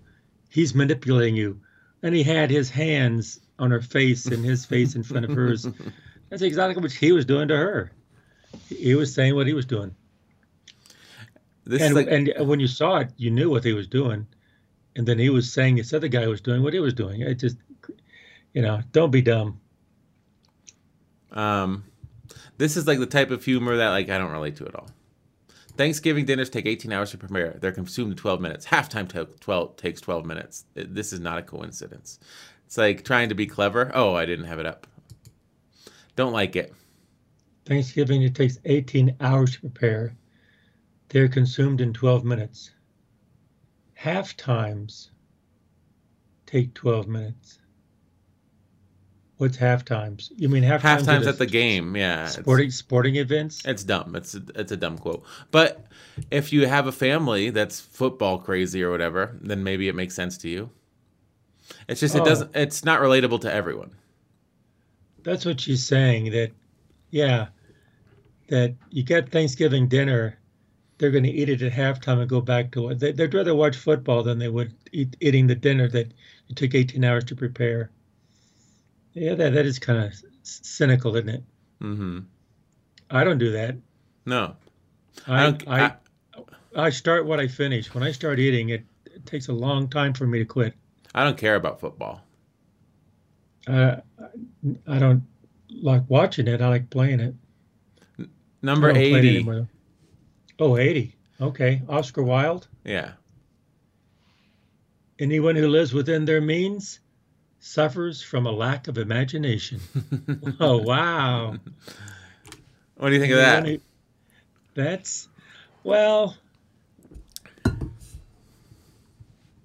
he's 0.57 0.73
manipulating 0.73 1.35
you, 1.35 1.61
and 2.01 2.15
he 2.15 2.23
had 2.23 2.49
his 2.49 2.67
hands 2.67 3.39
on 3.59 3.69
her 3.69 3.79
face 3.79 4.25
and 4.25 4.43
his 4.43 4.65
face 4.65 4.95
in 4.95 5.03
front 5.03 5.23
of 5.23 5.31
hers. 5.31 5.67
That's 6.29 6.41
exactly 6.41 6.81
what 6.81 6.91
he 6.91 7.11
was 7.11 7.25
doing 7.25 7.47
to 7.49 7.55
her. 7.55 7.91
He 8.67 8.95
was 8.95 9.13
saying 9.13 9.35
what 9.35 9.45
he 9.45 9.53
was 9.53 9.67
doing. 9.67 9.93
This 11.65 11.83
and, 11.83 11.93
like, 11.93 12.07
and 12.09 12.33
when 12.47 12.59
you 12.59 12.65
saw 12.65 12.97
it, 12.97 13.11
you 13.17 13.29
knew 13.29 13.51
what 13.51 13.63
he 13.63 13.73
was 13.73 13.87
doing. 13.87 14.25
And 14.95 15.07
then 15.07 15.19
he 15.19 15.29
was 15.29 15.53
saying 15.53 15.75
this 15.75 15.93
other 15.93 16.07
guy 16.07 16.25
was 16.25 16.41
doing 16.41 16.63
what 16.63 16.73
he 16.73 16.79
was 16.79 16.95
doing. 16.95 17.21
It 17.21 17.35
just, 17.35 17.57
you 18.55 18.63
know, 18.63 18.81
don't 18.93 19.11
be 19.11 19.21
dumb. 19.21 19.59
um, 21.33 21.83
this 22.57 22.77
is 22.77 22.87
like 22.87 22.97
the 22.97 23.05
type 23.05 23.29
of 23.29 23.45
humor 23.45 23.77
that 23.77 23.89
like 23.89 24.09
I 24.09 24.17
don't 24.17 24.31
relate 24.31 24.55
to 24.55 24.65
at 24.65 24.73
all. 24.73 24.89
Thanksgiving 25.77 26.25
dinners 26.25 26.49
take 26.49 26.65
18 26.65 26.91
hours 26.91 27.11
to 27.11 27.17
prepare. 27.17 27.57
They're 27.59 27.71
consumed 27.71 28.11
in 28.11 28.17
12 28.17 28.41
minutes. 28.41 28.65
Halftime 28.65 29.07
to 29.09 29.25
12 29.39 29.77
takes 29.77 30.01
12 30.01 30.25
minutes. 30.25 30.65
This 30.73 31.13
is 31.13 31.19
not 31.19 31.37
a 31.37 31.43
coincidence. 31.43 32.19
It's 32.65 32.77
like 32.77 33.05
trying 33.05 33.29
to 33.29 33.35
be 33.35 33.47
clever. 33.47 33.91
Oh, 33.93 34.15
I 34.15 34.25
didn't 34.25 34.45
have 34.45 34.59
it 34.59 34.65
up. 34.65 34.87
Don't 36.15 36.33
like 36.33 36.55
it. 36.55 36.73
Thanksgiving, 37.65 38.23
it 38.23 38.33
takes 38.33 38.57
18 38.65 39.15
hours 39.21 39.53
to 39.53 39.61
prepare. 39.61 40.15
They're 41.09 41.27
consumed 41.27 41.79
in 41.79 41.93
12 41.93 42.25
minutes. 42.25 42.71
Half 43.93 44.35
times 44.35 45.11
take 46.45 46.73
12 46.73 47.07
minutes. 47.07 47.59
What's 49.37 49.57
half 49.57 49.85
times? 49.85 50.31
You 50.35 50.49
mean 50.49 50.63
half 50.63 50.81
Half 50.81 51.03
times 51.03 51.27
at 51.27 51.37
the 51.37 51.45
game. 51.45 51.95
Yeah. 51.95 52.25
Sporting 52.25 52.71
sporting 52.71 53.15
events? 53.17 53.61
It's 53.65 53.83
dumb. 53.83 54.15
It's 54.15 54.33
a, 54.33 54.41
it's 54.55 54.71
a 54.71 54.77
dumb 54.77 54.97
quote. 54.97 55.23
But 55.51 55.85
if 56.31 56.51
you 56.51 56.65
have 56.67 56.87
a 56.87 56.91
family 56.91 57.51
that's 57.51 57.79
football 57.79 58.39
crazy 58.39 58.81
or 58.81 58.89
whatever, 58.89 59.37
then 59.41 59.63
maybe 59.63 59.87
it 59.87 59.95
makes 59.95 60.15
sense 60.15 60.37
to 60.39 60.49
you. 60.49 60.71
It's 61.87 61.99
just 61.99 62.15
it 62.15 62.21
Oh. 62.21 62.25
doesn't. 62.25 62.55
It's 62.55 62.83
not 62.83 62.99
relatable 63.01 63.41
to 63.41 63.53
everyone. 63.53 63.91
That's 65.23 65.45
what 65.45 65.59
she's 65.61 65.85
saying. 65.85 66.31
That, 66.31 66.51
yeah, 67.11 67.47
that 68.47 68.73
you 68.89 69.03
get 69.03 69.29
Thanksgiving 69.31 69.87
dinner, 69.87 70.39
they're 70.97 71.11
going 71.11 71.25
to 71.25 71.29
eat 71.29 71.49
it 71.49 71.61
at 71.61 71.73
halftime 71.73 72.19
and 72.21 72.29
go 72.29 72.41
back 72.41 72.71
to 72.71 72.81
what 72.81 72.99
they, 72.99 73.11
they'd 73.11 73.33
rather 73.33 73.53
watch 73.53 73.75
football 73.77 74.23
than 74.23 74.39
they 74.39 74.47
would 74.47 74.73
eat, 74.93 75.15
eating 75.19 75.45
the 75.45 75.53
dinner 75.55 75.87
that 75.89 76.11
it 76.49 76.55
took 76.55 76.73
18 76.73 77.03
hours 77.03 77.25
to 77.25 77.35
prepare. 77.35 77.91
Yeah, 79.17 79.33
that 79.35 79.53
that 79.53 79.65
is 79.65 79.79
kind 79.79 79.99
of 79.99 80.13
cynical, 80.43 81.15
isn't 81.15 81.29
it? 81.29 81.43
Mm-hmm. 81.81 82.19
I 83.09 83.23
don't 83.23 83.37
do 83.39 83.51
that. 83.53 83.75
No, 84.25 84.55
I 85.27 85.43
don't- 85.43 85.67
I, 85.67 85.93
I, 86.75 86.89
start 86.91 87.25
what 87.25 87.39
I 87.39 87.47
finish. 87.47 87.93
When 87.93 88.03
I 88.03 88.11
start 88.11 88.37
eating, 88.39 88.69
it, 88.69 88.83
it 89.05 89.25
takes 89.25 89.47
a 89.47 89.53
long 89.53 89.87
time 89.87 90.13
for 90.13 90.27
me 90.27 90.39
to 90.39 90.45
quit. 90.45 90.73
I 91.15 91.23
don't 91.23 91.37
care 91.37 91.55
about 91.55 91.79
football. 91.79 92.21
Uh, 93.65 93.97
I 94.87 94.99
don't 94.99 95.23
like 95.69 96.03
watching 96.09 96.47
it. 96.47 96.61
I 96.61 96.67
like 96.67 96.89
playing 96.89 97.19
it. 97.19 97.33
Number 98.61 98.89
I 98.89 98.91
it 98.91 98.97
eighty. 98.97 99.35
anymore. 99.37 99.67
Oh, 100.59 100.77
80. 100.77 101.15
Okay. 101.41 101.81
Oscar 101.89 102.23
Wilde. 102.23 102.67
Yeah. 102.83 103.11
Anyone 105.19 105.55
who 105.55 105.67
lives 105.67 105.93
within 105.93 106.25
their 106.25 106.41
means 106.41 106.99
suffers 107.67 108.21
from 108.21 108.45
a 108.47 108.51
lack 108.51 108.87
of 108.87 108.97
imagination. 108.97 109.79
oh, 110.59 110.77
wow. 110.77 111.55
What 112.95 113.09
do 113.09 113.13
you 113.15 113.19
think 113.21 113.33
of 113.33 113.39
that? 113.39 113.65
Who- 113.67 113.79
That's, 114.73 115.27
well, 115.83 116.35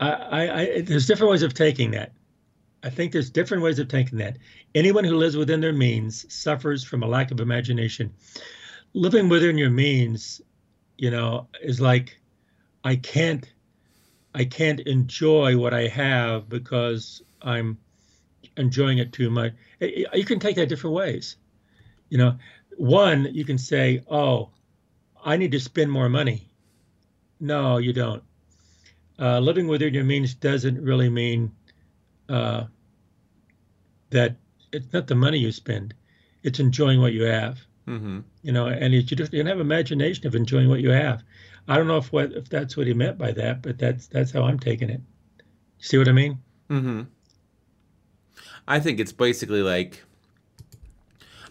I, 0.01 0.11
I, 0.11 0.61
I, 0.61 0.81
there's 0.83 1.07
different 1.07 1.31
ways 1.31 1.43
of 1.43 1.55
taking 1.55 1.93
that. 1.93 2.13
I 2.83 2.91
think 2.91 3.13
there's 3.13 3.31
different 3.31 3.63
ways 3.63 3.79
of 3.79 3.87
taking 3.89 4.19
that. 4.19 4.37
Anyone 4.75 5.05
who 5.05 5.17
lives 5.17 5.37
within 5.37 5.61
their 5.61 5.73
means 5.73 6.27
suffers 6.33 6.83
from 6.83 7.05
a 7.05 7.07
lack 7.07 7.31
of 7.31 7.39
imagination. 7.41 8.13
Living 8.95 9.29
within 9.29 9.57
your 9.57 9.71
means, 9.71 10.41
you 10.99 11.11
know, 11.11 11.47
is 11.63 11.81
like 11.81 12.19
I 12.83 12.97
can't 12.97 13.49
I 14.35 14.45
can't 14.45 14.81
enjoy 14.81 15.57
what 15.57 15.73
I 15.73 15.87
have 15.87 16.49
because 16.49 17.23
I'm 17.41 17.79
enjoying 18.57 18.99
it 18.99 19.13
too 19.13 19.31
much. 19.31 19.53
I- 19.81 20.07
I- 20.13 20.17
You 20.17 20.25
can 20.25 20.39
take 20.41 20.57
that 20.57 20.69
different 20.69 20.95
ways. 20.97 21.37
You 22.11 22.19
know, 22.19 22.39
one, 22.77 23.29
you 23.35 23.45
can 23.45 23.59
say, 23.59 24.03
"Oh, 24.09 24.51
I 25.25 25.37
need 25.37 25.53
to 25.53 25.61
spend 25.61 25.91
more 25.91 26.09
money." 26.09 26.49
No, 27.41 27.79
you 27.79 27.93
don't. 27.93 28.23
Uh, 29.19 29.41
living 29.41 29.69
within 29.69 29.95
your 29.95 30.05
means 30.05 30.35
doesn't 30.35 30.81
really 30.83 31.09
mean 31.11 31.53
uh, 32.29 32.65
that 34.11 34.37
it's 34.73 34.93
not 34.93 35.07
the 35.07 35.15
money 35.15 35.39
you 35.39 35.53
spend; 35.53 35.95
it's 36.43 36.61
enjoying 36.61 37.01
what 37.01 37.13
you 37.13 37.23
have. 37.25 37.61
hmm 37.87 38.21
You 38.43 38.53
know, 38.53 38.67
and 38.67 38.93
you 38.95 39.03
just 39.03 39.33
you 39.33 39.41
can 39.41 39.47
have 39.47 39.61
imagination 39.61 40.27
of 40.27 40.35
enjoying 40.35 40.69
what 40.69 40.81
you 40.81 40.91
have. 40.91 41.23
I 41.69 41.77
don't 41.77 41.87
know 41.87 41.99
if 41.99 42.13
what 42.13 42.33
if 42.33 42.49
that's 42.49 42.77
what 42.77 42.87
he 42.87 42.95
meant 42.95 43.19
by 43.19 43.33
that, 43.33 43.63
but 43.63 43.79
that's 43.79 44.07
that's 44.09 44.33
how 44.33 44.45
I'm 44.45 44.59
taking 44.59 44.91
it. 44.91 45.01
See 45.79 45.99
what 45.99 46.09
I 46.09 46.13
mean? 46.13 46.39
hmm 46.69 47.03
I 48.67 48.81
think 48.81 49.01
it's 49.01 49.13
basically 49.13 49.63
like. 49.63 50.03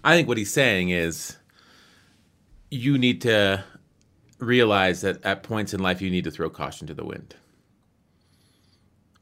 I 0.03 0.16
think 0.16 0.28
what 0.28 0.38
he's 0.38 0.51
saying 0.51 0.89
is, 0.89 1.38
you 2.72 2.97
need 2.97 3.22
to 3.22 3.64
realize 4.39 5.01
that 5.01 5.24
at 5.24 5.43
points 5.43 5.74
in 5.74 5.82
life 5.82 6.01
you 6.01 6.09
need 6.09 6.24
to 6.24 6.32
throw 6.32 6.49
caution 6.49 6.88
to 6.88 6.93
the 6.93 7.05
wind. 7.05 7.36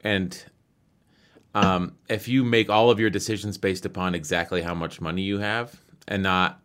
And 0.01 0.41
um, 1.53 1.97
if 2.07 2.27
you 2.27 2.45
make 2.45 2.69
all 2.69 2.89
of 2.89 2.99
your 2.99 3.09
decisions 3.09 3.57
based 3.57 3.85
upon 3.85 4.15
exactly 4.15 4.61
how 4.61 4.73
much 4.73 5.01
money 5.01 5.23
you 5.23 5.39
have 5.39 5.77
and 6.07 6.23
not 6.23 6.61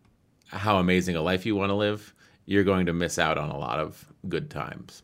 how 0.47 0.77
amazing 0.77 1.17
a 1.17 1.21
life 1.21 1.45
you 1.45 1.55
want 1.55 1.69
to 1.69 1.75
live, 1.75 2.13
you're 2.45 2.63
going 2.63 2.85
to 2.85 2.93
miss 2.93 3.19
out 3.19 3.37
on 3.37 3.49
a 3.49 3.57
lot 3.57 3.79
of 3.79 4.05
good 4.29 4.49
times. 4.49 5.03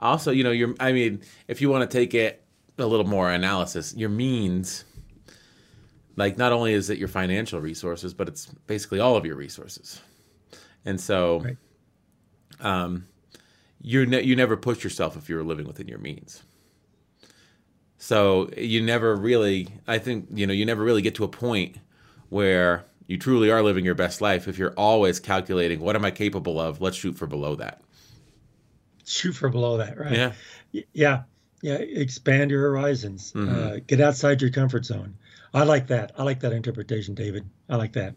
Also, 0.00 0.30
you 0.30 0.44
know, 0.44 0.50
you're, 0.50 0.74
I 0.80 0.92
mean, 0.92 1.22
if 1.48 1.62
you 1.62 1.70
want 1.70 1.88
to 1.88 1.96
take 1.96 2.12
it 2.12 2.44
a 2.76 2.84
little 2.84 3.06
more 3.06 3.30
analysis, 3.30 3.94
your 3.96 4.10
means, 4.10 4.84
like, 6.16 6.36
not 6.38 6.52
only 6.52 6.72
is 6.72 6.90
it 6.90 6.98
your 6.98 7.08
financial 7.08 7.60
resources, 7.60 8.14
but 8.14 8.28
it's 8.28 8.46
basically 8.66 9.00
all 9.00 9.16
of 9.16 9.24
your 9.26 9.36
resources. 9.36 10.00
And 10.84 11.00
so, 11.00 11.40
Right. 11.40 11.56
um, 12.60 13.06
you're 13.80 14.06
ne- 14.06 14.22
you 14.22 14.36
never 14.36 14.56
push 14.56 14.84
yourself 14.84 15.16
if 15.16 15.28
you're 15.28 15.42
living 15.42 15.66
within 15.66 15.88
your 15.88 15.98
means. 15.98 16.42
So 17.98 18.50
you 18.56 18.82
never 18.82 19.16
really, 19.16 19.68
I 19.86 19.98
think, 19.98 20.28
you 20.34 20.46
know, 20.46 20.52
you 20.52 20.66
never 20.66 20.82
really 20.82 21.02
get 21.02 21.14
to 21.16 21.24
a 21.24 21.28
point 21.28 21.76
where 22.28 22.84
you 23.06 23.18
truly 23.18 23.50
are 23.50 23.62
living 23.62 23.84
your 23.84 23.94
best 23.94 24.20
life 24.20 24.48
if 24.48 24.58
you're 24.58 24.74
always 24.76 25.20
calculating 25.20 25.80
what 25.80 25.96
am 25.96 26.04
I 26.04 26.10
capable 26.10 26.60
of. 26.60 26.80
Let's 26.80 26.96
shoot 26.96 27.16
for 27.16 27.26
below 27.26 27.54
that. 27.56 27.80
Shoot 29.04 29.32
for 29.32 29.48
below 29.48 29.78
that, 29.78 29.98
right? 29.98 30.12
Yeah. 30.12 30.32
Yeah. 30.92 31.22
Yeah. 31.62 31.74
Expand 31.74 32.50
your 32.50 32.60
horizons. 32.62 33.32
Mhm. 33.32 33.48
Uh, 33.48 33.80
get 33.86 34.00
outside 34.00 34.40
your 34.42 34.50
comfort 34.50 34.84
zone. 34.84 35.14
I 35.54 35.62
like 35.62 35.86
that. 35.86 36.12
I 36.18 36.24
like 36.24 36.40
that 36.40 36.52
interpretation, 36.52 37.14
David. 37.14 37.48
I 37.68 37.76
like 37.76 37.92
that. 37.94 38.16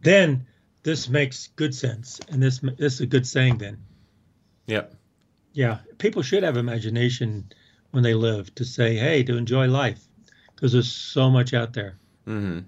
Then 0.00 0.46
this 0.82 1.08
makes 1.08 1.48
good 1.48 1.74
sense, 1.74 2.20
and 2.30 2.42
this 2.42 2.58
this 2.78 2.94
is 2.94 3.00
a 3.02 3.06
good 3.06 3.26
saying. 3.26 3.58
Then, 3.58 3.78
Yep. 4.66 4.94
yeah, 5.52 5.78
people 5.98 6.22
should 6.22 6.42
have 6.42 6.56
imagination 6.56 7.52
when 7.90 8.02
they 8.02 8.14
live 8.14 8.52
to 8.56 8.64
say, 8.64 8.96
"Hey, 8.96 9.22
to 9.24 9.36
enjoy 9.36 9.68
life," 9.68 10.02
because 10.54 10.72
there's 10.72 10.90
so 10.90 11.30
much 11.30 11.54
out 11.54 11.74
there. 11.74 11.98
hmm 12.24 12.60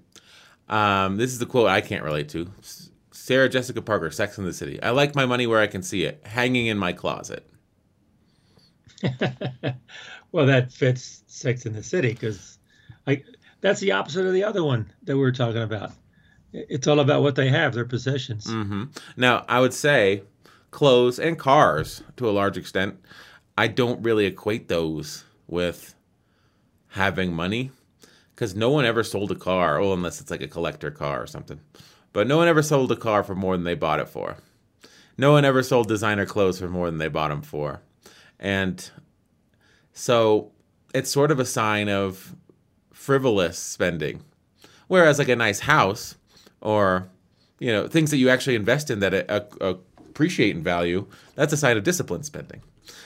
Um, 0.69 1.17
this 1.17 1.31
is 1.31 1.39
the 1.39 1.45
quote 1.45 1.67
I 1.67 1.81
can't 1.81 2.03
relate 2.03 2.29
to. 2.29 2.49
Sarah 3.11 3.49
Jessica 3.49 3.81
Parker, 3.81 4.11
Sex 4.11 4.37
in 4.37 4.45
the 4.45 4.53
City. 4.53 4.81
I 4.83 4.91
like 4.91 5.15
my 5.15 5.25
money 5.25 5.47
where 5.47 5.59
I 5.59 5.67
can 5.67 5.81
see 5.81 6.03
it, 6.03 6.21
hanging 6.25 6.67
in 6.67 6.77
my 6.77 6.93
closet. 6.93 7.45
well, 10.31 10.45
that 10.45 10.71
fits 10.71 11.23
Sex 11.27 11.65
in 11.65 11.73
the 11.73 11.83
City 11.83 12.09
because, 12.09 12.57
like, 13.07 13.25
that's 13.61 13.79
the 13.79 13.91
opposite 13.91 14.25
of 14.25 14.33
the 14.33 14.43
other 14.43 14.63
one 14.63 14.91
that 15.03 15.15
we 15.15 15.21
were 15.21 15.31
talking 15.31 15.61
about. 15.61 15.91
It's 16.53 16.87
all 16.87 16.99
about 16.99 17.21
what 17.21 17.35
they 17.35 17.49
have, 17.49 17.73
their 17.73 17.85
possessions. 17.85 18.45
hmm 18.49 18.85
Now, 19.17 19.43
I 19.49 19.59
would 19.59 19.73
say 19.73 20.23
clothes 20.71 21.19
and 21.19 21.37
cars 21.37 22.03
to 22.17 22.29
a 22.29 22.31
large 22.31 22.57
extent. 22.57 22.99
I 23.57 23.67
don't 23.67 24.01
really 24.03 24.25
equate 24.25 24.67
those 24.67 25.23
with 25.47 25.95
having 26.89 27.33
money 27.33 27.71
because 28.33 28.55
no 28.55 28.69
one 28.69 28.85
ever 28.85 29.03
sold 29.03 29.31
a 29.31 29.35
car, 29.35 29.79
well, 29.79 29.93
unless 29.93 30.19
it's 30.21 30.31
like 30.31 30.41
a 30.41 30.47
collector 30.47 30.91
car 30.91 31.21
or 31.21 31.27
something. 31.27 31.59
But 32.13 32.27
no 32.27 32.37
one 32.37 32.47
ever 32.47 32.61
sold 32.61 32.91
a 32.91 32.95
car 32.95 33.23
for 33.23 33.35
more 33.35 33.55
than 33.57 33.63
they 33.65 33.75
bought 33.75 33.99
it 33.99 34.07
for. 34.09 34.37
No 35.17 35.31
one 35.31 35.45
ever 35.45 35.63
sold 35.63 35.87
designer 35.87 36.25
clothes 36.25 36.59
for 36.59 36.67
more 36.69 36.87
than 36.87 36.97
they 36.97 37.07
bought 37.07 37.29
them 37.29 37.41
for. 37.41 37.81
And 38.39 38.89
so 39.93 40.51
it's 40.93 41.09
sort 41.09 41.31
of 41.31 41.39
a 41.39 41.45
sign 41.45 41.89
of 41.89 42.35
frivolous 43.05 43.57
spending. 43.57 44.23
Whereas, 44.87 45.19
like 45.19 45.29
a 45.29 45.35
nice 45.35 45.61
house 45.61 46.15
or 46.61 47.07
you 47.59 47.71
know 47.71 47.87
things 47.87 48.11
that 48.11 48.17
you 48.17 48.29
actually 48.29 48.55
invest 48.55 48.89
in 48.89 48.99
that 48.99 49.29
uh, 49.29 49.41
uh, 49.61 49.75
appreciate 50.09 50.55
in 50.55 50.63
value 50.63 51.05
that's 51.35 51.53
a 51.53 51.57
sign 51.57 51.77
of 51.77 51.83
disciplined 51.83 52.25
spending 52.25 52.61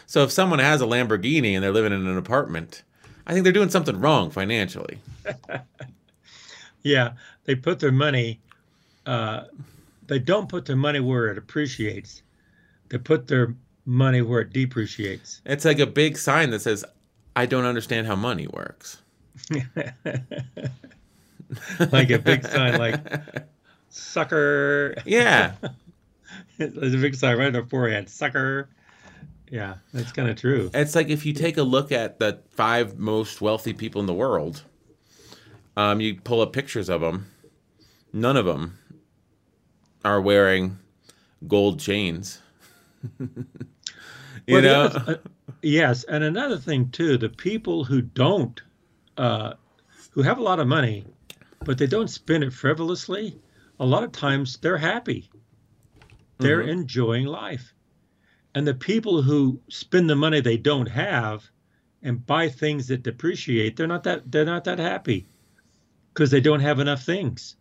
so 0.05 0.23
if 0.23 0.31
someone 0.31 0.59
has 0.59 0.81
a 0.81 0.85
lamborghini 0.85 1.53
and 1.53 1.63
they're 1.63 1.71
living 1.71 1.93
in 1.93 2.07
an 2.07 2.17
apartment 2.17 2.83
i 3.27 3.33
think 3.33 3.43
they're 3.43 3.53
doing 3.53 3.69
something 3.69 3.99
wrong 3.99 4.29
financially 4.31 4.99
Yeah, 6.83 7.13
they 7.45 7.55
put 7.55 7.79
their 7.79 7.91
money 7.91 8.39
uh, 9.05 9.45
they 10.07 10.19
don't 10.19 10.49
put 10.49 10.65
their 10.65 10.75
money 10.75 10.99
where 10.99 11.27
it 11.27 11.37
appreciates. 11.37 12.21
They 12.89 12.97
put 12.97 13.27
their 13.27 13.55
money 13.85 14.21
where 14.21 14.41
it 14.41 14.53
depreciates. 14.53 15.41
It's 15.45 15.65
like 15.65 15.79
a 15.79 15.87
big 15.87 16.17
sign 16.17 16.51
that 16.51 16.61
says, 16.61 16.85
"I 17.35 17.45
don't 17.45 17.65
understand 17.65 18.07
how 18.07 18.15
money 18.15 18.47
works." 18.47 19.01
like 21.91 22.09
a 22.09 22.19
big 22.19 22.45
sign, 22.45 22.77
like 22.77 22.99
sucker. 23.89 24.95
Yeah. 25.05 25.53
There's 26.57 26.93
a 26.93 26.97
big 26.97 27.15
sign 27.15 27.37
right 27.37 27.47
on 27.47 27.53
their 27.53 27.65
forehead, 27.65 28.09
sucker. 28.09 28.69
Yeah, 29.49 29.75
that's 29.93 30.11
kind 30.11 30.29
of 30.29 30.37
true. 30.37 30.69
It's 30.73 30.95
like 30.95 31.09
if 31.09 31.25
you 31.25 31.33
take 31.33 31.57
a 31.57 31.63
look 31.63 31.91
at 31.91 32.19
the 32.19 32.39
five 32.51 32.99
most 32.99 33.41
wealthy 33.41 33.73
people 33.73 33.99
in 33.99 34.05
the 34.05 34.13
world, 34.13 34.63
um, 35.75 36.01
you 36.01 36.19
pull 36.21 36.41
up 36.41 36.53
pictures 36.53 36.89
of 36.89 37.01
them. 37.01 37.31
None 38.13 38.37
of 38.37 38.45
them 38.45 38.77
are 40.05 40.21
wearing 40.21 40.77
gold 41.47 41.79
chains. 41.79 42.39
you 44.47 44.47
Well, 44.47 44.61
know, 44.61 44.83
uh, 45.07 45.15
yes, 45.61 46.03
and 46.03 46.23
another 46.23 46.57
thing 46.57 46.89
too, 46.91 47.17
the 47.17 47.29
people 47.29 47.85
who 47.85 48.01
don't, 48.01 48.61
uh, 49.19 49.53
who 50.11 50.21
have 50.21 50.37
a 50.37 50.41
lot 50.41 50.59
of 50.59 50.67
money, 50.67 51.05
but 51.65 51.77
they 51.77 51.87
don't 51.87 52.09
spend 52.09 52.43
it 52.43 52.53
frivolously, 52.53 53.37
a 53.79 53.85
lot 53.85 54.03
of 54.03 54.11
times 54.13 54.57
they're 54.57 54.77
happy. 54.77 55.29
They're 56.39 56.63
Mhm. 56.63 56.69
enjoying 56.69 57.25
life. 57.25 57.73
And 58.55 58.65
the 58.65 58.73
people 58.73 59.21
who 59.21 59.61
spend 59.69 60.09
the 60.09 60.15
money 60.15 60.39
they 60.39 60.57
don't 60.57 60.87
have 60.87 61.51
and 62.01 62.25
buy 62.25 62.47
things 62.47 62.87
that 62.87 63.03
depreciate, 63.03 63.75
they're 63.75 63.87
not 63.87 64.03
that 64.03 64.31
they're 64.31 64.45
not 64.45 64.63
that 64.63 64.79
happy 64.79 65.27
because 66.13 66.31
they 66.31 66.41
don't 66.41 66.61
have 66.61 66.79
enough 66.79 67.03
things. 67.03 67.57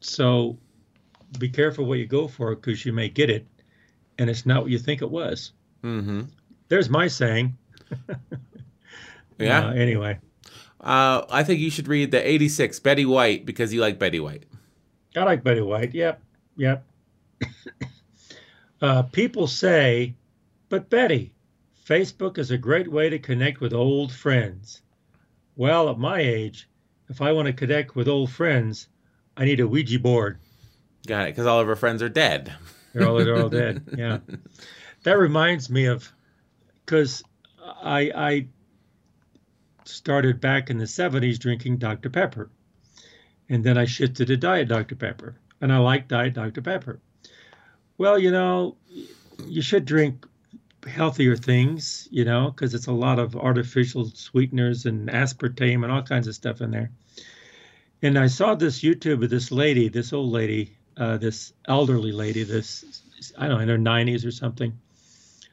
So 0.00 0.58
be 1.38 1.48
careful 1.50 1.84
what 1.84 1.98
you 1.98 2.06
go 2.06 2.26
for 2.26 2.54
because 2.54 2.86
you 2.86 2.92
may 2.92 3.10
get 3.10 3.28
it 3.30 3.46
and 4.18 4.30
it's 4.30 4.46
not 4.46 4.62
what 4.62 4.70
you 4.70 4.78
think 4.78 5.02
it 5.02 5.10
was. 5.10 5.52
hmm 5.82 6.22
There's 6.68 6.88
my 6.88 7.06
saying. 7.06 7.56
yeah. 9.38 9.66
Uh, 9.66 9.72
anyway, 9.72 10.18
Uh, 10.80 11.24
I 11.30 11.42
think 11.44 11.60
you 11.60 11.70
should 11.70 11.88
read 11.88 12.10
the 12.10 12.26
'86 12.26 12.78
Betty 12.80 13.04
White 13.06 13.44
because 13.46 13.72
you 13.72 13.80
like 13.80 13.98
Betty 13.98 14.20
White. 14.20 14.44
I 15.16 15.24
like 15.24 15.42
Betty 15.42 15.62
White. 15.62 15.94
Yep, 15.94 16.22
yep. 16.56 16.84
uh, 18.82 19.02
people 19.02 19.46
say, 19.46 20.14
but 20.68 20.90
Betty, 20.90 21.32
Facebook 21.86 22.38
is 22.38 22.50
a 22.50 22.58
great 22.58 22.90
way 22.90 23.08
to 23.08 23.18
connect 23.18 23.60
with 23.60 23.72
old 23.72 24.12
friends. 24.12 24.82
Well, 25.56 25.88
at 25.88 25.98
my 25.98 26.20
age, 26.20 26.68
if 27.08 27.22
I 27.22 27.32
want 27.32 27.46
to 27.46 27.52
connect 27.52 27.96
with 27.96 28.08
old 28.08 28.30
friends, 28.30 28.88
I 29.36 29.44
need 29.44 29.60
a 29.60 29.66
Ouija 29.68 29.98
board. 29.98 30.38
Got 31.06 31.28
it? 31.28 31.32
Because 31.32 31.46
all 31.46 31.60
of 31.60 31.66
her 31.66 31.76
friends 31.76 32.02
are 32.02 32.08
dead. 32.08 32.52
They're 32.92 33.08
all, 33.08 33.16
they're 33.16 33.40
all 33.40 33.48
dead. 33.64 33.82
Yeah. 33.96 34.18
That 35.04 35.18
reminds 35.18 35.70
me 35.70 35.86
of, 35.86 36.12
because 36.84 37.22
I, 37.64 38.10
I 38.14 38.46
started 39.88 40.40
back 40.40 40.70
in 40.70 40.78
the 40.78 40.84
70s 40.84 41.38
drinking 41.38 41.78
Dr. 41.78 42.10
Pepper. 42.10 42.50
And 43.48 43.62
then 43.62 43.78
I 43.78 43.84
shifted 43.84 44.26
to 44.28 44.36
Diet 44.36 44.68
Dr. 44.68 44.96
Pepper. 44.96 45.36
And 45.60 45.72
I 45.72 45.78
like 45.78 46.08
Diet 46.08 46.34
Dr. 46.34 46.62
Pepper. 46.62 47.00
Well, 47.98 48.18
you 48.18 48.30
know, 48.30 48.76
you 49.46 49.62
should 49.62 49.84
drink 49.84 50.26
healthier 50.86 51.36
things, 51.36 52.08
you 52.10 52.24
know, 52.24 52.50
because 52.50 52.74
it's 52.74 52.86
a 52.86 52.92
lot 52.92 53.18
of 53.18 53.36
artificial 53.36 54.10
sweeteners 54.14 54.86
and 54.86 55.08
aspartame 55.08 55.82
and 55.82 55.92
all 55.92 56.02
kinds 56.02 56.28
of 56.28 56.34
stuff 56.34 56.60
in 56.60 56.70
there. 56.70 56.90
And 58.02 58.18
I 58.18 58.26
saw 58.26 58.54
this 58.54 58.82
YouTube 58.82 59.24
of 59.24 59.30
this 59.30 59.50
lady, 59.50 59.88
this 59.88 60.12
old 60.12 60.30
lady, 60.30 60.76
uh, 60.96 61.16
this 61.16 61.52
elderly 61.66 62.12
lady, 62.12 62.42
this 62.44 63.02
I 63.38 63.48
don't 63.48 63.56
know, 63.56 63.62
in 63.62 63.68
her 63.68 63.78
90s 63.78 64.26
or 64.26 64.30
something. 64.30 64.78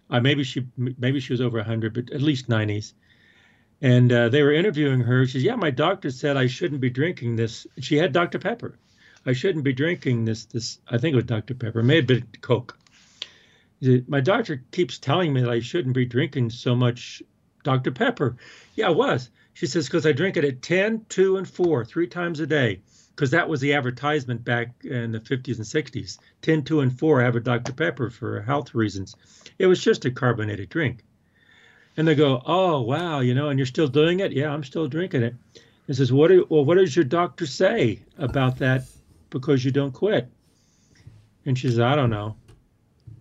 Uh, 0.10 0.20
maybe 0.20 0.44
she 0.44 0.68
maybe 0.78 1.20
she 1.20 1.34
was 1.34 1.42
over 1.42 1.58
100, 1.58 1.94
but 1.94 2.12
at 2.12 2.22
least 2.22 2.50
90s. 2.50 2.94
And 3.84 4.12
uh, 4.12 4.30
they 4.30 4.42
were 4.42 4.54
interviewing 4.54 5.02
her. 5.02 5.26
She 5.28 5.34
says, 5.34 5.44
"Yeah, 5.44 5.56
my 5.56 5.70
doctor 5.70 6.10
said 6.10 6.38
I 6.38 6.48
shouldn't 6.48 6.82
be 6.82 6.90
drinking 6.90 7.36
this." 7.36 7.68
She 7.80 7.98
had 7.98 8.14
Dr. 8.14 8.40
Pepper. 8.40 8.80
I 9.26 9.34
shouldn't 9.34 9.66
be 9.66 9.74
drinking 9.74 10.26
this. 10.26 10.46
This 10.46 10.80
I 10.88 10.98
think 10.98 11.14
it 11.14 11.18
was 11.18 11.26
Dr. 11.26 11.54
Pepper. 11.54 11.82
It 11.82 11.84
may 11.84 11.98
have 11.98 12.08
been 12.08 12.26
Coke. 12.42 12.78
Said, 13.82 14.08
My 14.08 14.22
doctor 14.22 14.64
keeps 14.72 15.00
telling 15.00 15.34
me 15.34 15.42
that 15.42 15.50
I 15.50 15.60
shouldn't 15.60 15.96
be 15.96 16.06
drinking 16.06 16.50
so 16.52 16.76
much 16.76 17.22
Dr. 17.64 17.92
Pepper. 17.92 18.38
Yeah, 18.76 18.88
I 18.88 18.92
was. 18.92 19.30
She 19.54 19.68
says, 19.68 19.86
because 19.86 20.06
I 20.06 20.14
drink 20.14 20.38
it 20.38 20.46
at 20.46 20.62
10, 20.62 21.06
2, 21.10 21.38
and 21.38 21.48
4, 21.48 21.86
three 21.86 22.08
times 22.08 22.40
a 22.40 22.48
day. 22.48 22.82
Because 23.16 23.32
that 23.32 23.48
was 23.48 23.62
the 23.62 23.74
advertisement 23.74 24.44
back 24.44 24.74
in 24.84 25.12
the 25.12 25.20
50s 25.20 25.58
and 25.58 25.66
60s. 25.66 26.18
10, 26.42 26.64
2, 26.64 26.80
and 26.80 26.98
4 26.98 27.22
I 27.22 27.26
have 27.26 27.36
a 27.36 27.40
Dr. 27.40 27.74
Pepper 27.74 28.10
for 28.10 28.42
health 28.42 28.74
reasons. 28.74 29.16
It 29.60 29.68
was 29.68 29.84
just 29.84 30.06
a 30.06 30.12
carbonated 30.12 30.70
drink. 30.70 31.04
And 31.96 32.08
they 32.08 32.16
go, 32.16 32.42
oh, 32.46 32.82
wow, 32.82 33.20
you 33.20 33.34
know, 33.36 33.50
and 33.50 33.60
you're 33.60 33.66
still 33.66 33.88
doing 33.88 34.20
it? 34.20 34.32
Yeah, 34.32 34.50
I'm 34.52 34.64
still 34.64 34.88
drinking 34.88 35.24
it. 35.24 35.36
And 35.88 35.96
says, 35.96 36.12
what 36.12 36.30
do, 36.30 36.48
well, 36.50 36.66
what 36.66 36.76
does 36.76 36.96
your 36.96 37.06
doctor 37.06 37.46
say 37.46 38.00
about 38.18 38.58
that 38.58 38.84
because 39.30 39.64
you 39.64 39.72
don't 39.72 39.92
quit? 39.92 40.28
And 41.46 41.58
she 41.58 41.68
says, 41.68 41.80
I 41.80 41.96
don't 41.96 42.10
know. 42.10 42.36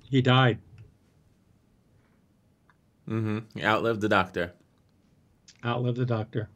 He 0.09 0.23
died. 0.23 0.59
Mm-hmm. 3.09 3.39
He 3.59 3.64
Outlived 3.64 4.01
the 4.01 4.09
doctor. 4.09 4.53
Outlived 5.64 5.99
the 5.99 6.07
doctor. 6.07 6.49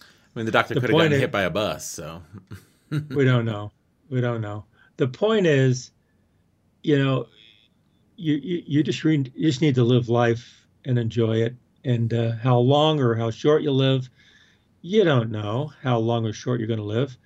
I 0.00 0.04
mean, 0.34 0.46
the 0.46 0.52
doctor 0.52 0.74
The 0.74 0.80
could 0.80 0.90
have 0.90 0.98
gotten 0.98 1.12
is- 1.12 1.20
hit 1.20 1.30
by 1.30 1.42
a 1.42 1.50
bus. 1.50 1.86
So 1.86 2.22
we 3.10 3.24
don't 3.24 3.44
know. 3.44 3.70
We 4.10 4.20
don't 4.20 4.40
know. 4.40 4.64
The 4.96 5.08
point 5.08 5.46
is, 5.46 5.90
you 6.82 6.98
know, 6.98 7.26
you 8.16 8.34
you, 8.34 8.62
you 8.66 8.82
just 8.82 9.02
re- 9.04 9.30
you 9.34 9.48
just 9.48 9.60
need 9.60 9.74
to 9.76 9.82
live 9.84 10.08
life 10.08 10.63
and 10.84 10.98
enjoy 10.98 11.42
it. 11.42 11.54
And 11.84 12.12
uh, 12.12 12.32
how 12.32 12.58
long 12.58 13.00
or 13.00 13.14
how 13.14 13.30
short 13.30 13.62
you 13.62 13.70
live, 13.70 14.08
you 14.82 15.04
don't 15.04 15.30
know 15.30 15.72
how 15.82 15.98
long 15.98 16.26
or 16.26 16.32
short 16.32 16.60
you're 16.60 16.66
going 16.66 16.78
to 16.78 16.84
live. 16.84 17.16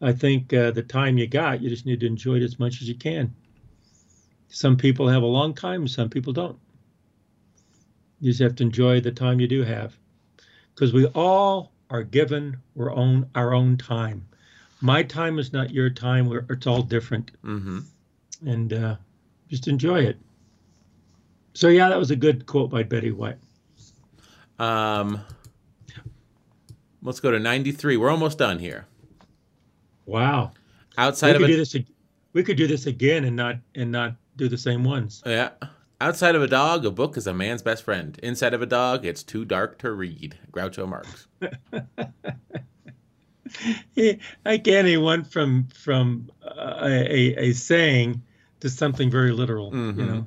I 0.00 0.12
think 0.12 0.52
uh, 0.52 0.70
the 0.70 0.82
time 0.82 1.18
you 1.18 1.26
got, 1.26 1.60
you 1.60 1.68
just 1.68 1.86
need 1.86 2.00
to 2.00 2.06
enjoy 2.06 2.36
it 2.36 2.42
as 2.42 2.58
much 2.58 2.80
as 2.80 2.88
you 2.88 2.94
can. 2.94 3.34
Some 4.48 4.76
people 4.76 5.08
have 5.08 5.22
a 5.22 5.26
long 5.26 5.54
time, 5.54 5.86
some 5.88 6.08
people 6.08 6.32
don't. 6.32 6.58
You 8.20 8.30
just 8.30 8.40
have 8.40 8.56
to 8.56 8.64
enjoy 8.64 9.00
the 9.00 9.12
time 9.12 9.40
you 9.40 9.48
do 9.48 9.62
have, 9.62 9.96
because 10.74 10.92
we 10.92 11.06
all 11.06 11.72
are 11.90 12.02
given 12.02 12.56
our 12.78 12.90
own 12.90 13.28
our 13.34 13.54
own 13.54 13.76
time 13.76 14.26
my 14.80 15.02
time 15.02 15.38
is 15.38 15.52
not 15.52 15.70
your 15.70 15.90
time 15.90 16.28
we're, 16.28 16.44
it's 16.50 16.66
all 16.66 16.82
different 16.82 17.30
hmm 17.42 17.80
and 18.46 18.72
uh, 18.72 18.94
just 19.48 19.66
enjoy 19.66 20.00
it 20.00 20.16
so 21.58 21.66
yeah 21.68 21.88
that 21.88 21.98
was 21.98 22.10
a 22.12 22.16
good 22.16 22.46
quote 22.46 22.70
by 22.70 22.82
betty 22.84 23.10
white 23.10 23.38
Um, 24.60 25.20
let's 27.02 27.20
go 27.20 27.30
to 27.30 27.38
93. 27.38 27.96
We're 27.96 28.10
almost 28.10 28.38
done 28.38 28.58
here. 28.60 28.86
wow 30.06 30.52
Outside 30.96 31.30
we 31.30 31.34
of 31.36 31.40
could 31.42 31.50
a 31.50 31.52
do 31.54 31.56
this 31.56 31.76
we 32.32 32.42
could 32.44 32.56
do 32.56 32.66
this 32.68 32.86
again 32.86 33.24
and 33.24 33.34
not 33.34 33.56
and 33.74 33.90
not 33.90 34.14
do 34.36 34.48
the 34.48 34.58
same 34.58 34.84
ones 34.84 35.20
yeah, 35.26 35.50
outside 36.00 36.36
of 36.36 36.42
a 36.42 36.46
dog, 36.46 36.86
a 36.86 36.90
book 36.92 37.16
is 37.16 37.26
a 37.26 37.34
man's 37.34 37.62
best 37.62 37.82
friend. 37.82 38.18
Inside 38.22 38.54
of 38.54 38.62
a 38.62 38.66
dog, 38.66 39.04
it's 39.04 39.24
too 39.24 39.44
dark 39.44 39.78
to 39.78 39.90
read. 39.90 40.38
Groucho 40.52 40.86
Marx. 40.88 41.26
i 44.46 44.58
can't 44.58 44.86
he 44.86 44.96
went 44.96 45.26
from 45.26 45.66
from 45.74 46.30
uh, 46.44 46.78
a, 46.82 47.34
a, 47.48 47.52
saying 47.52 48.22
to 48.60 48.68
something 48.70 49.10
very 49.10 49.32
literal 49.32 49.72
Mhm. 49.72 49.98
you 49.98 50.04
know 50.04 50.26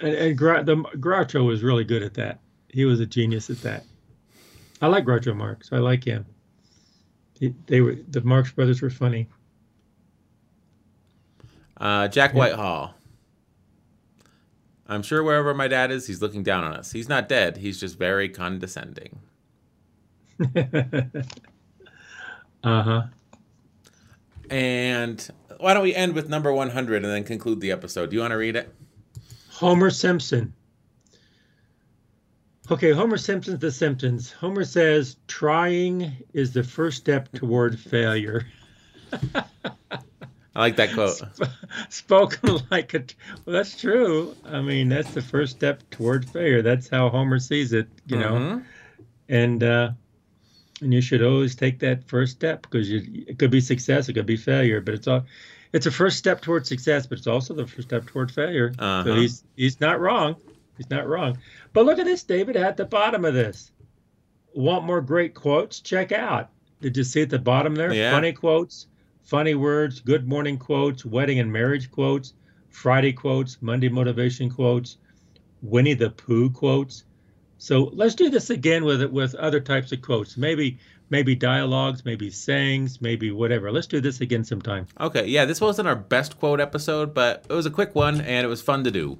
and, 0.00 0.14
and 0.14 0.38
Gra- 0.38 0.64
the 0.64 0.76
groucho 0.76 1.46
was 1.46 1.62
really 1.62 1.84
good 1.84 2.02
at 2.02 2.14
that 2.14 2.40
he 2.68 2.84
was 2.84 3.00
a 3.00 3.06
genius 3.06 3.50
at 3.50 3.60
that 3.62 3.84
i 4.82 4.86
like 4.86 5.04
groucho 5.04 5.34
marx 5.36 5.70
i 5.72 5.78
like 5.78 6.04
him 6.04 6.26
he, 7.38 7.54
they 7.66 7.80
were 7.80 7.96
the 8.10 8.20
marx 8.22 8.50
brothers 8.52 8.82
were 8.82 8.90
funny 8.90 9.28
Uh, 11.78 12.08
Jack. 12.08 12.32
Whitehall. 12.32 12.94
I'm 14.88 15.02
sure 15.02 15.22
wherever 15.22 15.52
my 15.52 15.68
dad 15.68 15.90
is, 15.90 16.06
he's 16.06 16.22
looking 16.22 16.42
down 16.42 16.64
on 16.64 16.72
us. 16.72 16.92
He's 16.92 17.08
not 17.08 17.28
dead. 17.28 17.58
He's 17.58 17.78
just 17.80 17.98
very 17.98 18.28
condescending. 18.28 19.18
uh-huh 22.64 23.02
And 24.48 25.28
why 25.58 25.74
don't 25.74 25.82
we 25.82 25.94
end 25.94 26.14
with 26.14 26.28
number 26.28 26.52
100 26.52 27.04
and 27.04 27.12
then 27.12 27.24
conclude 27.24 27.60
the 27.60 27.72
episode? 27.72 28.10
Do 28.10 28.16
you 28.16 28.20
want 28.20 28.32
to 28.32 28.36
read 28.36 28.54
it? 28.56 28.74
Homer 29.56 29.88
Simpson. 29.88 30.52
Okay, 32.70 32.92
Homer 32.92 33.16
Simpson's 33.16 33.58
The 33.58 33.72
Simpsons. 33.72 34.30
Homer 34.30 34.64
says, 34.64 35.16
trying 35.28 36.12
is 36.34 36.52
the 36.52 36.62
first 36.62 36.98
step 36.98 37.32
toward 37.32 37.80
failure. 37.80 38.46
I 39.34 39.44
like 40.54 40.76
that 40.76 40.92
quote. 40.92 41.22
Spoken 41.88 42.58
like 42.70 42.92
a. 42.92 43.04
Well, 43.46 43.56
that's 43.56 43.80
true. 43.80 44.36
I 44.44 44.60
mean, 44.60 44.90
that's 44.90 45.14
the 45.14 45.22
first 45.22 45.56
step 45.56 45.82
toward 45.90 46.28
failure. 46.28 46.60
That's 46.60 46.90
how 46.90 47.08
Homer 47.08 47.38
sees 47.38 47.72
it, 47.72 47.88
you 48.06 48.18
know. 48.18 48.32
Mhm. 48.34 48.64
And 49.30 49.62
uh, 49.62 49.90
and 50.82 50.92
you 50.92 51.00
should 51.00 51.22
always 51.22 51.54
take 51.54 51.78
that 51.78 52.04
first 52.04 52.32
step 52.32 52.60
because 52.60 52.90
you, 52.90 53.24
it 53.26 53.38
could 53.38 53.50
be 53.50 53.62
success, 53.62 54.10
it 54.10 54.12
could 54.12 54.26
be 54.26 54.36
failure, 54.36 54.82
but 54.82 54.92
it's 54.92 55.08
all 55.08 55.24
it's 55.76 55.84
a 55.84 55.90
first 55.90 56.16
step 56.16 56.40
towards 56.40 56.70
success, 56.70 57.06
but 57.06 57.18
it's 57.18 57.26
also 57.26 57.52
the 57.52 57.66
first 57.66 57.88
step 57.88 58.06
toward 58.06 58.30
failure. 58.30 58.72
Uh-huh. 58.78 59.04
So 59.04 59.14
he's 59.14 59.44
he's 59.56 59.78
not 59.78 60.00
wrong. 60.00 60.36
He's 60.78 60.88
not 60.88 61.06
wrong. 61.06 61.36
But 61.74 61.84
look 61.84 61.98
at 61.98 62.06
this, 62.06 62.22
David, 62.22 62.56
at 62.56 62.78
the 62.78 62.86
bottom 62.86 63.26
of 63.26 63.34
this. 63.34 63.70
Want 64.54 64.86
more 64.86 65.02
great 65.02 65.34
quotes? 65.34 65.80
Check 65.80 66.12
out. 66.12 66.48
Did 66.80 66.96
you 66.96 67.04
see 67.04 67.20
at 67.20 67.30
the 67.30 67.38
bottom 67.38 67.74
there? 67.74 67.92
Yeah. 67.92 68.10
Funny 68.10 68.32
quotes, 68.32 68.86
funny 69.22 69.54
words, 69.54 70.00
good 70.00 70.26
morning 70.26 70.56
quotes, 70.56 71.04
wedding 71.04 71.40
and 71.40 71.52
marriage 71.52 71.90
quotes, 71.90 72.32
Friday 72.70 73.12
quotes, 73.12 73.60
Monday 73.60 73.90
motivation 73.90 74.48
quotes, 74.48 74.96
Winnie 75.60 75.94
the 75.94 76.10
Pooh 76.10 76.48
quotes. 76.50 77.04
So 77.58 77.90
let's 77.92 78.14
do 78.14 78.30
this 78.30 78.48
again 78.48 78.84
with 78.84 79.02
it 79.02 79.12
with 79.12 79.34
other 79.34 79.60
types 79.60 79.92
of 79.92 80.00
quotes. 80.00 80.38
Maybe 80.38 80.78
maybe 81.10 81.34
dialogues, 81.34 82.04
maybe 82.04 82.30
sayings, 82.30 83.00
maybe 83.00 83.30
whatever. 83.30 83.70
Let's 83.72 83.86
do 83.86 84.00
this 84.00 84.20
again 84.20 84.44
sometime. 84.44 84.86
Okay, 85.00 85.26
yeah, 85.26 85.44
this 85.44 85.60
wasn't 85.60 85.88
our 85.88 85.96
best 85.96 86.38
quote 86.38 86.60
episode, 86.60 87.14
but 87.14 87.44
it 87.48 87.52
was 87.52 87.66
a 87.66 87.70
quick 87.70 87.94
one 87.94 88.20
and 88.20 88.44
it 88.44 88.48
was 88.48 88.62
fun 88.62 88.84
to 88.84 88.90
do. 88.90 89.18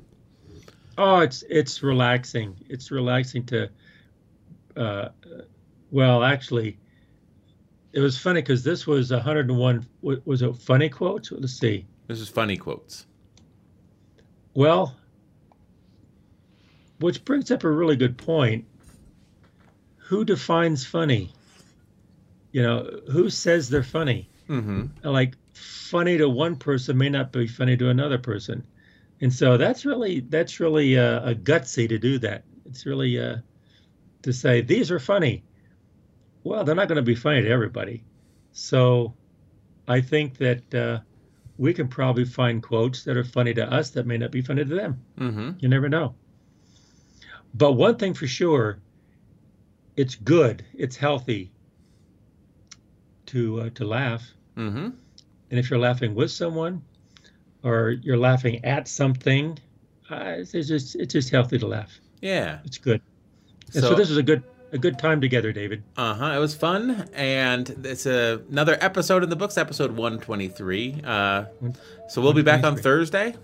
Oh, 0.99 1.18
it's 1.20 1.45
it's 1.49 1.82
relaxing. 1.82 2.57
It's 2.68 2.91
relaxing 2.91 3.45
to. 3.47 3.68
Uh, 4.76 5.09
well, 5.91 6.24
actually, 6.24 6.78
it 7.93 8.01
was 8.01 8.18
funny 8.18 8.41
because 8.43 8.64
this 8.64 8.87
was 8.87 9.11
101. 9.11 9.87
wa- 10.03 10.16
Was 10.24 10.43
it 10.43 10.57
funny 10.57 10.89
quotes? 10.89 11.30
Let's 11.32 11.53
see. 11.53 11.87
This 12.09 12.20
is 12.20 12.28
funny 12.28 12.57
quotes. 12.57 13.07
Well, 14.55 14.97
which 17.01 17.24
brings 17.24 17.51
up 17.51 17.64
a 17.64 17.70
really 17.70 17.97
good 17.97 18.16
point. 18.16 18.64
Who 19.99 20.24
defines 20.24 20.87
funny? 20.87 21.32
You 22.57 22.63
know, 22.63 23.01
who 23.13 23.29
says 23.29 23.69
they're 23.69 23.83
funny? 23.83 24.31
Mm-hmm. 24.49 25.07
Like, 25.07 25.35
funny 25.53 26.17
to 26.17 26.27
one 26.27 26.57
person 26.57 26.97
may 26.97 27.11
not 27.11 27.31
be 27.31 27.47
funny 27.47 27.77
to 27.77 27.91
another 27.91 28.17
person, 28.17 28.67
and 29.21 29.31
so 29.31 29.59
that's 29.59 29.85
really 29.85 30.21
that's 30.21 30.59
really 30.59 30.99
uh, 30.99 31.33
a 31.33 31.35
gutsy 31.35 31.87
to 31.87 31.99
do 31.99 32.19
that. 32.21 32.45
It's 32.65 32.87
really 32.87 33.21
uh, 33.21 33.37
to 34.23 34.33
say 34.33 34.63
these 34.63 34.91
are 34.91 34.99
funny. 34.99 35.45
Well, 36.45 36.65
they're 36.65 36.75
not 36.75 36.89
going 36.89 36.97
to 36.97 37.03
be 37.03 37.15
funny 37.15 37.43
to 37.43 37.51
everybody. 37.51 38.05
So, 38.53 39.13
I 39.87 40.01
think 40.01 40.39
that 40.39 40.75
uh, 40.75 41.01
we 41.59 41.75
can 41.75 41.89
probably 41.89 42.25
find 42.25 42.63
quotes 42.63 43.05
that 43.05 43.19
are 43.19 43.25
funny 43.25 43.53
to 43.53 43.71
us 43.71 43.91
that 43.91 44.07
may 44.07 44.17
not 44.17 44.31
be 44.31 44.41
funny 44.41 44.65
to 44.65 44.75
them. 44.75 45.03
Mm-hmm. 45.19 45.51
You 45.59 45.69
never 45.69 45.91
know. 45.91 46.15
But 47.53 47.73
one 47.73 47.97
thing 47.97 48.15
for 48.15 48.27
sure, 48.27 48.79
it's 49.95 50.15
good, 50.15 50.65
it's 50.73 50.97
healthy 50.97 51.53
to 53.37 53.61
uh, 53.61 53.70
to 53.74 53.84
laugh. 53.84 54.22
Mm-hmm. 54.57 54.89
And 55.51 55.61
if 55.61 55.70
you're 55.70 55.78
laughing 55.78 56.14
with 56.14 56.30
someone, 56.30 56.82
or 57.62 57.91
you're 57.91 58.16
laughing 58.18 58.64
at 58.64 58.89
something, 58.89 59.59
uh, 60.11 60.34
it's 60.39 60.53
just 60.53 60.97
it's 60.97 61.12
just 61.12 61.30
healthy 61.30 61.59
to 61.59 61.66
laugh. 61.66 61.93
Yeah. 62.22 62.59
It's 62.64 62.78
good. 62.78 63.01
And 63.74 63.82
so, 63.84 63.91
So- 63.91 63.95
this 63.95 64.11
is 64.11 64.16
a 64.16 64.22
good 64.22 64.43
a 64.72 64.78
good 64.78 64.99
time 64.99 65.20
together, 65.20 65.53
David. 65.53 65.82
Uh 65.97 66.14
huh. 66.14 66.32
It 66.37 66.39
was 66.39 66.55
fun, 66.55 67.09
and 67.14 67.68
it's 67.84 68.05
a, 68.07 68.41
another 68.51 68.76
episode 68.80 69.22
in 69.22 69.30
the 69.30 69.37
books, 69.37 69.57
episode 69.57 69.93
one 69.93 70.18
twenty 70.18 70.49
three. 70.49 71.01
Uh, 71.05 71.45
so 72.09 72.20
we'll 72.20 72.32
be 72.32 72.43
back 72.43 72.64
on 72.64 72.76
Thursday. 72.76 73.34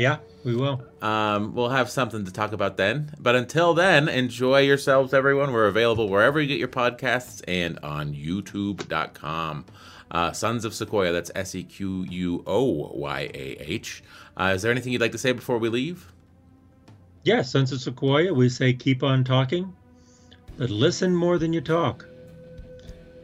Yeah, 0.00 0.16
we 0.44 0.56
will. 0.56 0.82
Um, 1.02 1.54
we'll 1.54 1.68
have 1.68 1.90
something 1.90 2.24
to 2.24 2.32
talk 2.32 2.52
about 2.52 2.78
then. 2.78 3.12
But 3.20 3.36
until 3.36 3.74
then, 3.74 4.08
enjoy 4.08 4.60
yourselves, 4.60 5.12
everyone. 5.12 5.52
We're 5.52 5.66
available 5.66 6.08
wherever 6.08 6.40
you 6.40 6.48
get 6.48 6.58
your 6.58 6.68
podcasts 6.68 7.42
and 7.46 7.78
on 7.80 8.14
YouTube.com. 8.14 9.66
Uh, 10.10 10.32
Sons 10.32 10.64
of 10.64 10.72
Sequoyah. 10.72 11.12
That's 11.12 11.30
S 11.34 11.54
E 11.54 11.64
Q 11.64 12.06
U 12.08 12.42
O 12.46 12.96
Y 12.96 13.30
A 13.34 13.56
H. 13.60 14.02
Uh, 14.38 14.52
is 14.54 14.62
there 14.62 14.72
anything 14.72 14.94
you'd 14.94 15.02
like 15.02 15.12
to 15.12 15.18
say 15.18 15.32
before 15.32 15.58
we 15.58 15.68
leave? 15.68 16.10
Yeah, 17.22 17.42
Sons 17.42 17.70
of 17.70 17.80
Sequoyah, 17.80 18.34
we 18.34 18.48
say 18.48 18.72
keep 18.72 19.02
on 19.02 19.22
talking, 19.22 19.70
but 20.56 20.70
listen 20.70 21.14
more 21.14 21.36
than 21.36 21.52
you 21.52 21.60
talk, 21.60 22.08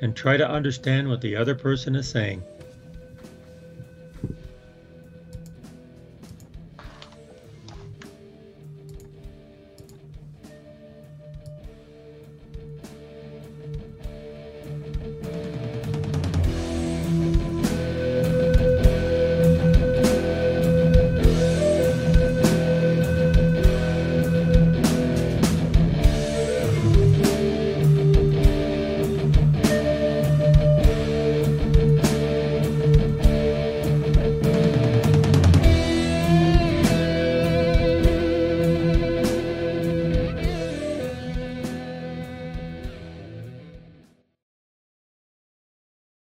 and 0.03 0.15
try 0.15 0.37
to 0.37 0.47
understand 0.47 1.09
what 1.09 1.23
the 1.23 1.37
other 1.37 1.55
person 1.55 1.97
is 1.97 2.07
saying. 2.07 2.43